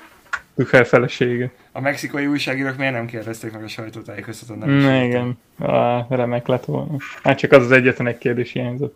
Tuchel 0.59 0.83
felesége. 0.83 1.51
A 1.71 1.81
mexikai 1.81 2.27
újságírók 2.27 2.77
miért 2.77 2.93
nem 2.93 3.05
kérdezték 3.05 3.51
meg 3.51 3.63
a 3.63 3.67
sajtótájékoztatón? 3.67 4.57
Nem 4.69 5.03
igen, 5.03 5.37
ah, 5.57 6.09
remek 6.09 6.47
lett 6.47 6.65
volna. 6.65 6.95
Hát 7.23 7.37
csak 7.37 7.51
az 7.51 7.63
az 7.63 7.71
egyetlen 7.71 8.07
egy 8.07 8.17
kérdés 8.17 8.51
hiányzott. 8.51 8.95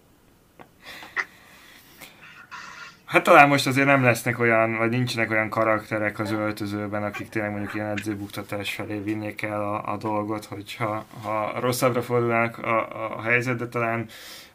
Hát 3.13 3.23
talán 3.23 3.47
most 3.47 3.67
azért 3.67 3.87
nem 3.87 4.03
lesznek 4.03 4.39
olyan, 4.39 4.77
vagy 4.77 4.89
nincsenek 4.89 5.31
olyan 5.31 5.49
karakterek 5.49 6.19
az 6.19 6.31
öltözőben, 6.31 7.03
akik 7.03 7.29
tényleg 7.29 7.51
mondjuk 7.51 7.73
ilyen 7.73 7.89
edzőbuktatás 7.89 8.73
felé 8.73 8.97
vinnék 8.97 9.41
el 9.41 9.61
a, 9.61 9.91
a 9.91 9.97
dolgot, 9.97 10.45
hogyha 10.45 11.05
ha 11.23 11.59
rosszabbra 11.59 12.01
fordulnának 12.01 12.57
a, 12.57 13.15
a 13.17 13.21
helyzet, 13.21 13.57
de 13.57 13.67
talán 13.67 14.05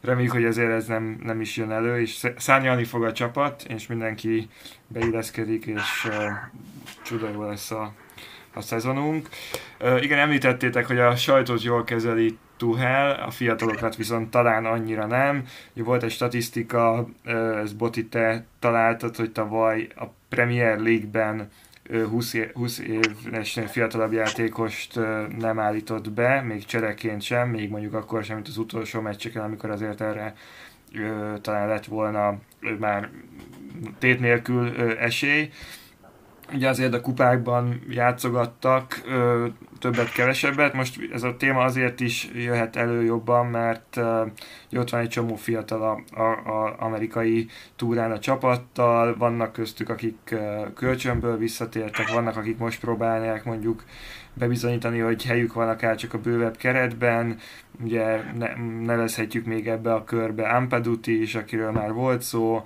reméljük, 0.01 0.31
hogy 0.31 0.45
azért 0.45 0.71
ez 0.71 0.85
nem, 0.85 1.19
nem 1.23 1.41
is 1.41 1.57
jön 1.57 1.71
elő, 1.71 2.01
és 2.01 2.27
szárnyalni 2.37 2.83
fog 2.83 3.03
a 3.03 3.11
csapat, 3.11 3.63
és 3.67 3.87
mindenki 3.87 4.49
beilleszkedik, 4.87 5.65
és 5.65 6.05
uh, 6.07 6.13
csuda 7.03 7.47
lesz 7.47 7.71
a, 7.71 7.93
a 8.53 8.61
szezonunk. 8.61 9.29
Uh, 9.79 10.03
igen, 10.03 10.19
említettétek, 10.19 10.87
hogy 10.87 10.99
a 10.99 11.15
sajtót 11.15 11.63
jól 11.63 11.83
kezeli 11.83 12.37
Tuhel, 12.59 13.11
a 13.11 13.29
fiatalokat 13.29 13.95
viszont 13.95 14.31
talán 14.31 14.65
annyira 14.65 15.05
nem. 15.05 15.43
Ugye 15.73 15.83
volt 15.83 16.03
egy 16.03 16.11
statisztika, 16.11 17.07
ez 17.63 17.73
Boti, 17.73 18.05
te 18.05 18.45
találtad, 18.59 19.15
hogy 19.15 19.31
tavaly 19.31 19.87
a 19.95 20.05
Premier 20.29 20.79
League-ben 20.79 21.49
20, 22.09 22.35
20 22.53 22.79
éves 22.79 23.59
fiatalabb 23.67 24.11
játékost 24.11 24.99
nem 25.37 25.59
állított 25.59 26.11
be, 26.11 26.41
még 26.41 26.65
csereként 26.65 27.21
sem, 27.21 27.49
még 27.49 27.69
mondjuk 27.69 27.93
akkor 27.93 28.23
sem, 28.23 28.35
mint 28.35 28.47
az 28.47 28.57
utolsó 28.57 29.01
meccseken, 29.01 29.43
amikor 29.43 29.69
azért 29.69 30.01
erre 30.01 30.33
talán 31.41 31.67
lett 31.67 31.85
volna 31.85 32.37
már 32.79 33.09
tét 33.99 34.19
nélkül 34.19 34.75
esély 34.97 35.49
ugye 36.53 36.69
azért 36.69 36.93
a 36.93 37.01
kupákban 37.01 37.81
játszogattak 37.89 39.01
ö, 39.07 39.47
többet, 39.79 40.11
kevesebbet. 40.11 40.73
Most 40.73 40.99
ez 41.13 41.23
a 41.23 41.37
téma 41.37 41.63
azért 41.63 41.99
is 41.99 42.29
jöhet 42.33 42.75
elő 42.75 43.03
jobban, 43.03 43.45
mert 43.45 43.97
ö, 43.97 44.25
ott 44.71 44.89
van 44.89 45.01
egy 45.01 45.09
csomó 45.09 45.35
fiatal 45.35 45.81
a, 45.81 46.21
a, 46.21 46.63
a 46.63 46.75
amerikai 46.79 47.47
túrán 47.75 48.11
a 48.11 48.19
csapattal, 48.19 49.15
vannak 49.17 49.51
köztük, 49.51 49.89
akik 49.89 50.17
ö, 50.31 50.63
kölcsönből 50.75 51.37
visszatértek, 51.37 52.09
vannak, 52.09 52.37
akik 52.37 52.57
most 52.57 52.79
próbálják 52.79 53.43
mondjuk 53.43 53.83
bebizonyítani, 54.33 54.99
hogy 54.99 55.25
helyük 55.25 55.53
van 55.53 55.69
akár 55.69 55.95
csak 55.95 56.13
a 56.13 56.19
bővebb 56.19 56.57
keretben, 56.57 57.37
ugye 57.83 58.21
ne, 58.37 58.53
nevezhetjük 58.85 59.45
még 59.45 59.67
ebbe 59.67 59.93
a 59.93 60.03
körbe 60.03 60.47
Ampaduti 60.47 61.21
is, 61.21 61.35
akiről 61.35 61.71
már 61.71 61.93
volt 61.93 62.21
szó, 62.21 62.63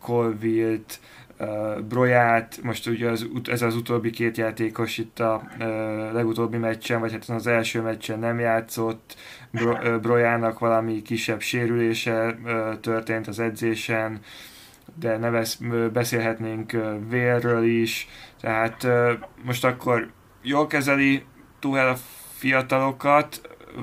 Colville-t, 0.00 1.00
uh, 1.38 1.80
Broját, 1.80 2.58
most 2.62 2.86
ugye 2.86 3.10
az, 3.10 3.28
ez 3.44 3.62
az 3.62 3.76
utóbbi 3.76 4.10
két 4.10 4.36
játékos 4.36 4.98
itt 4.98 5.20
a 5.20 5.42
uh, 5.58 5.66
legutóbbi 6.12 6.56
meccsen, 6.56 7.00
vagy 7.00 7.12
hát 7.12 7.28
az 7.28 7.46
első 7.46 7.80
meccsen 7.80 8.18
nem 8.18 8.38
játszott, 8.38 9.16
Bro, 9.50 9.72
uh, 9.72 10.00
Brojának 10.00 10.58
valami 10.58 11.02
kisebb 11.02 11.40
sérülése 11.40 12.38
uh, 12.44 12.80
történt 12.80 13.26
az 13.26 13.38
edzésen, 13.38 14.20
de 14.98 15.16
nevez, 15.16 15.58
beszélhetnénk 15.92 16.72
uh, 16.72 17.08
Vélről 17.08 17.64
is, 17.64 18.08
tehát 18.40 18.82
uh, 18.82 19.10
most 19.44 19.64
akkor 19.64 20.10
jól 20.42 20.66
kezeli 20.66 21.24
Tuhel 21.58 21.88
a 21.88 21.96
fiatalokat, 22.36 23.40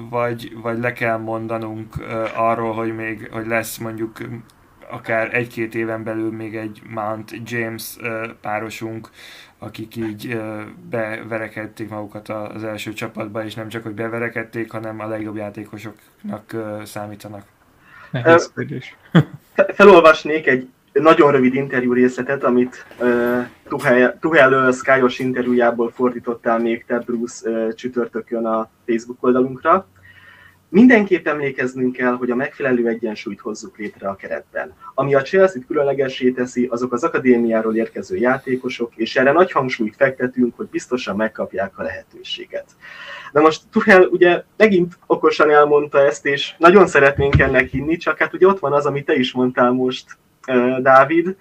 vagy, 0.10 0.58
vagy 0.62 0.80
le 0.80 0.94
kell 0.94 1.18
mondanunk 1.18 1.96
uh, 1.98 2.42
arról, 2.42 2.74
hogy 2.74 2.96
még 2.96 3.30
hogy 3.32 3.48
lesz 3.48 3.78
mondjuk 3.78 4.18
akár 4.92 5.34
egy-két 5.36 5.76
éven 5.76 6.04
belül 6.04 6.32
még 6.32 6.56
egy 6.56 6.82
Mount 6.90 7.32
James 7.44 7.98
párosunk, 8.42 9.10
akik 9.60 9.96
így 9.96 10.42
beverekedték 10.90 11.90
magukat 11.90 12.30
az 12.30 12.64
első 12.64 12.94
csapatba, 12.94 13.44
és 13.46 13.54
nem 13.54 13.68
csak, 13.68 13.84
hogy 13.84 13.94
beverekedték, 13.94 14.72
hanem 14.72 15.00
a 15.00 15.08
legjobb 15.08 15.36
játékosoknak 15.36 16.56
számítanak. 16.84 17.44
Nehéz 18.12 18.54
Felolvasnék 19.76 20.48
egy 20.48 20.70
nagyon 20.94 21.32
rövid 21.32 21.54
interjú 21.54 21.94
részletet, 21.94 22.44
amit 22.44 22.86
uh, 23.00 23.46
Tuhel, 23.68 24.18
Tuhel 24.20 24.72
Skyos 24.72 25.20
interjújából 25.20 25.92
fordítottál 25.92 26.60
még 26.60 26.86
te, 26.86 27.00
Bruce, 27.00 27.50
uh, 27.50 27.74
csütörtökön 27.74 28.46
a 28.46 28.70
Facebook 28.86 29.24
oldalunkra. 29.24 29.88
Mindenképp 30.72 31.28
emlékeznünk 31.28 31.96
kell, 31.96 32.12
hogy 32.16 32.32
a 32.32 32.36
megfelelő 32.36 32.88
egyensúlyt 32.88 33.40
hozzuk 33.40 33.78
létre 33.78 34.10
a 34.10 34.16
keretben. 34.16 34.74
Ami 34.94 35.16
a 35.16 35.22
Chelsea-t 35.22 35.66
különlegessé 35.66 36.32
teszi, 36.32 36.68
azok 36.70 36.94
az 36.94 37.04
akadémiáról 37.04 37.76
érkező 37.76 38.16
játékosok, 38.16 38.96
és 38.96 39.16
erre 39.16 39.32
nagy 39.32 39.52
hangsúlyt 39.52 39.96
fektetünk, 39.96 40.56
hogy 40.56 40.68
biztosan 40.68 41.16
megkapják 41.16 41.80
a 41.80 41.84
lehetőséget. 41.84 42.66
De 43.32 43.40
most 43.40 43.62
Tuchel 43.72 44.04
ugye 44.04 44.44
megint 44.58 44.98
okosan 45.06 45.50
elmondta 45.50 46.06
ezt, 46.06 46.26
és 46.26 46.54
nagyon 46.58 46.88
szeretnénk 46.88 47.40
ennek 47.40 47.70
hinni, 47.70 47.98
csak 47.98 48.18
hát 48.18 48.34
ugye 48.34 48.48
ott 48.48 48.60
van 48.60 48.74
az, 48.74 48.86
amit 48.86 49.06
te 49.06 49.14
is 49.14 49.32
mondtál 49.32 49.72
most, 49.72 50.06
Dávid, 50.80 51.36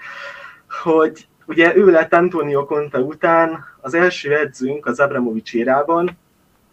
hogy 0.83 1.26
ugye 1.47 1.76
ő 1.76 1.91
lett 1.91 2.12
Antonio 2.12 2.64
Conte 2.64 2.99
után 2.99 3.64
az 3.81 3.95
első 3.95 4.35
edzőnk 4.35 4.87
az 4.87 5.01
Abramovics 5.01 5.55
érában, 5.55 6.18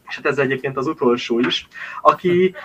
és 0.07 0.15
hát 0.15 0.25
ez 0.25 0.37
egyébként 0.37 0.77
az 0.77 0.87
utolsó 0.87 1.39
is, 1.39 1.67
aki 2.01 2.55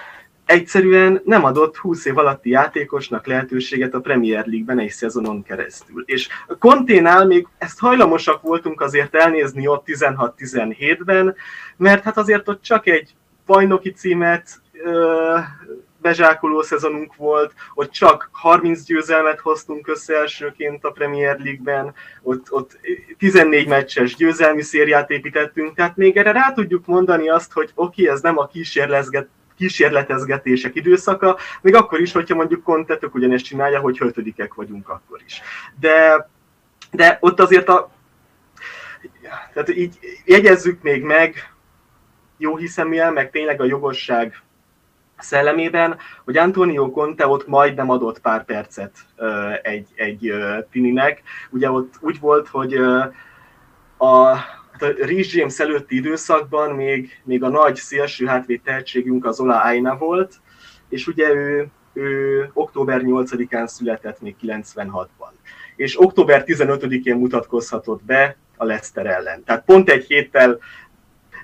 egyszerűen 0.44 1.20
nem 1.24 1.44
adott 1.44 1.76
20 1.76 2.04
év 2.04 2.18
alatti 2.18 2.50
játékosnak 2.50 3.26
lehetőséget 3.26 3.94
a 3.94 4.00
Premier 4.00 4.46
League-ben 4.46 4.78
egy 4.78 4.90
szezonon 4.90 5.42
keresztül. 5.42 6.02
És 6.06 6.28
Konténál 6.58 7.26
még 7.26 7.46
ezt 7.58 7.78
hajlamosak 7.78 8.42
voltunk 8.42 8.80
azért 8.80 9.14
elnézni 9.14 9.66
ott 9.66 9.84
16-17-ben, 9.86 11.34
mert 11.76 12.04
hát 12.04 12.16
azért 12.16 12.48
ott 12.48 12.62
csak 12.62 12.86
egy 12.86 13.14
bajnoki 13.46 13.90
címet 13.90 14.60
bezsákoló 16.02 16.62
szezonunk 16.62 17.16
volt, 17.16 17.52
ott 17.74 17.90
csak 17.90 18.28
30 18.32 18.82
győzelmet 18.82 19.40
hoztunk 19.40 19.88
össze 19.88 20.16
elsőként 20.16 20.84
a 20.84 20.90
Premier 20.90 21.38
League-ben, 21.38 21.94
ott, 22.22 22.52
ott 22.52 22.78
14 23.18 23.66
meccses 23.66 24.16
győzelmi 24.16 24.62
szériát 24.62 25.10
építettünk, 25.10 25.74
tehát 25.74 25.96
még 25.96 26.16
erre 26.16 26.32
rá 26.32 26.52
tudjuk 26.52 26.86
mondani 26.86 27.28
azt, 27.28 27.52
hogy 27.52 27.70
oké, 27.74 28.02
okay, 28.02 28.14
ez 28.14 28.20
nem 28.20 28.38
a 28.38 28.46
kísérletezget, 28.46 29.28
kísérletezgetések 29.56 30.74
időszaka, 30.74 31.38
még 31.60 31.74
akkor 31.74 32.00
is, 32.00 32.12
hogyha 32.12 32.34
mondjuk 32.34 32.62
Conte 32.62 32.98
ugyanezt 33.12 33.44
csinálja, 33.44 33.80
hogy 33.80 33.96
ötödikek 34.00 34.54
vagyunk 34.54 34.88
akkor 34.88 35.20
is. 35.26 35.40
De, 35.80 36.28
de 36.90 37.18
ott 37.20 37.40
azért 37.40 37.68
a 37.68 37.90
tehát 39.52 39.68
így 39.68 39.98
jegyezzük 40.24 40.82
még 40.82 41.02
meg 41.02 41.52
jó 42.36 42.56
hiszeműen, 42.56 43.12
meg 43.12 43.30
tényleg 43.30 43.60
a 43.60 43.64
jogosság 43.64 44.42
szellemében, 45.22 45.96
hogy 46.24 46.36
Antonio 46.36 46.90
Conte 46.90 47.26
ott 47.26 47.46
majdnem 47.46 47.90
adott 47.90 48.20
pár 48.20 48.44
percet 48.44 48.92
egy, 49.62 49.86
egy 49.94 50.32
Tininek. 50.70 51.22
Ugye 51.50 51.70
ott 51.70 51.94
úgy 52.00 52.20
volt, 52.20 52.48
hogy 52.48 52.74
a, 53.96 54.34
hát 54.34 54.82
a 54.82 54.86
Rhys 54.86 55.34
James 55.34 55.60
előtti 55.60 55.96
időszakban 55.96 56.70
még, 56.70 57.20
még 57.24 57.42
a 57.42 57.48
nagy 57.48 57.76
szélső 57.76 58.26
hátvéd 58.26 58.60
tehetségünk 58.60 59.26
az 59.26 59.40
Ola 59.40 59.62
Aina 59.62 59.96
volt, 59.96 60.34
és 60.88 61.06
ugye 61.06 61.34
ő, 61.34 61.66
ő 61.92 62.50
október 62.52 63.00
8-án 63.04 63.66
született 63.66 64.20
még 64.20 64.36
96-ban. 64.42 65.30
És 65.76 66.00
október 66.00 66.44
15-én 66.46 67.16
mutatkozhatott 67.16 68.04
be 68.04 68.36
a 68.56 68.64
Leicester 68.64 69.06
ellen. 69.06 69.44
Tehát 69.44 69.64
pont 69.64 69.90
egy 69.90 70.06
héttel 70.06 70.58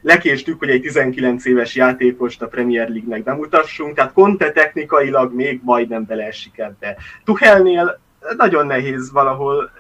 lekéstük, 0.03 0.59
hogy 0.59 0.71
egy 0.71 0.81
19 0.81 1.45
éves 1.45 1.75
játékost 1.75 2.43
a 2.43 2.49
Premier 2.49 2.89
League-nek 2.89 3.23
bemutassunk, 3.23 3.95
tehát 3.95 4.13
Conte 4.13 4.53
technikailag 4.53 5.35
még 5.35 5.61
majdnem 5.65 6.05
beleesik 6.05 6.59
ebbe. 6.59 6.97
Tuchelnél 7.25 8.01
nagyon 8.37 8.67
nehéz 8.67 9.13
valahol 9.13 9.71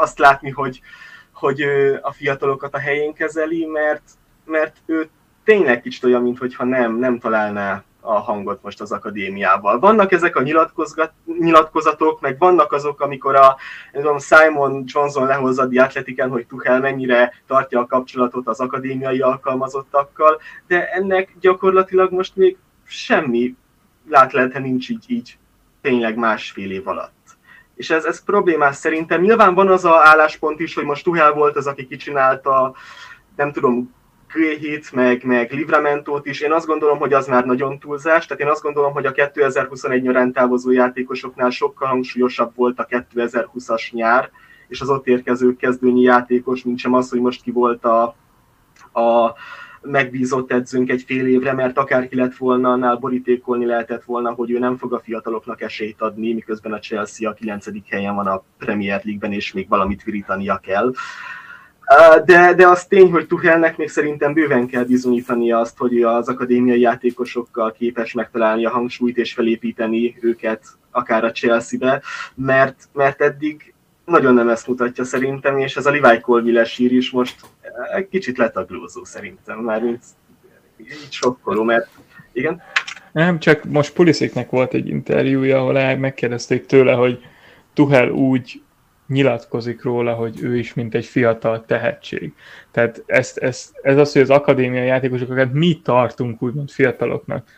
azt 0.00 0.18
látni, 0.18 0.50
hogy, 0.50 0.80
hogy 1.32 1.62
a 2.02 2.12
fiatalokat 2.12 2.74
a 2.74 2.78
helyén 2.78 3.12
kezeli, 3.12 3.66
mert, 3.66 4.02
mert 4.44 4.76
ő 4.86 5.08
tényleg 5.44 5.80
kicsit 5.80 6.04
olyan, 6.04 6.22
mintha 6.22 6.64
nem, 6.64 6.98
nem 6.98 7.18
találná 7.18 7.84
a 8.00 8.18
hangot 8.18 8.62
most 8.62 8.80
az 8.80 8.92
akadémiával. 8.92 9.78
Vannak 9.78 10.12
ezek 10.12 10.36
a 10.36 10.42
nyilatkozatok, 11.38 12.20
meg 12.20 12.38
vannak 12.38 12.72
azok, 12.72 13.00
amikor 13.00 13.36
a 13.36 13.56
tudom, 13.92 14.18
Simon 14.18 14.84
Johnson 14.86 15.26
lehozza 15.26 15.62
a 15.62 15.82
Atletiken, 15.82 16.30
hogy 16.30 16.46
Tuchel 16.46 16.80
mennyire 16.80 17.32
tartja 17.46 17.80
a 17.80 17.86
kapcsolatot 17.86 18.46
az 18.46 18.60
akadémiai 18.60 19.20
alkalmazottakkal, 19.20 20.40
de 20.66 20.90
ennek 20.90 21.36
gyakorlatilag 21.40 22.12
most 22.12 22.36
még 22.36 22.56
semmi 22.84 23.56
látlete 24.08 24.58
nincs 24.58 24.88
így, 24.88 25.04
így 25.06 25.38
tényleg 25.80 26.16
másfél 26.16 26.70
év 26.70 26.88
alatt. 26.88 27.16
És 27.74 27.90
ez, 27.90 28.04
ez 28.04 28.24
problémás 28.24 28.76
szerintem. 28.76 29.20
Nyilván 29.20 29.54
van 29.54 29.68
az 29.68 29.84
a 29.84 30.00
álláspont 30.04 30.60
is, 30.60 30.74
hogy 30.74 30.84
most 30.84 31.04
Tuchel 31.04 31.32
volt 31.32 31.56
az, 31.56 31.66
aki 31.66 31.86
kicsinálta, 31.86 32.74
nem 33.36 33.52
tudom, 33.52 33.94
Greyhit, 34.32 34.92
meg, 34.92 35.24
meg 35.24 35.52
Livramentót 35.52 36.26
is, 36.26 36.40
én 36.40 36.52
azt 36.52 36.66
gondolom, 36.66 36.98
hogy 36.98 37.12
az 37.12 37.26
már 37.26 37.44
nagyon 37.44 37.78
túlzás, 37.78 38.26
tehát 38.26 38.42
én 38.42 38.48
azt 38.48 38.62
gondolom, 38.62 38.92
hogy 38.92 39.06
a 39.06 39.12
2021 39.12 40.02
nyarán 40.02 40.32
távozó 40.32 40.70
játékosoknál 40.70 41.50
sokkal 41.50 41.88
hangsúlyosabb 41.88 42.52
volt 42.54 42.78
a 42.78 42.86
2020-as 42.86 43.92
nyár, 43.92 44.30
és 44.68 44.80
az 44.80 44.88
ott 44.88 45.06
érkező 45.06 45.56
kezdőnyi 45.56 46.02
játékos, 46.02 46.62
mint 46.64 46.78
sem 46.78 46.94
az, 46.94 47.10
hogy 47.10 47.20
most 47.20 47.42
ki 47.42 47.50
volt 47.50 47.84
a, 47.84 48.02
a 49.00 49.34
megbízott 49.80 50.52
edzőnk 50.52 50.90
egy 50.90 51.02
fél 51.02 51.26
évre, 51.26 51.52
mert 51.52 51.78
akárki 51.78 52.16
lett 52.16 52.36
volna, 52.36 52.70
annál 52.70 52.96
borítékolni 52.96 53.66
lehetett 53.66 54.04
volna, 54.04 54.30
hogy 54.30 54.50
ő 54.50 54.58
nem 54.58 54.76
fog 54.76 54.92
a 54.92 55.00
fiataloknak 55.00 55.60
esélyt 55.60 56.00
adni, 56.00 56.32
miközben 56.32 56.72
a 56.72 56.78
Chelsea 56.78 57.30
a 57.30 57.34
9. 57.34 57.66
helyen 57.88 58.14
van 58.14 58.26
a 58.26 58.42
Premier 58.58 59.00
League-ben, 59.04 59.32
és 59.32 59.52
még 59.52 59.68
valamit 59.68 60.02
virítania 60.02 60.56
kell. 60.56 60.92
De, 62.24 62.54
de 62.54 62.66
az 62.66 62.86
tény, 62.86 63.10
hogy 63.10 63.26
Tuchelnek 63.26 63.76
még 63.76 63.88
szerintem 63.88 64.32
bőven 64.32 64.66
kell 64.66 64.84
bizonyítania 64.84 65.58
azt, 65.58 65.78
hogy 65.78 66.02
az 66.02 66.28
akadémiai 66.28 66.80
játékosokkal 66.80 67.72
képes 67.72 68.12
megtalálni 68.12 68.64
a 68.66 68.70
hangsúlyt 68.70 69.16
és 69.16 69.32
felépíteni 69.32 70.16
őket 70.20 70.64
akár 70.90 71.24
a 71.24 71.30
Chelsea-be, 71.30 72.02
mert, 72.34 72.88
mert 72.92 73.20
eddig 73.20 73.74
nagyon 74.04 74.34
nem 74.34 74.48
ezt 74.48 74.66
mutatja 74.66 75.04
szerintem, 75.04 75.58
és 75.58 75.76
ez 75.76 75.86
a 75.86 75.90
Levi 75.90 76.20
Colville 76.20 76.64
sír 76.64 76.92
is 76.92 77.10
most 77.10 77.40
egy 77.94 78.08
kicsit 78.08 78.38
letaglózó 78.38 79.04
szerintem, 79.04 79.58
már 79.58 79.82
mint 79.82 80.02
így 80.80 81.06
sokkoló, 81.10 81.62
mert 81.62 81.88
igen. 82.32 82.62
Nem, 83.12 83.38
csak 83.38 83.64
most 83.64 83.92
Pulisziknek 83.92 84.50
volt 84.50 84.74
egy 84.74 84.88
interjúja, 84.88 85.58
ahol 85.58 85.96
megkérdezték 85.96 86.66
tőle, 86.66 86.92
hogy 86.92 87.24
Tuhel 87.74 88.10
úgy 88.10 88.62
nyilatkozik 89.08 89.82
róla, 89.82 90.14
hogy 90.14 90.42
ő 90.42 90.56
is 90.56 90.74
mint 90.74 90.94
egy 90.94 91.04
fiatal 91.04 91.64
tehetség. 91.64 92.32
Tehát 92.70 93.02
ezt, 93.06 93.38
ezt, 93.38 93.78
ez 93.82 93.96
az, 93.96 94.12
hogy 94.12 94.22
az 94.22 94.30
akadémiai 94.30 94.86
játékosokat 94.86 95.52
mi 95.52 95.80
tartunk 95.84 96.42
úgymond 96.42 96.70
fiataloknak. 96.70 97.48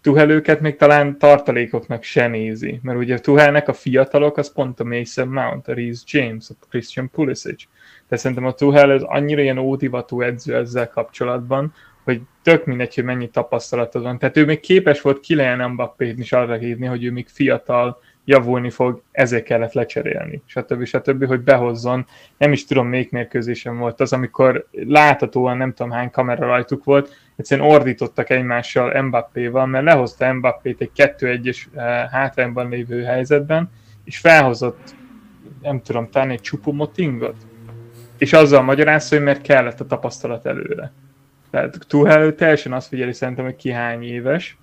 Tuhel 0.00 0.30
őket 0.30 0.60
még 0.60 0.76
talán 0.76 1.18
tartalékoknak 1.18 2.02
se 2.02 2.26
nézi, 2.26 2.80
mert 2.82 2.98
ugye 2.98 3.18
Tuhelnek 3.18 3.68
a 3.68 3.72
fiatalok 3.72 4.36
az 4.36 4.52
pont 4.52 4.80
a 4.80 4.84
Mason 4.84 5.28
Mount, 5.28 5.68
a 5.68 5.74
Reece 5.74 6.02
James, 6.06 6.50
a 6.50 6.66
Christian 6.68 7.10
Pulisic. 7.10 7.64
De 8.08 8.16
szerintem 8.16 8.46
a 8.46 8.52
Tuhel 8.52 8.90
az 8.90 9.02
annyira 9.02 9.42
ilyen 9.42 9.58
ódivatú 9.58 10.20
edző 10.20 10.54
ezzel 10.54 10.88
kapcsolatban, 10.88 11.72
hogy 12.04 12.20
tök 12.42 12.64
mindegy, 12.64 12.94
hogy 12.94 13.04
mennyi 13.04 13.28
tapasztalatod 13.28 14.02
van. 14.02 14.18
Tehát 14.18 14.36
ő 14.36 14.44
még 14.44 14.60
képes 14.60 15.00
volt 15.00 15.20
Kylian 15.20 15.70
Mbappé-t 15.70 16.18
is 16.18 16.32
arra 16.32 16.54
hívni, 16.54 16.86
hogy 16.86 17.04
ő 17.04 17.10
még 17.10 17.28
fiatal, 17.28 18.00
javulni 18.28 18.70
fog, 18.70 19.02
ezért 19.12 19.44
kellett 19.44 19.72
lecserélni, 19.72 20.42
stb. 20.46 20.84
stb., 20.84 21.26
hogy 21.26 21.40
behozzon. 21.40 22.06
Nem 22.36 22.52
is 22.52 22.64
tudom, 22.64 22.86
még 22.86 23.08
mérkőzésem 23.10 23.78
volt 23.78 24.00
az, 24.00 24.12
amikor 24.12 24.66
láthatóan 24.72 25.56
nem 25.56 25.72
tudom 25.72 25.92
hány 25.92 26.10
kamera 26.10 26.46
rajtuk 26.46 26.84
volt, 26.84 27.14
egyszerűen 27.36 27.68
ordítottak 27.68 28.30
egymással 28.30 29.02
Mbappéval, 29.02 29.66
mert 29.66 29.84
lehozta 29.84 30.32
Mbappét 30.32 30.80
egy 30.80 30.90
2-1-es 30.96 31.66
eh, 31.74 32.08
hátrányban 32.10 32.68
lévő 32.68 33.02
helyzetben, 33.02 33.70
és 34.04 34.18
felhozott, 34.18 34.94
nem 35.62 35.82
tudom, 35.82 36.10
talán 36.10 36.30
egy 36.30 36.40
csupomotingot, 36.40 37.36
és 38.18 38.32
azzal 38.32 38.62
magyarázta, 38.62 39.16
hogy 39.16 39.24
mert 39.24 39.42
kellett 39.42 39.80
a 39.80 39.86
tapasztalat 39.86 40.46
előre. 40.46 40.92
Tehát 41.50 41.78
Tuchel 41.88 42.34
teljesen 42.34 42.72
azt 42.72 42.88
figyeli 42.88 43.12
szerintem, 43.12 43.44
hogy 43.44 43.56
ki 43.56 43.70
hány 43.70 44.02
éves, 44.02 44.56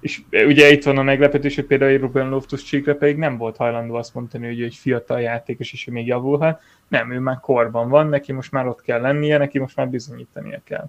és 0.00 0.20
ugye 0.32 0.70
itt 0.70 0.84
van 0.84 0.98
a 0.98 1.02
meglepetés, 1.02 1.54
hogy 1.54 1.64
például 1.64 1.98
Ruben 1.98 2.28
Loftus 2.28 2.62
Csíkre 2.62 2.94
pedig 2.94 3.16
nem 3.16 3.36
volt 3.36 3.56
hajlandó 3.56 3.94
azt 3.94 4.14
mondani, 4.14 4.46
hogy 4.46 4.60
ő 4.60 4.64
egy 4.64 4.74
fiatal 4.74 5.20
játékos, 5.20 5.72
és 5.72 5.86
ő 5.86 5.92
még 5.92 6.06
javulhat. 6.06 6.60
Nem, 6.88 7.12
ő 7.12 7.18
már 7.18 7.40
korban 7.40 7.88
van, 7.88 8.08
neki 8.08 8.32
most 8.32 8.52
már 8.52 8.66
ott 8.66 8.82
kell 8.82 9.00
lennie, 9.00 9.38
neki 9.38 9.58
most 9.58 9.76
már 9.76 9.88
bizonyítania 9.88 10.60
kell. 10.64 10.88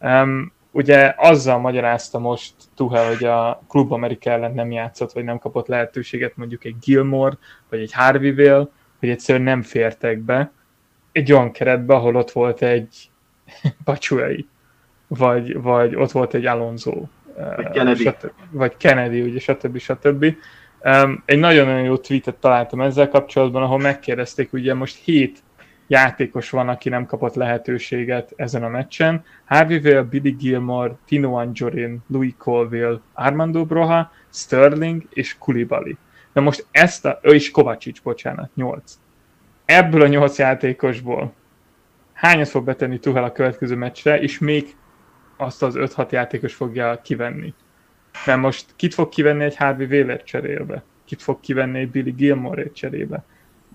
Um, 0.00 0.52
ugye 0.70 1.14
azzal 1.16 1.58
magyarázta 1.58 2.18
most 2.18 2.54
Tuchel, 2.74 3.06
hogy 3.06 3.24
a 3.24 3.62
Klub 3.68 3.92
Amerika 3.92 4.30
ellen 4.30 4.54
nem 4.54 4.70
játszott, 4.70 5.12
vagy 5.12 5.24
nem 5.24 5.38
kapott 5.38 5.66
lehetőséget 5.66 6.36
mondjuk 6.36 6.64
egy 6.64 6.76
Gilmore, 6.80 7.36
vagy 7.68 7.80
egy 7.80 7.92
Harvey-vel, 7.92 8.70
hogy 8.98 9.08
egyszerűen 9.08 9.44
nem 9.44 9.62
fértek 9.62 10.18
be 10.18 10.52
egy 11.12 11.32
olyan 11.32 11.52
keretbe, 11.52 11.94
ahol 11.94 12.16
ott 12.16 12.30
volt 12.30 12.62
egy 12.62 13.10
Bacsúai, 13.84 14.46
vagy, 15.06 15.60
vagy 15.60 15.94
ott 15.94 16.10
volt 16.10 16.34
egy 16.34 16.46
Alonso, 16.46 17.02
vagy 17.56 17.70
Kennedy. 17.70 18.02
Stb. 18.02 18.30
Vagy 18.50 18.76
Kennedy, 18.76 19.20
ugye, 19.20 19.38
stb. 19.38 19.78
stb. 19.78 20.34
Egy 21.24 21.38
nagyon-nagyon 21.38 21.84
jó 21.84 21.96
tweetet 21.96 22.36
találtam 22.36 22.80
ezzel 22.80 23.08
kapcsolatban, 23.08 23.62
ahol 23.62 23.78
megkérdezték, 23.78 24.52
ugye 24.52 24.74
most 24.74 24.96
hét 25.04 25.42
játékos 25.86 26.50
van, 26.50 26.68
aki 26.68 26.88
nem 26.88 27.06
kapott 27.06 27.34
lehetőséget 27.34 28.32
ezen 28.36 28.64
a 28.64 28.68
meccsen. 28.68 29.24
Harvey 29.44 29.80
Vale, 29.80 30.02
Billy 30.02 30.30
Gilmore, 30.30 30.92
Tino 31.06 31.32
Anjorin, 31.34 31.98
Louis 32.06 32.34
Colville, 32.38 33.00
Armando 33.12 33.64
Broha, 33.64 34.12
Sterling 34.32 35.02
és 35.10 35.38
Kulibali. 35.38 35.96
De 36.32 36.40
most 36.40 36.66
ezt 36.70 37.04
a, 37.04 37.18
ő 37.22 37.34
is 37.34 37.50
Kovacic, 37.50 38.00
bocsánat, 38.00 38.50
8. 38.54 38.98
Ebből 39.64 40.02
a 40.02 40.06
8 40.06 40.38
játékosból 40.38 41.32
hányat 42.12 42.48
fog 42.48 42.64
betenni 42.64 42.98
Tuhel 42.98 43.24
a 43.24 43.32
következő 43.32 43.76
meccsre, 43.76 44.20
és 44.20 44.38
még 44.38 44.76
azt 45.40 45.62
az 45.62 45.74
5-6 45.76 46.10
játékos 46.10 46.54
fogja 46.54 47.00
kivenni. 47.02 47.54
Mert 48.26 48.40
most 48.40 48.66
kit 48.76 48.94
fog 48.94 49.08
kivenni 49.08 49.44
egy 49.44 49.56
Harvey 49.56 49.86
Wheeler 49.86 50.22
cserélbe? 50.22 50.82
Kit 51.04 51.22
fog 51.22 51.40
kivenni 51.40 51.78
egy 51.78 51.90
Billy 51.90 52.10
Gilmore 52.10 52.70
cserébe? 52.72 53.24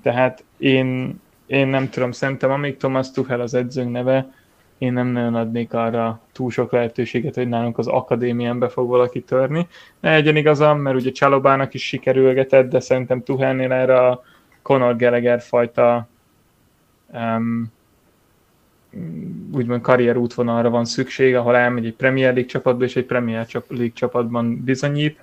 Tehát 0.01 0.43
én, 0.57 1.19
én 1.45 1.67
nem 1.67 1.89
tudom, 1.89 2.11
szerintem 2.11 2.51
amíg 2.51 2.77
Thomas 2.77 3.11
Tuchel 3.11 3.41
az 3.41 3.53
edzőnk 3.53 3.91
neve, 3.91 4.33
én 4.77 4.93
nem 4.93 5.07
nagyon 5.07 5.35
adnék 5.35 5.73
arra 5.73 6.21
túl 6.31 6.51
sok 6.51 6.71
lehetőséget, 6.71 7.35
hogy 7.35 7.47
nálunk 7.47 7.77
az 7.77 7.87
akadémián 7.87 8.59
be 8.59 8.69
fog 8.69 8.89
valaki 8.89 9.21
törni. 9.21 9.67
Ne 9.99 10.11
legyen 10.11 10.35
igazam, 10.35 10.79
mert 10.79 10.95
ugye 10.95 11.11
Csalobának 11.11 11.73
is 11.73 11.87
sikerülgetett, 11.87 12.69
de 12.69 12.79
szerintem 12.79 13.23
Tuchelnél 13.23 13.71
erre 13.71 13.99
a 14.07 14.23
Conor 14.61 14.95
Gallagher 14.95 15.41
fajta 15.41 16.07
um, 17.13 17.73
úgymond 19.51 19.81
karrier 19.81 20.17
útvonalra 20.17 20.69
van 20.69 20.85
szükség, 20.85 21.35
ahol 21.35 21.55
elmegy 21.55 21.85
egy 21.85 21.95
Premier 21.95 22.33
League 22.33 22.49
csapatba, 22.49 22.83
és 22.83 22.95
egy 22.95 23.05
Premier 23.05 23.47
League 23.67 23.91
csapatban 23.93 24.63
bizonyít, 24.63 25.19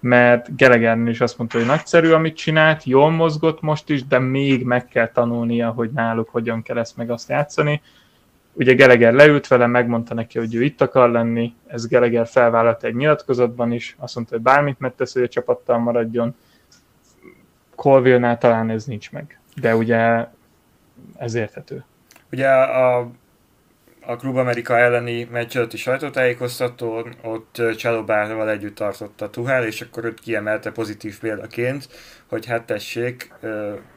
mert 0.00 0.56
Gallagher 0.56 1.08
is 1.08 1.20
azt 1.20 1.38
mondta, 1.38 1.58
hogy 1.58 1.66
nagyszerű, 1.66 2.10
amit 2.10 2.36
csinált, 2.36 2.84
jól 2.84 3.10
mozgott 3.10 3.60
most 3.60 3.90
is, 3.90 4.06
de 4.06 4.18
még 4.18 4.64
meg 4.64 4.88
kell 4.88 5.08
tanulnia, 5.08 5.70
hogy 5.70 5.90
náluk 5.90 6.28
hogyan 6.28 6.62
kell 6.62 6.78
ezt 6.78 6.96
meg 6.96 7.10
azt 7.10 7.28
játszani. 7.28 7.82
Ugye 8.52 8.74
Gallagher 8.74 9.12
leült 9.12 9.46
vele, 9.46 9.66
megmondta 9.66 10.14
neki, 10.14 10.38
hogy 10.38 10.54
ő 10.54 10.62
itt 10.62 10.80
akar 10.80 11.10
lenni, 11.10 11.54
ez 11.66 11.88
Gallagher 11.88 12.26
felvállalta 12.26 12.86
egy 12.86 12.94
nyilatkozatban 12.94 13.72
is, 13.72 13.96
azt 13.98 14.14
mondta, 14.14 14.34
hogy 14.34 14.42
bármit 14.42 14.78
megtesz, 14.78 15.12
hogy 15.12 15.22
a 15.22 15.28
csapattal 15.28 15.78
maradjon. 15.78 16.34
Colville-nál 17.74 18.38
talán 18.38 18.70
ez 18.70 18.84
nincs 18.84 19.12
meg, 19.12 19.40
de 19.60 19.76
ugye 19.76 20.26
ez 21.16 21.34
érthető. 21.34 21.84
Ugye 22.32 22.48
a, 22.48 23.10
a 24.00 24.16
Klub 24.16 24.36
Amerika 24.36 24.78
elleni 24.78 25.28
meccs 25.30 25.56
előtti 25.56 25.76
sajtótájékoztatón 25.76 27.14
ott 27.22 27.62
Csalobával 27.76 28.50
együtt 28.50 28.74
tartotta 28.74 29.30
Tuhál, 29.30 29.64
és 29.64 29.80
akkor 29.80 30.04
őt 30.04 30.20
kiemelte 30.20 30.70
pozitív 30.70 31.18
példaként, 31.18 31.88
hogy 32.28 32.46
hát 32.46 32.64
tessék, 32.64 33.32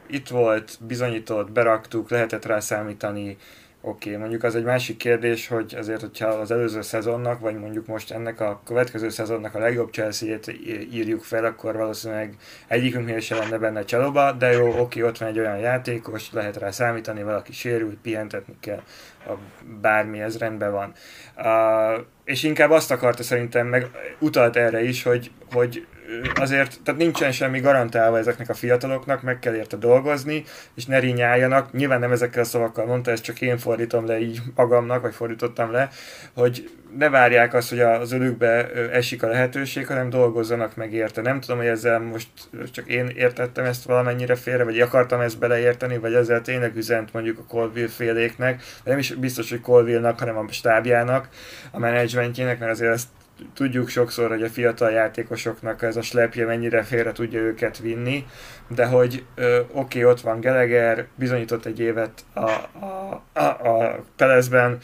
itt 0.08 0.28
volt, 0.28 0.78
bizonyított, 0.80 1.52
beraktuk, 1.52 2.10
lehetett 2.10 2.44
rá 2.44 2.60
számítani, 2.60 3.36
Oké, 3.84 4.16
mondjuk 4.16 4.42
az 4.42 4.54
egy 4.54 4.64
másik 4.64 4.96
kérdés, 4.96 5.48
hogy 5.48 5.74
azért, 5.78 6.00
hogyha 6.00 6.28
az 6.28 6.50
előző 6.50 6.82
szezonnak, 6.82 7.40
vagy 7.40 7.58
mondjuk 7.58 7.86
most 7.86 8.10
ennek 8.10 8.40
a 8.40 8.60
következő 8.64 9.08
szezonnak 9.08 9.54
a 9.54 9.58
legjobb 9.58 9.92
Chelsea-ét 9.92 10.54
írjuk 10.92 11.22
fel, 11.22 11.44
akkor 11.44 11.76
valószínűleg 11.76 12.36
egyikünknél 12.66 13.20
sem 13.20 13.38
lenne 13.38 13.58
benne 13.58 13.84
csalóba, 13.84 14.32
de 14.32 14.52
jó, 14.52 14.66
oké, 14.66 14.78
okay, 14.80 15.02
ott 15.02 15.18
van 15.18 15.28
egy 15.28 15.38
olyan 15.38 15.58
játékos, 15.58 16.32
lehet 16.32 16.56
rá 16.56 16.70
számítani, 16.70 17.22
valaki 17.22 17.52
sérült, 17.52 17.98
pihentetni 18.02 18.56
kell, 18.60 18.82
a 19.26 19.32
bármi, 19.80 20.20
ez 20.20 20.38
rendben 20.38 20.72
van. 20.72 20.92
Uh, 21.36 22.04
és 22.24 22.42
inkább 22.42 22.70
azt 22.70 22.90
akarta 22.90 23.22
szerintem, 23.22 23.66
meg 23.66 23.90
utalt 24.18 24.56
erre 24.56 24.82
is, 24.82 25.02
hogy, 25.02 25.30
hogy 25.52 25.86
azért, 26.34 26.80
tehát 26.84 27.00
nincsen 27.00 27.32
semmi 27.32 27.60
garantálva 27.60 28.18
ezeknek 28.18 28.48
a 28.48 28.54
fiataloknak, 28.54 29.22
meg 29.22 29.38
kell 29.38 29.54
érte 29.54 29.76
dolgozni, 29.76 30.44
és 30.74 30.86
ne 30.86 30.98
rinyáljanak. 30.98 31.72
Nyilván 31.72 32.00
nem 32.00 32.12
ezekkel 32.12 32.42
a 32.42 32.44
szavakkal 32.44 32.86
mondta, 32.86 33.10
ezt 33.10 33.22
csak 33.22 33.40
én 33.40 33.58
fordítom 33.58 34.06
le 34.06 34.20
így 34.20 34.42
magamnak, 34.54 35.02
vagy 35.02 35.14
fordítottam 35.14 35.70
le, 35.70 35.88
hogy 36.34 36.70
ne 36.98 37.08
várják 37.08 37.54
azt, 37.54 37.68
hogy 37.68 37.80
az 37.80 38.12
ölükbe 38.12 38.70
esik 38.90 39.22
a 39.22 39.26
lehetőség, 39.26 39.86
hanem 39.86 40.10
dolgozzanak 40.10 40.76
meg 40.76 40.92
érte. 40.92 41.20
Nem 41.20 41.40
tudom, 41.40 41.56
hogy 41.56 41.66
ezzel 41.66 42.00
most 42.00 42.28
csak 42.72 42.88
én 42.88 43.06
értettem 43.06 43.64
ezt 43.64 43.84
valamennyire 43.84 44.34
félre, 44.34 44.64
vagy 44.64 44.80
akartam 44.80 45.20
ezt 45.20 45.38
beleérteni, 45.38 45.98
vagy 45.98 46.14
ezzel 46.14 46.40
tényleg 46.40 46.76
üzent 46.76 47.12
mondjuk 47.12 47.38
a 47.38 47.44
Colville 47.48 47.88
féléknek, 47.88 48.62
nem 48.84 48.98
is 48.98 49.14
biztos, 49.14 49.50
hogy 49.50 49.60
Colville-nak, 49.60 50.18
hanem 50.18 50.36
a 50.36 50.44
stábjának, 50.50 51.28
a 51.70 51.78
menedzsmentjének, 51.78 52.58
mert 52.58 52.72
azért 52.72 52.92
ezt 52.92 53.08
tudjuk 53.54 53.88
sokszor, 53.88 54.28
hogy 54.28 54.42
a 54.42 54.48
fiatal 54.48 54.90
játékosoknak 54.90 55.82
ez 55.82 55.96
a 55.96 56.02
slepje 56.02 56.46
mennyire 56.46 56.82
félre 56.82 57.12
tudja 57.12 57.40
őket 57.40 57.78
vinni, 57.78 58.26
de 58.68 58.86
hogy 58.86 59.24
oké, 59.38 59.68
okay, 59.72 60.04
ott 60.04 60.20
van 60.20 60.40
Geleger, 60.40 61.06
bizonyított 61.14 61.66
egy 61.66 61.80
évet 61.80 62.24
a, 62.32 62.50
a, 62.84 63.22
a, 63.32 63.42
a 63.42 64.04
Pelezben, 64.16 64.78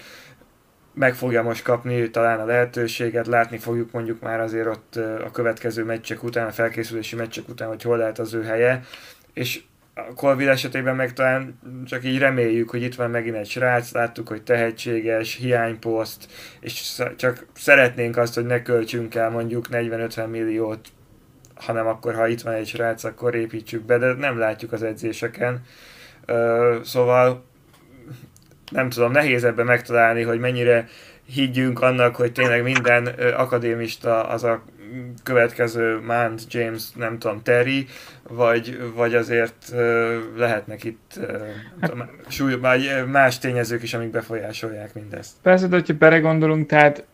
meg 0.94 1.14
fogja 1.14 1.42
most 1.42 1.62
kapni 1.62 2.11
talán 2.11 2.40
a 2.40 2.44
lehetőséget, 2.44 3.26
látni 3.26 3.59
fogjuk 3.59 3.92
mondjuk 3.92 4.20
már 4.20 4.40
azért 4.40 4.66
ott 4.66 4.96
a 4.96 5.30
következő 5.30 5.84
meccsek 5.84 6.22
után, 6.22 6.46
a 6.46 6.52
felkészülési 6.52 7.16
meccsek 7.16 7.48
után, 7.48 7.68
hogy 7.68 7.82
hol 7.82 7.96
lehet 7.96 8.18
az 8.18 8.34
ő 8.34 8.42
helye, 8.42 8.82
és 9.32 9.62
a 9.99 10.14
Colville 10.14 10.51
esetében 10.51 10.96
meg 10.96 11.12
talán 11.12 11.59
csak 11.84 12.05
így 12.05 12.18
reméljük, 12.18 12.70
hogy 12.70 12.82
itt 12.82 12.94
van 12.94 13.11
megint 13.11 13.36
egy 13.36 13.49
srác, 13.49 13.92
láttuk, 13.92 14.28
hogy 14.28 14.42
tehetséges, 14.42 15.34
hiányposzt, 15.34 16.32
és 16.61 17.03
csak 17.16 17.46
szeretnénk 17.53 18.16
azt, 18.16 18.34
hogy 18.34 18.46
ne 18.46 18.62
költsünk 18.62 19.14
el 19.14 19.30
mondjuk 19.30 19.66
40-50 19.70 20.28
milliót, 20.30 20.88
hanem 21.55 21.86
akkor, 21.86 22.14
ha 22.14 22.28
itt 22.28 22.40
van 22.40 22.55
egy 22.55 22.66
srác, 22.66 23.05
akkor 23.05 23.34
építsük 23.34 23.84
be, 23.84 23.99
de 23.99 24.12
nem 24.12 24.38
látjuk 24.38 24.72
az 24.72 24.82
edzéseken. 24.82 25.62
Szóval 26.82 27.44
nem 28.70 28.88
tudom, 28.88 29.12
nehéz 29.12 29.44
ebben 29.44 29.66
megtalálni, 29.66 30.22
hogy 30.22 30.38
mennyire 30.38 30.88
higgyünk 31.26 31.80
annak, 31.80 32.16
hogy 32.16 32.32
tényleg 32.32 32.62
minden 32.62 33.07
akadémista 33.36 34.28
az 34.28 34.44
a 34.44 34.62
következő 35.22 36.01
Mount, 36.07 36.43
James, 36.53 36.91
nem 36.93 37.18
tudom, 37.18 37.43
Terry, 37.43 37.86
vagy, 38.28 38.93
vagy 38.95 39.14
azért 39.14 39.72
lehetnek 40.36 40.84
itt 40.84 41.20
tudom, 41.80 42.11
súly, 42.28 42.55
más 43.07 43.39
tényezők 43.39 43.82
is, 43.82 43.95
amik 43.95 44.11
befolyásolják 44.11 44.95
mindezt. 44.95 45.32
Persze, 45.43 45.66
de 45.66 45.76
hogyha 45.76 45.95
belegondolunk, 45.95 46.66
tehát 46.66 47.05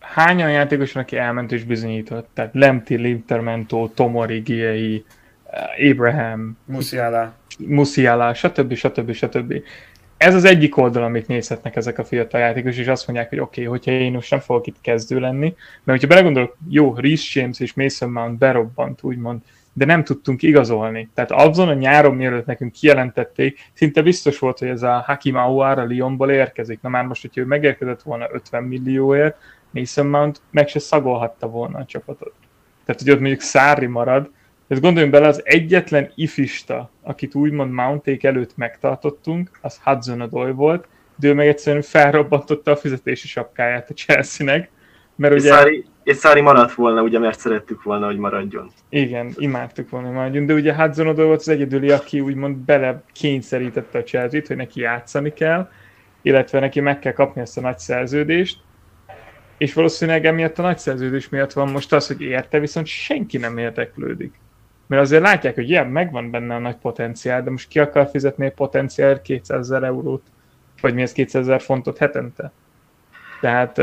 hányan 0.00 0.50
játékos, 0.50 0.96
aki 0.96 1.16
elment 1.16 1.52
és 1.52 1.64
bizonyított? 1.64 2.28
Tehát 2.34 2.54
Lemti, 2.54 2.94
Lintermento, 2.94 3.88
Tomori, 3.88 4.38
Giei, 4.38 5.04
Abraham, 5.90 6.58
Musiala, 6.64 7.34
Musiala, 7.58 8.34
stb. 8.34 8.74
stb. 8.74 9.12
stb 9.12 9.54
ez 10.24 10.34
az 10.34 10.44
egyik 10.44 10.76
oldal, 10.76 11.02
amit 11.02 11.26
nézhetnek 11.26 11.76
ezek 11.76 11.98
a 11.98 12.04
fiatal 12.04 12.40
játékosok, 12.40 12.80
és 12.80 12.86
azt 12.86 13.06
mondják, 13.06 13.28
hogy 13.28 13.40
oké, 13.40 13.66
okay, 13.66 13.78
hogyha 13.78 13.90
én 13.90 14.12
most 14.12 14.30
nem 14.30 14.40
fogok 14.40 14.66
itt 14.66 14.80
kezdő 14.80 15.20
lenni, 15.20 15.54
mert 15.84 16.00
hogyha 16.00 16.06
belegondolok, 16.06 16.56
jó, 16.68 16.94
Rhys 16.94 17.34
James 17.34 17.60
és 17.60 17.74
Mason 17.74 18.10
Mount 18.10 18.38
berobbant, 18.38 19.02
úgymond, 19.02 19.40
de 19.72 19.84
nem 19.84 20.04
tudtunk 20.04 20.42
igazolni. 20.42 21.08
Tehát 21.14 21.32
azon 21.32 21.68
a 21.68 21.74
nyáron, 21.74 22.14
mielőtt 22.14 22.46
nekünk 22.46 22.72
kijelentették, 22.72 23.70
szinte 23.72 24.02
biztos 24.02 24.38
volt, 24.38 24.58
hogy 24.58 24.68
ez 24.68 24.82
a 24.82 25.02
Hakim 25.06 25.36
Aouar 25.36 25.90
Lyonból 25.90 26.30
érkezik. 26.30 26.80
Na 26.80 26.88
már 26.88 27.04
most, 27.04 27.20
hogyha 27.20 27.40
ő 27.40 27.44
megérkezett 27.44 28.02
volna 28.02 28.28
50 28.32 28.62
millióért, 28.62 29.36
Mason 29.70 30.06
Mount 30.06 30.40
meg 30.50 30.68
se 30.68 30.78
szagolhatta 30.78 31.48
volna 31.48 31.78
a 31.78 31.84
csapatot. 31.84 32.32
Tehát, 32.84 33.00
hogy 33.00 33.10
ott 33.10 33.20
mondjuk 33.20 33.40
Szári 33.40 33.86
marad, 33.86 34.30
ez 34.68 34.80
gondoljunk 34.80 35.14
bele, 35.14 35.26
az 35.26 35.40
egyetlen 35.44 36.12
ifista, 36.14 36.90
akit 37.02 37.34
úgymond 37.34 37.72
Mounték 37.72 38.24
előtt 38.24 38.56
megtartottunk, 38.56 39.50
az 39.60 39.80
Hudson 39.84 40.20
Odoi 40.20 40.52
volt, 40.52 40.86
de 41.16 41.28
ő 41.28 41.34
meg 41.34 41.46
egyszerűen 41.46 41.82
felrobbantotta 41.82 42.70
a 42.70 42.76
fizetési 42.76 43.28
sapkáját 43.28 43.90
a 43.90 43.94
Chelsea-nek. 43.94 44.70
Mert 45.16 45.34
és 45.34 45.40
ugye... 45.40 45.50
Szári, 45.50 45.84
és 46.02 46.16
Szári 46.16 46.40
maradt 46.40 46.74
volna, 46.74 47.02
ugye, 47.02 47.18
mert 47.18 47.38
szerettük 47.38 47.82
volna, 47.82 48.06
hogy 48.06 48.16
maradjon. 48.16 48.70
Igen, 48.88 49.32
imádtuk 49.36 49.90
volna, 49.90 50.06
hogy 50.06 50.16
maradjon, 50.16 50.46
de 50.46 50.54
ugye 50.54 50.74
Hudson 50.74 51.06
Odoi 51.06 51.26
volt 51.26 51.40
az 51.40 51.48
egyedüli, 51.48 51.90
aki 51.90 52.20
úgymond 52.20 52.56
bele 52.56 53.02
kényszerítette 53.12 53.98
a 53.98 54.02
chelsea 54.02 54.40
hogy 54.46 54.56
neki 54.56 54.80
játszani 54.80 55.32
kell, 55.32 55.70
illetve 56.22 56.60
neki 56.60 56.80
meg 56.80 56.98
kell 56.98 57.12
kapni 57.12 57.40
ezt 57.40 57.58
a 57.58 57.60
nagy 57.60 57.78
szerződést, 57.78 58.58
és 59.58 59.72
valószínűleg 59.72 60.26
emiatt 60.26 60.58
a 60.58 60.62
nagy 60.62 60.78
szerződés 60.78 61.28
miatt 61.28 61.52
van 61.52 61.70
most 61.70 61.92
az, 61.92 62.06
hogy 62.06 62.20
érte, 62.20 62.58
viszont 62.58 62.86
senki 62.86 63.36
nem 63.36 63.58
érdeklődik. 63.58 64.34
Mert 64.94 65.06
azért 65.06 65.22
látják, 65.22 65.54
hogy 65.54 65.70
ilyen 65.70 65.86
megvan 65.86 66.30
benne 66.30 66.54
a 66.54 66.58
nagy 66.58 66.76
potenciál, 66.76 67.42
de 67.42 67.50
most 67.50 67.68
ki 67.68 67.78
akar 67.78 68.08
fizetni 68.08 68.50
potenciál 68.50 69.22
200 69.22 69.58
ezer 69.58 69.82
eurót, 69.82 70.22
vagy 70.80 70.94
mi 70.94 71.02
ez 71.02 71.12
200 71.12 71.42
ezer 71.42 71.60
fontot 71.60 71.98
hetente? 71.98 72.52
Tehát 73.40 73.80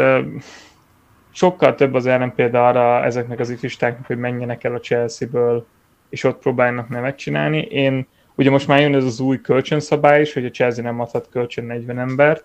sokkal 1.31 1.75
több 1.75 1.93
az 1.93 2.05
ellen 2.05 2.33
például 2.35 2.65
arra 2.65 3.05
ezeknek 3.05 3.39
az 3.39 3.49
ifistáknak, 3.49 4.05
hogy 4.05 4.17
menjenek 4.17 4.63
el 4.63 4.75
a 4.75 4.79
Chelsea-ből, 4.79 5.65
és 6.09 6.23
ott 6.23 6.39
próbálnak 6.39 6.89
nevet 6.89 7.17
csinálni. 7.17 7.61
Én, 7.61 8.07
ugye 8.35 8.49
most 8.49 8.67
már 8.67 8.79
jön 8.79 8.95
ez 8.95 9.03
az 9.03 9.19
új 9.19 9.41
kölcsönszabály 9.41 10.21
is, 10.21 10.33
hogy 10.33 10.45
a 10.45 10.49
Chelsea 10.49 10.83
nem 10.83 10.99
adhat 10.99 11.29
kölcsön 11.29 11.65
40 11.65 11.99
embert, 11.99 12.43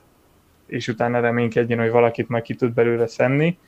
és 0.66 0.88
utána 0.88 1.20
reménykedjen, 1.20 1.78
hogy 1.78 1.90
valakit 1.90 2.28
majd 2.28 2.42
ki 2.42 2.54
tud 2.54 2.72
belőle 2.72 3.06
szenni. 3.06 3.58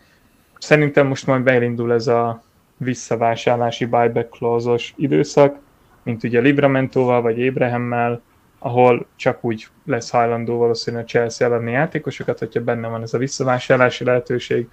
Szerintem 0.58 1.06
most 1.06 1.26
majd 1.26 1.42
beindul 1.42 1.92
ez 1.92 2.06
a 2.06 2.42
visszavásárlási 2.78 3.84
buyback 3.84 4.30
clause 4.30 4.92
időszak, 4.96 5.56
mint 6.02 6.24
ugye 6.24 6.40
Libramentóval 6.40 7.22
vagy 7.22 7.46
Abrahammel, 7.46 8.22
ahol 8.58 9.06
csak 9.16 9.44
úgy 9.44 9.66
lesz 9.84 10.10
hajlandó 10.10 10.58
valószínűleg 10.58 11.04
a 11.04 11.08
Chelsea 11.08 11.46
elleni 11.46 11.70
játékosokat, 11.70 12.38
hogyha 12.38 12.60
benne 12.60 12.88
van 12.88 13.02
ez 13.02 13.14
a 13.14 13.18
visszavásárlási 13.18 14.04
lehetőség, 14.04 14.68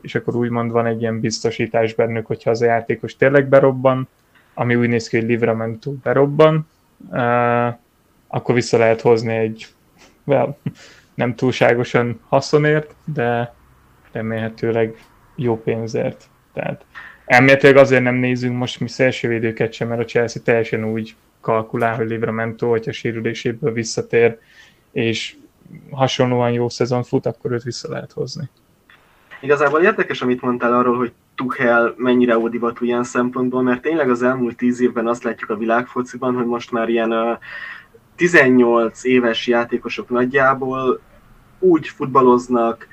és 0.00 0.14
akkor 0.14 0.36
úgymond 0.36 0.70
van 0.70 0.86
egy 0.86 1.00
ilyen 1.00 1.20
biztosítás 1.20 1.94
bennük, 1.94 2.26
hogyha 2.26 2.50
az 2.50 2.62
a 2.62 2.64
játékos 2.64 3.16
tényleg 3.16 3.48
berobban, 3.48 4.08
ami 4.54 4.74
úgy 4.74 4.88
néz 4.88 5.08
ki, 5.08 5.16
hogy 5.16 5.26
Livramento 5.26 5.92
berobban, 5.92 6.68
uh, 7.10 7.74
akkor 8.26 8.54
vissza 8.54 8.78
lehet 8.78 9.00
hozni 9.00 9.36
egy 9.36 9.66
well, 10.24 10.56
nem 11.14 11.34
túlságosan 11.34 12.20
haszonért, 12.28 12.94
de 13.04 13.54
remélhetőleg 14.12 15.04
jó 15.34 15.62
pénzért. 15.62 16.24
Tehát 16.52 16.84
elméletileg 17.26 17.76
azért 17.76 18.02
nem 18.02 18.14
nézünk 18.14 18.56
most 18.56 18.80
mi 18.80 18.88
szélsővédőket 18.88 19.72
sem, 19.72 19.88
mert 19.88 20.00
a 20.00 20.04
Chelsea 20.04 20.42
teljesen 20.42 20.84
úgy 20.84 21.14
kalkulál, 21.40 21.94
hogy 21.94 22.08
Livramento, 22.08 22.68
hogyha 22.68 22.92
sérüléséből 22.92 23.72
visszatér, 23.72 24.38
és 24.92 25.36
hasonlóan 25.90 26.50
jó 26.50 26.68
szezon 26.68 27.02
fut, 27.02 27.26
akkor 27.26 27.52
őt 27.52 27.62
vissza 27.62 27.88
lehet 27.88 28.12
hozni. 28.12 28.50
Igazából 29.40 29.80
érdekes, 29.80 30.22
amit 30.22 30.42
mondtál 30.42 30.72
arról, 30.72 30.96
hogy 30.96 31.12
Tuchel 31.34 31.94
mennyire 31.96 32.38
ódivatú 32.38 32.84
ilyen 32.84 33.04
szempontból, 33.04 33.62
mert 33.62 33.82
tényleg 33.82 34.10
az 34.10 34.22
elmúlt 34.22 34.56
tíz 34.56 34.80
évben 34.80 35.06
azt 35.06 35.22
látjuk 35.22 35.50
a 35.50 35.56
világfociban, 35.56 36.34
hogy 36.34 36.46
most 36.46 36.70
már 36.70 36.88
ilyen 36.88 37.12
uh, 37.12 37.38
18 38.16 39.04
éves 39.04 39.46
játékosok 39.46 40.08
nagyjából 40.08 41.00
úgy 41.58 41.88
futballoznak, 41.88 42.88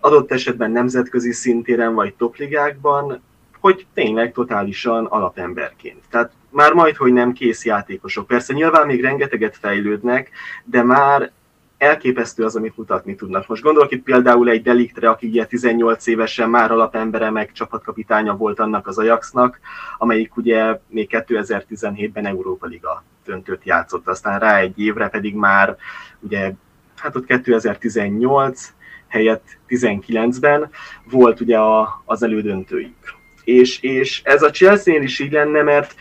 adott 0.00 0.32
esetben 0.32 0.70
nemzetközi 0.70 1.32
szintéren 1.32 1.94
vagy 1.94 2.14
topligákban, 2.14 3.20
hogy 3.60 3.86
tényleg 3.94 4.32
totálisan 4.32 5.04
alapemberként. 5.04 6.04
Tehát 6.10 6.32
már 6.50 6.72
majd, 6.72 6.96
hogy 6.96 7.12
nem 7.12 7.32
kész 7.32 7.64
játékosok. 7.64 8.26
Persze 8.26 8.52
nyilván 8.52 8.86
még 8.86 9.02
rengeteget 9.02 9.56
fejlődnek, 9.56 10.30
de 10.64 10.82
már 10.82 11.30
elképesztő 11.78 12.44
az, 12.44 12.56
amit 12.56 12.76
mutatni 12.76 13.14
tudnak. 13.14 13.48
Most 13.48 13.62
gondolok 13.62 13.92
itt 13.92 14.02
például 14.02 14.48
egy 14.48 14.62
Deliktre, 14.62 15.08
aki 15.08 15.26
ugye 15.26 15.44
18 15.44 16.06
évesen 16.06 16.50
már 16.50 16.70
alapembere, 16.70 17.30
meg 17.30 17.52
csapatkapitánya 17.52 18.36
volt 18.36 18.60
annak 18.60 18.86
az 18.86 18.98
Ajaxnak, 18.98 19.60
amelyik 19.98 20.36
ugye 20.36 20.80
még 20.88 21.08
2017-ben 21.12 22.26
Európa 22.26 22.66
Liga 22.66 23.04
döntőt 23.24 23.64
játszott, 23.64 24.08
aztán 24.08 24.38
rá 24.38 24.58
egy 24.58 24.78
évre 24.80 25.08
pedig 25.08 25.34
már 25.34 25.76
ugye, 26.20 26.52
hát 26.96 27.16
ott 27.16 27.26
2018 27.26 28.72
helyett 29.08 29.58
19-ben 29.68 30.70
volt 31.10 31.40
ugye 31.40 31.58
a, 31.58 32.02
az 32.04 32.22
elődöntőjük. 32.22 33.17
És, 33.48 33.80
és 33.80 34.20
ez 34.24 34.42
a 34.42 34.50
Chelsea-nél 34.50 35.02
is 35.02 35.18
így 35.18 35.32
lenne, 35.32 35.62
mert 35.62 35.94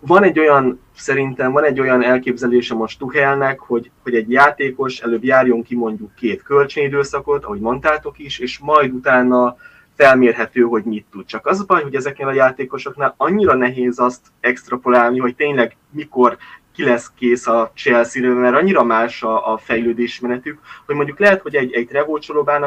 van 0.00 0.22
egy 0.22 0.38
olyan, 0.38 0.80
szerintem 0.96 1.52
van 1.52 1.64
egy 1.64 1.80
olyan 1.80 2.02
elképzelése 2.02 2.74
most 2.74 2.98
Tuchelnek, 2.98 3.58
hogy, 3.58 3.90
hogy 4.02 4.14
egy 4.14 4.30
játékos 4.30 5.00
előbb 5.00 5.24
járjon 5.24 5.62
ki 5.62 5.74
mondjuk 5.74 6.14
két 6.14 6.42
kölcsönidőszakot, 6.42 7.44
ahogy 7.44 7.60
mondtátok 7.60 8.18
is, 8.18 8.38
és 8.38 8.58
majd 8.58 8.92
utána 8.92 9.56
felmérhető, 9.96 10.62
hogy 10.62 10.84
mit 10.84 11.06
tud. 11.10 11.26
Csak 11.26 11.46
az 11.46 11.60
a 11.60 11.64
baj, 11.66 11.82
hogy 11.82 11.94
ezeknél 11.94 12.26
a 12.26 12.32
játékosoknál 12.32 13.14
annyira 13.16 13.54
nehéz 13.54 13.98
azt 13.98 14.26
extrapolálni, 14.40 15.18
hogy 15.18 15.34
tényleg 15.34 15.76
mikor 15.90 16.36
ki 16.74 16.84
lesz 16.84 17.10
kész 17.18 17.46
a 17.46 17.70
chelsea 17.74 18.34
mert 18.34 18.56
annyira 18.56 18.84
más 18.84 19.22
a, 19.22 19.52
a 19.52 19.58
fejlődésmenetük, 19.58 20.58
hogy 20.86 20.94
mondjuk 20.94 21.18
lehet, 21.18 21.42
hogy 21.42 21.54
egy, 21.54 21.72
egy 21.72 21.86
Trevo 21.86 22.18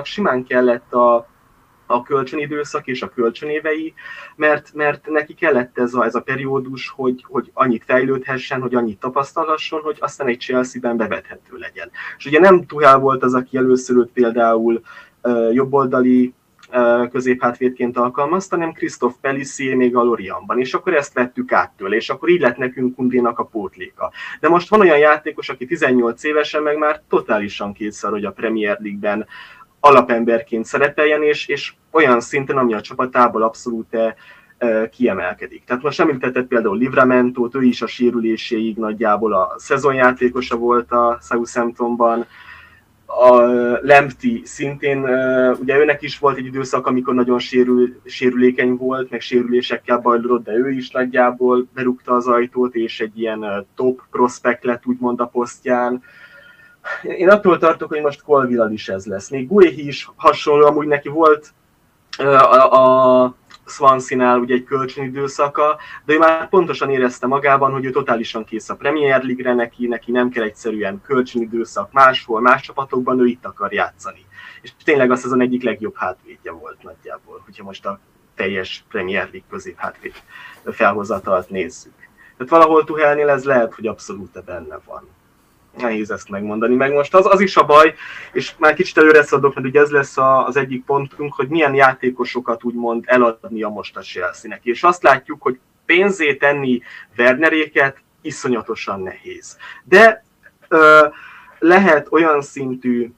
simán 0.04 0.44
kellett 0.44 0.94
a, 0.94 1.28
a 1.92 2.04
kölcsönidőszak 2.04 2.88
és 2.88 3.02
a 3.02 3.10
kölcsönévei, 3.10 3.94
mert, 4.36 4.74
mert 4.74 5.10
neki 5.10 5.34
kellett 5.34 5.78
ez 5.78 5.94
a, 5.94 6.06
ez 6.06 6.16
a 6.16 6.22
periódus, 6.22 6.90
hogy, 6.90 7.26
hogy 7.28 7.52
annyit 7.54 7.84
fejlődhessen, 7.84 8.62
hogy 8.62 8.76
annyit 8.76 9.00
tapasztalhasson, 9.00 9.82
hogy 9.82 9.98
aztán 10.00 10.28
egy 10.28 10.40
Chelsea-ben 10.40 10.98
bevethető 10.98 11.58
legyen. 11.58 11.92
És 12.18 12.26
ugye 12.26 12.40
nem 12.40 12.66
Tuhel 12.66 13.00
volt 13.00 13.24
az, 13.24 13.34
aki 13.34 13.58
először 13.58 13.98
őt 13.98 14.10
például 14.12 14.82
uh, 15.24 15.54
jobboldali 15.54 16.34
középhátvédként 17.12 17.98
alkalmazta, 17.98 18.56
hanem 18.56 18.74
Christoph 18.74 19.16
Pellissier 19.22 19.76
még 19.76 19.96
a 19.96 20.04
Lorianban, 20.04 20.60
és 20.60 20.74
akkor 20.74 20.94
ezt 20.94 21.14
vettük 21.14 21.52
át 21.52 21.72
tőle, 21.78 21.96
és 21.96 22.10
akkor 22.10 22.30
így 22.30 22.42
lett 22.42 22.58
nekünk 22.58 22.96
Kundénak 22.96 23.40
a 23.40 23.44
pótléka. 23.44 24.12
De 24.40 24.50
most 24.50 24.70
van 24.70 24.80
olyan 24.80 24.98
játékos, 24.98 25.50
aki 25.50 25.66
18 25.66 26.24
évesen 26.24 26.64
meg 26.64 26.78
már 26.78 27.02
totálisan 27.10 27.74
kétszer, 27.74 28.12
hogy 28.12 28.26
a 28.26 28.32
Premier 28.32 28.78
League-ben 28.82 29.28
alapemberként 29.80 30.66
szerepeljen, 30.66 31.24
és, 31.24 31.48
és 31.48 31.74
olyan 31.92 32.20
szinten, 32.20 32.58
ami 32.58 32.74
a 32.74 32.82
csapatából 32.82 33.44
abszolút 33.44 33.98
kiemelkedik. 34.92 35.64
Tehát 35.64 35.84
most 35.84 36.00
említetted 36.00 36.46
például 36.46 36.78
Livramentót, 36.78 37.56
ő 37.56 37.64
is 37.64 37.82
a 37.82 37.88
sérüléséig 37.88 38.78
nagyjából 38.78 39.34
a 39.34 39.54
szezonjátékosa 39.58 40.58
volt 40.58 40.92
a 40.92 41.20
Southamptonban, 41.22 42.26
a 43.12 43.42
Lempti 43.82 44.42
szintén, 44.46 45.00
ugye 45.60 45.78
őnek 45.78 46.02
is 46.02 46.20
volt 46.20 46.38
egy 46.38 46.46
időszak, 46.46 46.88
amikor 46.88 47.14
nagyon 47.14 47.40
sérül, 47.40 48.02
sérülékeny 48.06 48.76
volt, 48.76 49.10
meg 49.10 49.22
sérülésekkel 49.22 49.98
bajlódott, 49.98 50.44
de 50.44 50.54
ő 50.54 50.70
is 50.70 50.90
nagyjából 50.90 51.68
berúgta 51.74 52.14
az 52.14 52.28
ajtót, 52.28 52.76
és 52.76 53.00
egy 53.00 53.20
ilyen 53.20 53.68
top 53.76 54.02
prospect 54.12 54.64
lett 54.64 54.86
úgymond 54.86 55.20
a 55.20 55.26
posztján. 55.26 56.04
Én 57.04 57.30
attól 57.30 57.58
tartok, 57.58 57.90
hogy 57.90 58.02
most 58.02 58.22
Colville 58.22 58.72
is 58.72 58.90
ez 58.90 59.06
lesz. 59.06 59.30
Még 59.30 59.48
Guéhi 59.48 59.88
is 59.88 60.10
hasonló, 60.16 60.66
amúgy 60.66 60.88
neki 60.88 61.10
volt 61.10 61.54
a, 62.18 62.78
a 62.78 63.36
Swansea-nál 63.66 64.40
ugye 64.40 64.54
egy 64.54 64.64
kölcsönidőszaka, 64.64 65.78
de 66.06 66.14
ő 66.14 66.18
már 66.18 66.50
pontosan 66.50 66.90
érezte 66.90 67.28
magában, 67.28 67.72
hogy 67.72 67.86
ő 67.86 67.92
totálisan 67.92 68.44
kész 68.44 68.70
a 68.70 68.76
Premier 68.76 69.24
League-re, 69.24 69.54
neki, 69.54 69.88
neki 69.88 70.12
nem 70.12 70.30
kell 70.30 70.44
egyszerűen 70.44 71.02
kölcsönidőszak 71.02 71.92
máshol, 71.92 72.42
más 72.42 72.62
csapatokban, 72.62 73.20
ő 73.20 73.26
itt 73.26 73.46
akar 73.46 73.74
játszani. 73.74 74.26
És 74.62 74.72
tényleg 74.84 75.12
az 75.12 75.26
azon 75.26 75.42
egyik 75.42 75.64
legjobb 75.64 75.96
hátvédje 75.96 76.52
volt 76.52 76.84
nagyjából, 76.84 77.42
hogyha 77.46 77.64
most 77.64 77.86
a 77.86 78.00
teljes 78.36 78.84
Premier 78.90 79.24
League 79.24 79.48
közép 79.50 79.78
hátvéd 79.78 80.14
felhozatalt 80.66 81.50
nézzük. 81.50 81.94
Tehát 82.38 82.52
valahol 82.52 82.84
Tuhelnél 82.84 83.30
ez 83.30 83.44
lehet, 83.44 83.74
hogy 83.74 83.88
abszolút 83.88 84.44
benne 84.46 84.80
van 84.86 85.08
nehéz 85.78 86.12
ezt 86.12 86.30
megmondani. 86.30 86.76
Meg 86.76 86.94
most 86.94 87.16
az, 87.16 87.26
az 87.26 87.42
is 87.42 87.58
a 87.58 87.66
baj, 87.66 87.94
és 88.34 88.54
már 88.58 88.74
kicsit 88.74 88.98
előre 88.98 89.24
szadok, 89.24 89.56
mert 89.56 89.68
ugye 89.68 89.80
ez 89.80 89.90
lesz 89.90 90.18
a, 90.18 90.46
az 90.46 90.58
egyik 90.58 90.86
pontunk, 90.86 91.34
hogy 91.34 91.48
milyen 91.48 91.76
játékosokat 91.76 92.64
úgymond 92.64 93.04
eladni 93.08 93.64
a 93.64 93.70
most 93.70 93.98
a 93.98 94.02
chelsea 94.02 94.60
És 94.62 94.84
azt 94.84 95.04
látjuk, 95.04 95.42
hogy 95.42 95.60
pénzé 95.86 96.36
tenni 96.36 96.82
Werneréket 97.18 97.98
iszonyatosan 98.22 99.02
nehéz. 99.02 99.58
De 99.84 100.24
ö, 100.68 101.08
lehet 101.60 102.08
olyan 102.12 102.42
szintű 102.42 103.12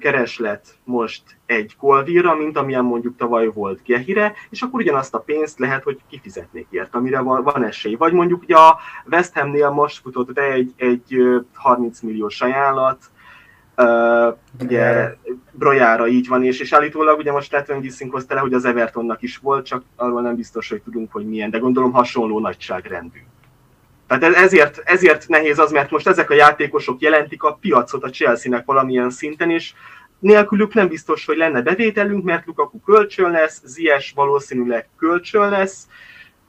kereslet 0.00 0.78
most 0.84 1.22
egy 1.46 1.76
Colville-ra, 1.78 2.34
mint 2.34 2.56
amilyen 2.56 2.84
mondjuk 2.84 3.16
tavaly 3.16 3.46
volt 3.46 3.82
Gehire, 3.84 4.32
és 4.50 4.62
akkor 4.62 4.80
ugyanazt 4.80 5.14
a 5.14 5.18
pénzt 5.18 5.58
lehet, 5.58 5.82
hogy 5.82 6.00
kifizetnék 6.10 6.66
ért, 6.70 6.94
amire 6.94 7.20
van, 7.20 7.42
van 7.42 7.64
esély. 7.64 7.94
Vagy 7.94 8.12
mondjuk 8.12 8.42
ugye 8.42 8.56
a 8.56 8.78
West 9.10 9.34
Hamnél 9.34 9.70
most 9.70 10.00
futott 10.00 10.32
be 10.32 10.42
egy, 10.42 10.72
egy 10.76 11.18
30 11.54 12.00
milliós 12.00 12.40
ajánlat, 12.40 13.10
Uh, 13.80 14.36
ugye 14.60 15.14
Brojára 15.52 16.08
így 16.08 16.28
van, 16.28 16.44
és, 16.44 16.60
és 16.60 16.72
állítólag 16.72 17.18
ugye 17.18 17.32
most 17.32 17.52
Letwen 17.52 17.80
Gissing 17.80 18.12
hozta 18.12 18.34
le, 18.34 18.40
hogy 18.40 18.52
az 18.52 18.64
Evertonnak 18.64 19.22
is 19.22 19.36
volt, 19.36 19.66
csak 19.66 19.82
arról 19.96 20.20
nem 20.20 20.36
biztos, 20.36 20.68
hogy 20.68 20.82
tudunk, 20.82 21.12
hogy 21.12 21.28
milyen, 21.28 21.50
de 21.50 21.58
gondolom 21.58 21.92
hasonló 21.92 22.40
nagyságrendű. 22.40 23.18
Tehát 24.08 24.36
ezért, 24.36 24.82
ezért 24.84 25.28
nehéz 25.28 25.58
az, 25.58 25.70
mert 25.70 25.90
most 25.90 26.08
ezek 26.08 26.30
a 26.30 26.34
játékosok 26.34 27.00
jelentik 27.00 27.42
a 27.42 27.58
piacot 27.60 28.04
a 28.04 28.10
Chelsea-nek 28.10 28.64
valamilyen 28.64 29.10
szinten, 29.10 29.50
és 29.50 29.72
nélkülük 30.18 30.74
nem 30.74 30.88
biztos, 30.88 31.24
hogy 31.24 31.36
lenne 31.36 31.62
bevételünk, 31.62 32.24
mert 32.24 32.46
Lukaku 32.46 32.80
kölcsön 32.80 33.30
lesz, 33.30 33.62
Zies 33.64 34.12
valószínűleg 34.14 34.88
kölcsön 34.96 35.50
lesz, 35.50 35.86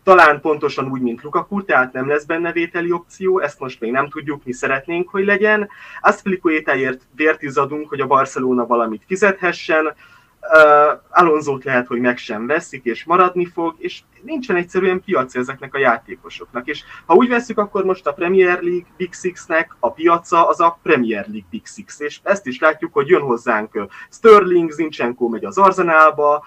talán 0.03 0.41
pontosan 0.41 0.91
úgy, 0.91 1.01
mint 1.01 1.24
Lukaku, 1.24 1.64
tehát 1.64 1.93
nem 1.93 2.07
lesz 2.07 2.24
benne 2.24 2.51
vételi 2.51 2.91
opció, 2.91 3.39
ezt 3.39 3.60
most 3.60 3.80
még 3.80 3.91
nem 3.91 4.10
tudjuk, 4.10 4.43
mi 4.43 4.51
szeretnénk, 4.51 5.10
hogy 5.10 5.26
legyen. 5.26 5.70
Azt 6.01 6.22
Filicuétáért 6.22 7.01
vért 7.16 7.41
izadunk, 7.41 7.89
hogy 7.89 7.99
a 7.99 8.07
Barcelona 8.07 8.66
valamit 8.66 9.03
fizethessen, 9.07 9.95
Uh, 10.42 11.00
Alonzót 11.10 11.64
lehet, 11.64 11.88
hogy 11.88 12.00
meg 12.00 12.18
sem 12.18 12.48
veszik, 12.48 12.84
és 12.84 13.04
maradni 13.04 13.46
fog, 13.46 13.76
és 13.78 14.02
nincsen 14.22 14.56
egyszerűen 14.56 15.04
piaca 15.04 15.40
ezeknek 15.40 15.74
a 15.74 15.78
játékosoknak. 15.78 16.68
És 16.68 16.84
ha 17.06 17.14
úgy 17.14 17.30
veszük, 17.30 17.58
akkor 17.58 17.84
most 17.84 18.08
a 18.08 18.14
Premier 18.14 18.62
League 18.62 18.88
Big 18.98 19.14
Six-nek 19.14 19.76
a 19.80 19.92
piaca 19.92 20.48
az 20.48 20.60
a 20.60 20.80
Premier 20.84 21.26
League 21.28 21.48
Big 21.50 21.68
Six, 21.68 22.00
és 22.00 22.20
ezt 22.24 22.46
is 22.46 22.60
látjuk, 22.60 22.94
hogy 22.94 23.08
jön 23.08 23.22
hozzánk 23.22 23.88
Sterling, 24.10 24.72
Zinchenko 24.72 25.28
megy 25.28 25.46
az 25.46 25.58
Arzenálba, 25.58 26.46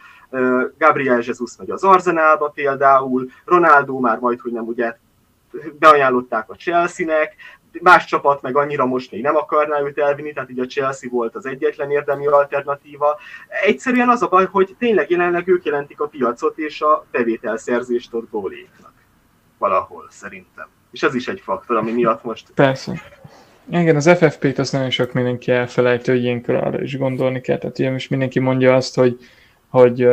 Gabriel 0.79 1.23
Jesus 1.23 1.57
megy 1.59 1.71
az 1.71 1.85
Arzenálba 1.85 2.49
például, 2.49 3.31
Ronaldo 3.45 3.99
már 3.99 4.19
majd, 4.19 4.41
hogy 4.41 4.53
nem 4.53 4.67
ugye 4.67 4.97
beajánlották 5.79 6.51
a 6.51 6.55
Chelsea-nek, 6.55 7.35
más 7.81 8.05
csapat 8.05 8.43
meg 8.43 8.57
annyira 8.57 8.87
most 8.87 9.11
még 9.13 9.23
nem 9.23 9.37
akarná 9.37 9.81
őt 9.81 9.99
elvinni, 9.99 10.33
tehát 10.33 10.51
így 10.51 10.61
a 10.61 10.67
Chelsea 10.67 11.11
volt 11.11 11.35
az 11.35 11.47
egyetlen 11.47 11.91
érdemi 11.91 12.27
alternatíva. 12.27 13.19
Egyszerűen 13.65 14.09
az 14.09 14.23
a 14.23 14.29
baj, 14.29 14.47
hogy 14.51 14.75
tényleg 14.79 15.11
jelenleg 15.11 15.49
ők 15.49 15.65
jelentik 15.65 16.01
a 16.01 16.07
piacot 16.07 16.59
és 16.59 16.81
a 16.81 17.07
bevételszerzést 17.11 18.15
ott 18.15 18.31
góléknak. 18.31 18.93
Valahol, 19.59 20.07
szerintem. 20.11 20.69
És 20.91 21.03
ez 21.03 21.15
is 21.15 21.29
egy 21.29 21.41
faktor, 21.41 21.77
ami 21.77 21.93
miatt 21.93 22.25
most... 22.25 22.51
Persze. 22.55 23.03
Igen, 23.71 23.97
az 23.97 24.17
FFP-t 24.19 24.59
azt 24.59 24.73
nagyon 24.73 24.91
sok 24.91 25.13
mindenki 25.13 25.51
elfelejtő, 25.51 26.13
hogy 26.13 26.23
ilyenkor 26.23 26.55
arra 26.55 26.83
is 26.83 26.99
gondolni 26.99 27.41
kell. 27.41 27.59
Tehát 27.59 27.79
ugye 27.79 27.91
most 27.91 28.11
mindenki 28.11 28.39
mondja 28.39 28.75
azt, 28.75 28.95
hogy, 28.95 29.19
hogy 29.69 30.09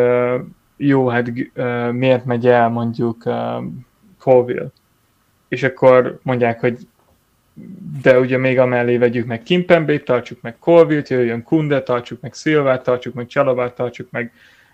jó, 0.78 1.08
hát 1.08 1.32
miért 1.92 2.26
megy 2.26 2.48
el 2.48 2.70
mondjuk 2.70 3.24
Colville. 4.20 4.68
És 5.48 5.64
akkor 5.64 6.20
mondják, 6.24 6.60
hogy 6.60 6.78
de 8.02 8.20
ugye 8.20 8.38
még 8.38 8.60
amellé 8.60 8.98
vegyük 8.98 9.26
meg 9.28 9.44
Kimpembét, 9.44 10.06
tartsuk 10.06 10.42
meg 10.42 10.58
Colville-t, 10.60 11.10
jöjjön 11.10 11.44
Kunde, 11.44 11.84
tartsuk 11.84 12.22
meg 12.22 12.34
Szilvát, 12.34 12.84
tartsuk 12.84 13.14
meg 13.14 13.28
Csalabát, 13.28 13.76
tartsuk 13.76 14.12
meg 14.12 14.32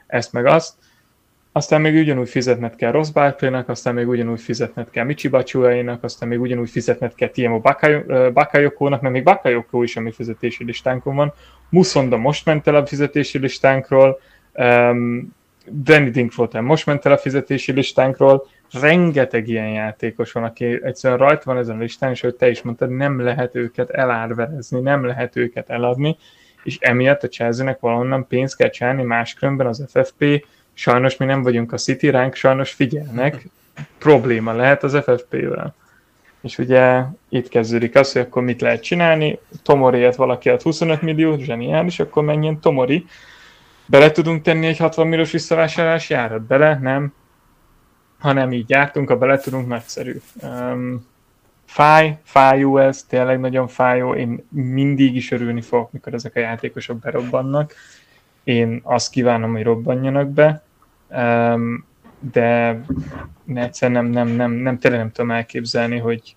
ezt 0.07 0.33
meg 0.33 0.45
azt. 0.45 0.73
Aztán 1.51 1.81
még 1.81 1.95
ugyanúgy 1.95 2.29
fizetned 2.29 2.75
kell 2.75 2.91
Ross 2.91 3.11
Barkley-nak, 3.11 3.69
aztán 3.69 3.93
még 3.93 4.07
ugyanúgy 4.07 4.41
fizetned 4.41 4.89
kell 4.89 5.05
Michi 5.05 5.27
Bachuainak, 5.27 6.03
aztán 6.03 6.29
még 6.29 6.41
ugyanúgy 6.41 6.69
fizetned 6.69 7.15
kell 7.15 7.29
Tiemo 7.29 7.61
Bakayoko-nak, 8.33 9.01
mert 9.01 9.13
még 9.13 9.23
Bakayoko 9.23 9.83
is 9.83 9.95
a 9.95 10.01
mi 10.01 10.11
fizetési 10.11 10.63
listánkon 10.63 11.15
van. 11.15 11.33
Muszonda 11.69 12.17
most 12.17 12.45
ment 12.45 12.67
el 12.67 12.75
a 12.75 12.85
fizetési 12.85 13.37
listánkról, 13.37 14.19
um, 14.53 15.33
Danny 15.71 16.11
Dinkfloten 16.11 16.63
most 16.63 16.85
ment 16.85 17.05
el 17.05 17.11
a 17.11 17.17
fizetési 17.17 17.71
listánkról, 17.71 18.47
rengeteg 18.81 19.47
ilyen 19.47 19.69
játékos 19.69 20.31
van, 20.31 20.43
aki 20.43 20.79
egyszerűen 20.83 21.19
rajta 21.19 21.41
van 21.45 21.57
ezen 21.57 21.75
a 21.75 21.79
listán, 21.79 22.11
és 22.11 22.21
hogy 22.21 22.35
te 22.35 22.49
is 22.49 22.61
mondtad, 22.61 22.89
nem 22.89 23.19
lehet 23.19 23.55
őket 23.55 23.89
elárverezni, 23.89 24.79
nem 24.79 25.05
lehet 25.05 25.35
őket 25.35 25.69
eladni, 25.69 26.17
és 26.63 26.77
emiatt 26.79 27.23
a 27.23 27.27
Chelsea-nek 27.27 27.79
valonnan 27.79 28.27
pénzt 28.27 28.55
kell 28.55 28.69
csinálni, 28.69 29.03
máskülönben 29.03 29.67
az 29.67 29.85
FFP, 29.87 30.45
sajnos 30.73 31.17
mi 31.17 31.25
nem 31.25 31.43
vagyunk 31.43 31.73
a 31.73 31.77
City, 31.77 32.09
ránk 32.09 32.35
sajnos 32.35 32.71
figyelnek, 32.71 33.47
probléma 33.97 34.53
lehet 34.53 34.83
az 34.83 34.97
FFP-vel. 35.03 35.75
És 36.41 36.57
ugye 36.57 37.01
itt 37.29 37.47
kezdődik 37.47 37.95
az, 37.95 38.11
hogy 38.11 38.21
akkor 38.21 38.43
mit 38.43 38.61
lehet 38.61 38.83
csinálni, 38.83 39.39
Tomoriért 39.63 40.15
valaki 40.15 40.49
ad 40.49 40.61
25 40.61 41.01
millió, 41.01 41.37
zseniális, 41.37 41.99
akkor 41.99 42.23
menjen 42.23 42.59
Tomori, 42.59 43.05
Bele 43.85 44.11
tudunk 44.11 44.41
tenni 44.41 44.67
egy 44.67 44.77
60 44.77 45.07
milliós 45.07 45.31
visszavásárlás 45.31 46.09
járat? 46.09 46.41
Bele? 46.41 46.79
Nem. 46.81 47.13
Ha 48.25 48.33
nem 48.33 48.51
így 48.51 48.69
jártunk, 48.69 49.09
ha 49.09 49.17
bele 49.17 49.37
tudunk, 49.37 49.67
nagyszerű. 49.67 50.21
Um, 50.41 51.05
fáj, 51.65 52.17
fájó 52.23 52.77
ez, 52.77 53.03
tényleg 53.03 53.39
nagyon 53.39 53.67
fájó. 53.67 54.15
Én 54.15 54.47
mindig 54.49 55.15
is 55.15 55.31
örülni 55.31 55.61
fogok, 55.61 55.91
mikor 55.91 56.13
ezek 56.13 56.35
a 56.35 56.39
játékosok 56.39 56.99
berobbannak. 56.99 57.73
Én 58.43 58.79
azt 58.83 59.09
kívánom, 59.09 59.51
hogy 59.51 59.63
robbanjanak 59.63 60.29
be, 60.29 60.63
um, 61.09 61.85
de 62.31 62.79
egyszerűen 63.53 64.05
nem, 64.05 64.11
nem, 64.11 64.35
nem, 64.35 64.51
nem, 64.51 64.79
tényleg 64.79 64.99
nem 64.99 65.11
tudom 65.11 65.31
elképzelni, 65.31 65.97
hogy 65.97 66.35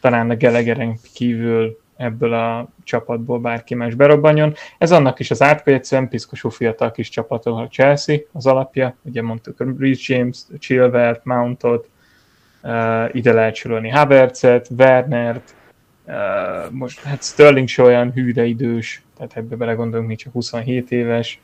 talán 0.00 0.30
a 0.30 0.36
Gelegeren 0.36 0.98
kívül 1.14 1.80
ebből 2.00 2.32
a 2.32 2.68
csapatból 2.84 3.38
bárki 3.38 3.74
más 3.74 3.94
berobbanjon. 3.94 4.54
Ez 4.78 4.92
annak 4.92 5.18
is 5.18 5.30
az 5.30 5.42
átka, 5.42 5.70
egyszerűen 5.70 6.08
piszkosú 6.08 6.48
fiatal 6.48 6.90
kis 6.90 7.08
csapat, 7.08 7.46
a 7.46 7.68
Chelsea 7.70 8.18
az 8.32 8.46
alapja, 8.46 8.96
ugye 9.02 9.22
mondtuk 9.22 9.64
Rich 9.78 10.10
James, 10.10 10.38
Chilvert, 10.58 11.24
Mountot, 11.24 11.88
uh, 12.62 13.14
ide 13.14 13.32
lehet 13.32 13.54
sorolni 13.54 13.88
Havertzet, 13.88 14.68
Wernert, 14.78 15.54
uh, 16.06 16.70
most 16.70 17.02
hát 17.02 17.22
Sterling 17.22 17.68
se 17.68 17.82
olyan 17.82 18.12
hű, 18.12 18.32
de 18.32 18.44
idős, 18.44 19.02
tehát 19.16 19.36
ebbe 19.36 19.56
belegondolunk, 19.56 20.08
még 20.08 20.18
csak 20.18 20.32
27 20.32 20.92
éves. 20.92 21.40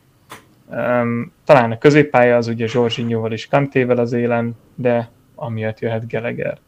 Um, 0.71 1.33
talán 1.45 1.73
a 1.73 1.79
középpálya 1.79 2.37
az 2.37 2.47
ugye 2.47 2.67
Zsorzsinyóval 2.67 3.33
és 3.33 3.49
Kantével 3.49 3.99
az 3.99 4.13
élen, 4.13 4.57
de 4.75 5.11
amiatt 5.35 5.79
jöhet 5.79 6.07
Geleger. 6.09 6.59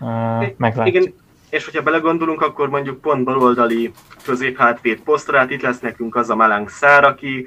Uh, 0.00 0.46
meglátjuk. 0.56 0.86
Igen, 0.86 1.14
és 1.50 1.64
hogyha 1.64 1.82
belegondolunk, 1.82 2.42
akkor 2.42 2.68
mondjuk 2.68 3.00
pont 3.00 3.24
baloldali 3.24 3.92
középhátvéd 4.24 5.00
posztra, 5.00 5.38
hát 5.38 5.50
itt 5.50 5.62
lesz 5.62 5.80
nekünk 5.80 6.16
az 6.16 6.30
a 6.30 6.36
Malang 6.36 6.68
Szár, 6.68 7.04
aki, 7.04 7.46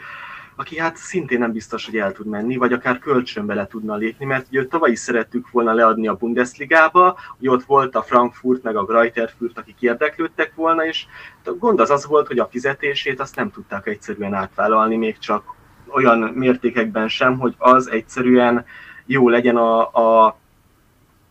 aki 0.56 0.78
hát 0.78 0.97
szintén 0.97 1.39
nem 1.39 1.51
biztos, 1.51 1.86
hogy 1.86 1.97
el 1.97 2.12
tud 2.12 2.26
menni, 2.26 2.56
vagy 2.56 2.74
akár 2.74 2.99
kölcsönbe 2.99 3.54
le 3.54 3.68
tudna 3.68 3.95
lépni, 3.95 4.26
mert 4.26 4.47
ugye 4.49 4.66
tavaly 4.66 4.91
is 4.91 4.99
szerettük 4.99 5.49
volna 5.51 5.74
leadni 5.74 6.08
a 6.08 6.16
Bundesligába, 6.16 7.18
hogy 7.39 7.47
ott 7.47 7.64
volt 7.64 7.95
a 7.95 8.01
Frankfurt 8.01 8.64
meg 8.64 8.76
a 8.76 8.86
Greiterfurt, 8.86 9.58
akik 9.58 9.82
érdeklődtek 9.82 10.51
volna, 10.56 10.86
és 10.86 11.06
a 11.45 11.51
gond 11.51 11.80
az 11.80 11.89
az 11.89 12.06
volt, 12.06 12.28
hogy 12.28 12.39
a 12.39 12.47
fizetését 12.51 13.20
azt 13.20 13.36
nem 13.36 13.51
tudták 13.51 13.88
egyszerűen 13.88 14.34
átvállalni, 14.34 14.95
még 14.95 15.18
csak 15.18 15.43
olyan 15.88 16.20
mértékekben 16.20 17.08
sem, 17.08 17.39
hogy 17.39 17.56
az 17.58 17.89
egyszerűen 17.89 18.66
jó 19.06 19.30
legyen 19.30 19.58
a, 19.58 19.80
a 19.82 20.38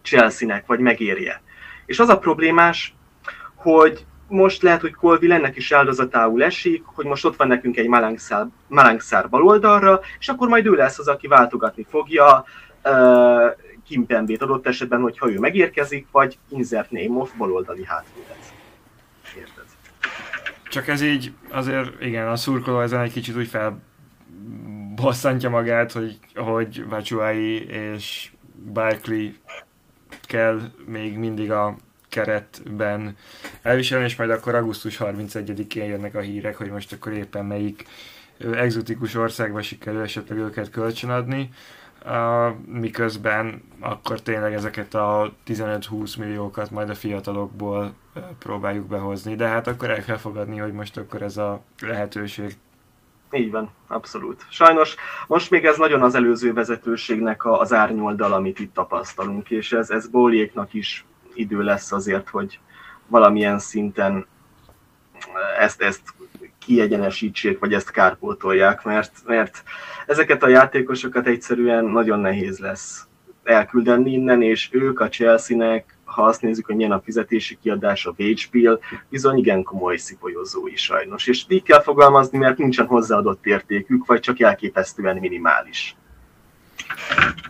Chelsea-nek, 0.03 0.67
vagy 0.67 0.79
megérje. 0.79 1.43
És 1.93 1.99
az 1.99 2.09
a 2.09 2.19
problémás, 2.19 2.95
hogy 3.55 4.07
most 4.29 4.63
lehet, 4.63 4.81
hogy 4.81 4.95
Colville 4.95 5.35
ennek 5.35 5.57
is 5.57 5.73
áldozatául 5.73 6.43
esik, 6.43 6.83
hogy 6.85 7.05
most 7.05 7.25
ott 7.25 7.37
van 7.37 7.49
nekünk 7.49 7.77
egy 7.77 7.89
malangszár, 7.89 8.47
malangszár 8.69 9.29
baloldalra, 9.29 10.01
és 10.19 10.29
akkor 10.29 10.49
majd 10.49 10.67
ő 10.67 10.71
lesz 10.71 10.99
az, 10.99 11.09
aki 11.09 11.27
váltogatni 11.27 11.87
fogja 11.91 12.45
uh, 12.85 12.93
Kimpembét 13.87 14.43
adott 14.43 14.67
esetben, 14.67 15.01
hogyha 15.01 15.31
ő 15.31 15.39
megérkezik, 15.39 16.07
vagy 16.11 16.39
insert 16.49 16.91
name 16.91 17.21
of 17.21 17.31
baloldali 17.37 17.85
hátvédet. 17.85 18.53
Csak 20.69 20.89
ez 20.89 21.03
így 21.03 21.33
azért, 21.51 22.03
igen, 22.03 22.29
a 22.29 22.37
szurkoló 22.37 22.81
ezen 22.81 23.01
egy 23.01 23.13
kicsit 23.13 23.37
úgy 23.37 23.51
felbosszantja 24.97 25.51
magát, 25.51 25.93
hogy, 25.93 26.19
hogy 26.35 26.89
Vachuai 26.89 27.67
és 27.67 28.33
Barkley 28.73 29.31
kell 30.33 30.61
még 30.87 31.19
mindig 31.19 31.51
a 31.51 31.77
keretben 32.09 33.17
elviselni, 33.63 34.05
és 34.05 34.17
majd 34.17 34.31
akkor 34.31 34.55
augusztus 34.55 34.97
31-én 35.01 35.85
jönnek 35.85 36.15
a 36.15 36.21
hírek, 36.21 36.57
hogy 36.57 36.71
most 36.71 36.93
akkor 36.93 37.13
éppen 37.13 37.45
melyik 37.45 37.87
exotikus 38.53 39.15
országba 39.15 39.63
sikerül 39.63 40.03
esetleg 40.03 40.39
őket 40.39 40.71
kölcsönadni, 40.71 41.51
miközben 42.67 43.63
akkor 43.81 44.21
tényleg 44.21 44.53
ezeket 44.53 44.95
a 44.95 45.33
15-20 45.47 46.19
milliókat 46.19 46.71
majd 46.71 46.91
a 46.91 46.95
fiatalokból 46.95 47.95
próbáljuk 48.39 48.87
behozni, 48.87 49.35
de 49.35 49.47
hát 49.47 49.67
akkor 49.67 49.91
el 49.91 50.05
kell 50.05 50.17
fogadni, 50.17 50.59
hogy 50.59 50.73
most 50.73 50.97
akkor 50.97 51.23
ez 51.23 51.37
a 51.37 51.63
lehetőség 51.81 52.57
így 53.33 53.51
van, 53.51 53.71
abszolút. 53.87 54.47
Sajnos 54.49 54.95
most 55.27 55.51
még 55.51 55.65
ez 55.65 55.77
nagyon 55.77 56.03
az 56.03 56.15
előző 56.15 56.53
vezetőségnek 56.53 57.45
az 57.45 57.73
árnyoldal, 57.73 58.33
amit 58.33 58.59
itt 58.59 58.75
tapasztalunk, 58.75 59.51
és 59.51 59.73
ez, 59.73 59.91
ez 59.91 60.09
Bóliéknak 60.09 60.75
is 60.75 61.05
idő 61.35 61.63
lesz 61.63 61.93
azért, 61.93 62.29
hogy 62.29 62.59
valamilyen 63.07 63.59
szinten 63.59 64.27
ezt, 65.59 65.83
ezt 65.83 66.01
kiegyenesítsék, 66.59 67.59
vagy 67.59 67.75
ezt 67.75 67.91
kárpótolják, 67.91 68.85
mert, 68.85 69.13
mert 69.27 69.63
ezeket 70.07 70.43
a 70.43 70.49
játékosokat 70.49 71.27
egyszerűen 71.27 71.85
nagyon 71.85 72.21
nehéz 72.21 72.59
lesz 72.59 73.07
elküldeni 73.43 74.13
innen, 74.13 74.43
és 74.43 74.69
ők 74.73 75.01
a 75.01 75.09
Chelsea-nek 75.09 75.97
ha 76.13 76.23
azt 76.23 76.43
nézzük, 76.43 76.67
hogy 76.67 76.77
milyen 76.77 76.93
a 76.93 77.01
fizetési 77.01 77.59
kiadás, 77.63 78.07
a 78.07 78.15
wage 78.19 78.43
bill, 78.51 78.81
bizony 79.09 79.39
igen 79.39 79.63
komoly 79.63 79.95
is 80.65 80.83
sajnos. 80.83 81.27
És 81.27 81.45
így 81.49 81.63
kell 81.63 81.83
fogalmazni, 81.83 82.39
mert 82.39 82.59
nincsen 82.59 82.87
hozzáadott 82.87 83.47
értékük, 83.47 84.07
vagy 84.07 84.21
csak 84.21 84.41
elképesztően 84.41 85.17
minimális. 85.17 85.97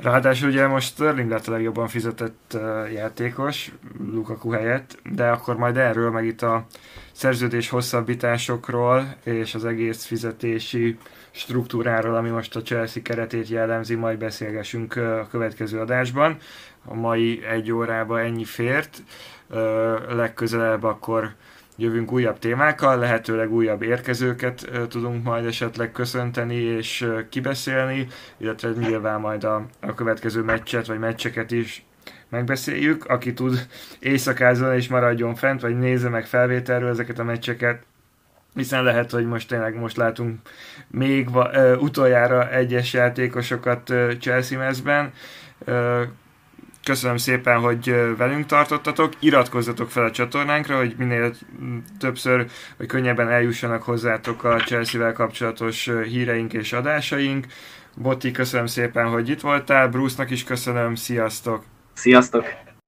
Ráadásul 0.00 0.48
ugye 0.48 0.66
most 0.66 0.86
Sterling 0.86 1.30
lett 1.30 1.46
a 1.46 1.50
legjobban 1.50 1.88
fizetett 1.88 2.56
játékos 2.94 3.72
Lukaku 4.12 4.50
helyett, 4.50 4.98
de 5.12 5.28
akkor 5.28 5.56
majd 5.56 5.76
erről, 5.76 6.10
meg 6.10 6.26
itt 6.26 6.42
a 6.42 6.66
szerződés 7.12 7.68
hosszabbításokról 7.68 9.14
és 9.24 9.54
az 9.54 9.64
egész 9.64 10.04
fizetési 10.04 10.96
struktúráról, 11.30 12.16
ami 12.16 12.28
most 12.28 12.56
a 12.56 12.62
Chelsea 12.62 13.02
keretét 13.02 13.48
jellemzi, 13.48 13.94
majd 13.94 14.18
beszélgessünk 14.18 14.96
a 14.96 15.26
következő 15.30 15.80
adásban 15.80 16.36
a 16.84 16.94
mai 16.94 17.44
egy 17.44 17.72
órába 17.72 18.20
ennyi 18.20 18.44
fért. 18.44 19.02
Legközelebb 20.08 20.82
akkor 20.82 21.34
jövünk 21.76 22.12
újabb 22.12 22.38
témákkal, 22.38 22.98
lehetőleg 22.98 23.52
újabb 23.52 23.82
érkezőket 23.82 24.70
tudunk 24.88 25.24
majd 25.24 25.46
esetleg 25.46 25.92
köszönteni 25.92 26.54
és 26.54 27.08
kibeszélni, 27.28 28.06
illetve 28.36 28.70
nyilván 28.70 29.20
majd 29.20 29.44
a, 29.44 29.66
a 29.80 29.94
következő 29.94 30.42
meccset 30.42 30.86
vagy 30.86 30.98
meccseket 30.98 31.50
is 31.50 31.84
megbeszéljük. 32.28 33.04
Aki 33.04 33.32
tud 33.32 33.66
éjszakázni 33.98 34.76
és 34.76 34.88
maradjon 34.88 35.34
fent, 35.34 35.60
vagy 35.60 35.78
nézze 35.78 36.08
meg 36.08 36.26
felvételről 36.26 36.90
ezeket 36.90 37.18
a 37.18 37.24
meccseket, 37.24 37.82
hiszen 38.54 38.82
lehet, 38.82 39.10
hogy 39.10 39.26
most 39.26 39.48
tényleg 39.48 39.78
most 39.78 39.96
látunk 39.96 40.40
még 40.88 41.28
uh, 41.28 41.82
utoljára 41.82 42.50
egyes 42.50 42.92
játékosokat 42.92 43.92
Chelsea 44.20 44.58
mezben. 44.58 45.12
Köszönöm 46.84 47.16
szépen, 47.16 47.58
hogy 47.58 47.94
velünk 48.16 48.46
tartottatok. 48.46 49.12
Iratkozzatok 49.18 49.90
fel 49.90 50.04
a 50.04 50.10
csatornánkra, 50.10 50.76
hogy 50.76 50.94
minél 50.98 51.34
többször, 51.98 52.46
vagy 52.76 52.86
könnyebben 52.86 53.28
eljussanak 53.28 53.82
hozzátok 53.82 54.44
a 54.44 54.58
Chelsea-vel 54.58 55.12
kapcsolatos 55.12 55.90
híreink 56.04 56.52
és 56.52 56.72
adásaink. 56.72 57.46
Botti, 57.96 58.30
köszönöm 58.30 58.66
szépen, 58.66 59.06
hogy 59.06 59.28
itt 59.28 59.40
voltál. 59.40 59.88
Bruce-nak 59.88 60.30
is 60.30 60.44
köszönöm. 60.44 60.94
Sziasztok! 60.94 61.64
Sziasztok! 61.94 62.71